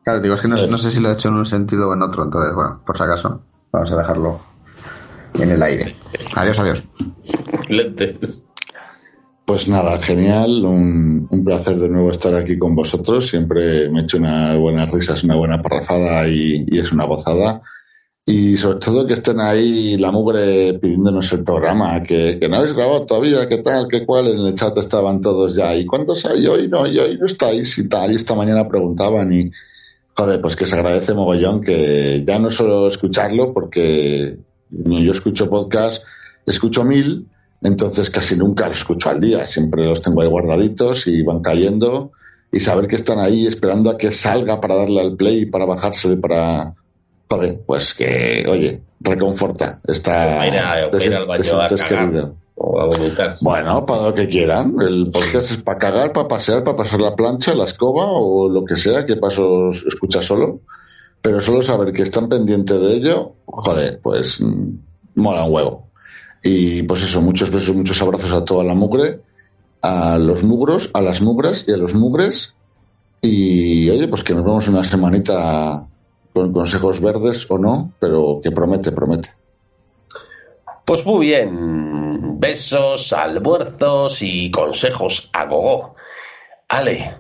[0.06, 1.94] Claro, digo, es que no, no sé si lo he hecho en un sentido o
[1.94, 3.42] en otro, entonces, bueno, por si acaso,
[3.74, 4.40] vamos a dejarlo
[5.34, 5.96] en el aire.
[6.36, 6.84] Adiós, adiós.
[7.68, 8.48] Lentes.
[9.46, 13.28] Pues nada, genial, un, un placer de nuevo estar aquí con vosotros.
[13.28, 17.62] Siempre me echo unas buenas risas, una buena parrafada y, y es una gozada.
[18.28, 22.74] Y sobre todo que estén ahí la mugre pidiéndonos el programa, que, que no habéis
[22.74, 25.76] grabado todavía, qué tal, qué cual, en el chat estaban todos ya.
[25.76, 26.68] ¿Y cuántos hay hoy?
[26.68, 28.12] No, y hoy no estáis y tal.
[28.12, 29.52] Y esta mañana preguntaban y,
[30.16, 34.40] joder, pues que se agradece mogollón que ya no solo escucharlo, porque
[34.72, 36.04] yo escucho podcast,
[36.48, 37.28] escucho mil,
[37.62, 42.12] entonces casi nunca los escucho al día, siempre los tengo ahí guardaditos y van cayendo
[42.52, 46.16] y saber que están ahí esperando a que salga para darle al play, para bajárselo
[46.16, 46.74] y para...
[47.30, 51.42] Joder, pues que, oye, reconforta esta Va a ir a- va a ir al baño
[51.42, 52.06] ese a test cagar.
[52.06, 52.36] querido.
[52.58, 53.34] O a vomitar.
[53.42, 54.76] Bueno, para lo que quieran.
[54.80, 58.64] El podcast es para cagar, para pasear, para pasar la plancha, la escoba o lo
[58.64, 60.62] que sea que paso escucha solo.
[61.22, 64.76] Pero solo saber que están pendientes de ello, joder, pues mm,
[65.16, 65.88] mola un huevo.
[66.44, 69.20] Y pues eso, muchos besos, muchos abrazos a toda la mugre,
[69.82, 72.54] a los mugros, a las mugras y a los mugres.
[73.22, 75.88] Y oye, pues que nos vemos una semanita
[76.36, 79.30] con consejos verdes o no, pero que promete, promete.
[80.86, 82.38] Pues muy bien.
[82.42, 85.96] Besos, almuerzos y consejos a gogo.
[86.68, 87.20] Ale,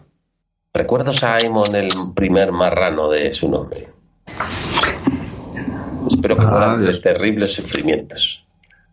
[0.73, 3.87] recuerdo a Simon el primer marrano de su nombre.
[6.09, 6.99] Espero que Ah, Dios.
[7.01, 8.45] terribles sufrimientos.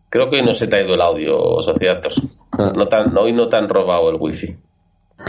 [0.09, 2.01] Creo que hoy no se te ha ido el audio, Sociedad.
[2.53, 2.71] Ah.
[2.75, 4.55] No tan, hoy no te han robado el wifi.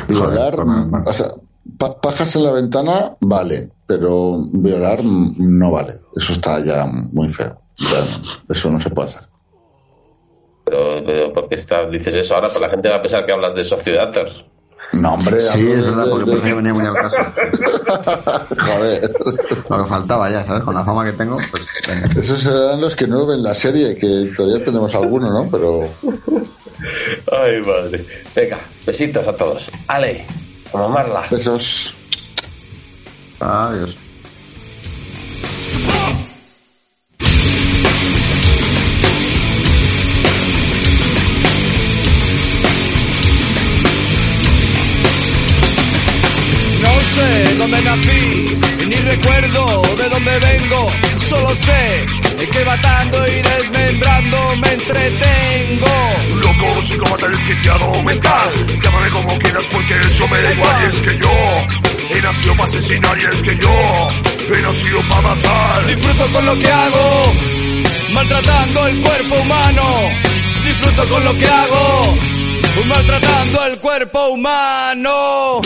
[0.09, 1.27] Joder, o sea,
[2.03, 5.95] pajas en la ventana, vale, pero violar no vale.
[6.17, 7.61] Eso está ya muy feo.
[7.77, 8.05] Ya,
[8.49, 9.23] eso no se puede hacer.
[10.65, 12.49] Pero, pero ¿por qué estás- dices eso ahora?
[12.49, 14.13] Pues la gente va a pensar que hablas de Sociedad.
[14.93, 17.17] No, hombre, Sí, es de- verdad, porque de- pensé que venía muy al caso.
[18.59, 19.13] Joder.
[19.69, 20.63] Lo que faltaba ya, ¿sabes?
[20.63, 22.09] Con la fama que tengo, pues venga.
[22.21, 25.51] Esos serán los que no ven la serie, que todavía tenemos alguno, ¿no?
[25.51, 25.83] Pero
[27.33, 28.07] Ay, madre.
[28.35, 29.71] Venga, besitos a todos.
[29.89, 30.25] Ale,
[30.75, 31.07] como más
[33.39, 33.97] Adiós.
[46.81, 52.07] No sé dónde nací, ni recuerdo de dónde vengo Solo sé
[52.53, 55.87] que matando y desmembrando me entretengo.
[56.37, 58.81] Loco, psicópata desquiciado mental.
[58.83, 60.85] Llámame como quieras porque eso me da igual.
[60.85, 65.23] Y es que yo he nacido para asesinar y es que yo he nacido para
[65.23, 65.87] matar.
[65.87, 67.35] Disfruto con lo que hago,
[68.13, 69.83] maltratando el cuerpo humano.
[70.65, 72.17] Disfruto con lo que hago,
[72.87, 75.61] maltratando el cuerpo humano.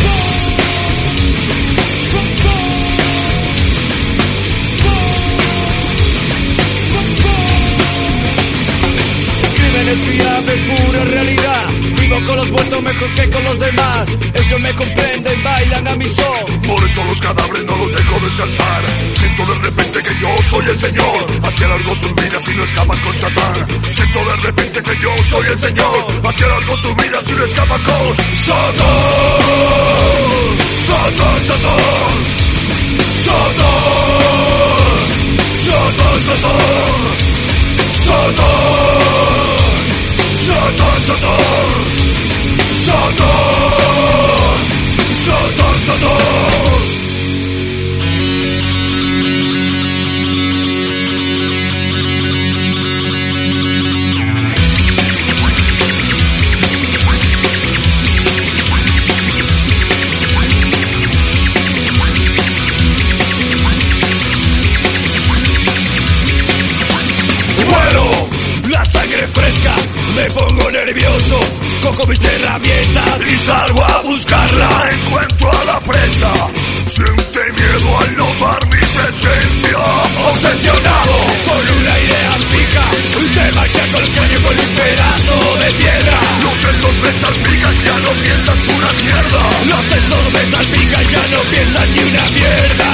[9.88, 11.68] Crímenes fiables, pura realidad.
[11.98, 14.08] Vivo con los muertos mejor que con los demás.
[14.34, 16.66] Ellos me comprenden, bailan a mi son.
[16.66, 18.84] Molesto los cadáveres, no los dejo descansar.
[19.14, 21.26] Siento de repente que yo soy el Señor.
[21.42, 23.66] Hacia largo sus vidas y no escapan con Satán.
[23.92, 26.04] Siento de repente que yo soy el Señor.
[26.22, 28.78] Hacia largo sus vidas y no escapan con Satán.
[30.86, 32.24] Satán, Satán.
[33.24, 33.68] Satán.
[35.64, 37.28] Satán, Satán.
[38.04, 39.47] Satán.
[40.68, 41.40] Satán, Satán.
[42.72, 43.78] Satán.
[45.14, 46.47] Satán, Satán.
[70.18, 71.40] Me pongo nervioso.
[71.82, 74.90] Cojo mis herramientas y salgo a buscarla.
[74.92, 76.32] Encuentro a la presa.
[76.86, 79.78] Siente miedo al notar mi presencia.
[80.30, 81.16] obsesionado
[81.46, 82.84] con una idea fija.
[83.34, 86.18] Te machaco el cráneo con un pedazo de piedra.
[86.42, 89.42] Los sesos me salpican, ya no piensas una mierda.
[89.70, 92.90] Los sesos me salpican, ya no piensan ni una mierda.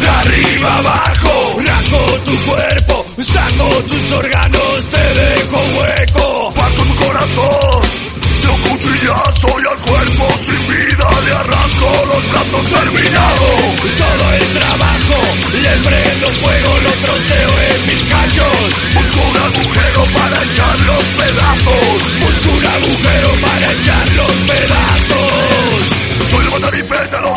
[0.00, 1.37] De arriba abajo,
[1.90, 6.54] rajo tu cuerpo, saco tus órganos, te dejo hueco.
[6.54, 7.82] Parto tu corazón,
[8.42, 13.60] de un cuchillazo y al cuerpo sin vida le arranco los brazos terminados.
[13.96, 15.18] Todo el trabajo,
[15.62, 18.74] le prendo fuego, lo troceo en mis cachos.
[18.94, 22.20] Busco un agujero para echar los pedazos.
[22.20, 24.97] Busco un agujero para echar los pedazos.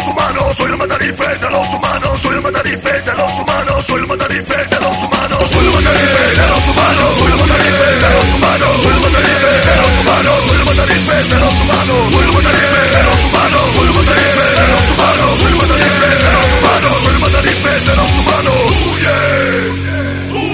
[0.02, 4.00] los humanos, soy el mandarife de los humanos, soy el mandarife de los humanos, soy
[4.00, 8.10] el mandarife de los humanos, soy el mandarife de los humanos, soy el mandarife de
[8.10, 12.26] los humanos, soy el mandarife de los humanos, soy el mandarife de los humanos, soy
[12.26, 16.32] el mandarife de los humanos, soy el mandarife de los humanos, soy el mandarife de
[16.32, 18.58] los humanos, soy el mandarife de los humanos,
[18.90, 19.18] huye,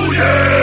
[0.09, 0.56] huye.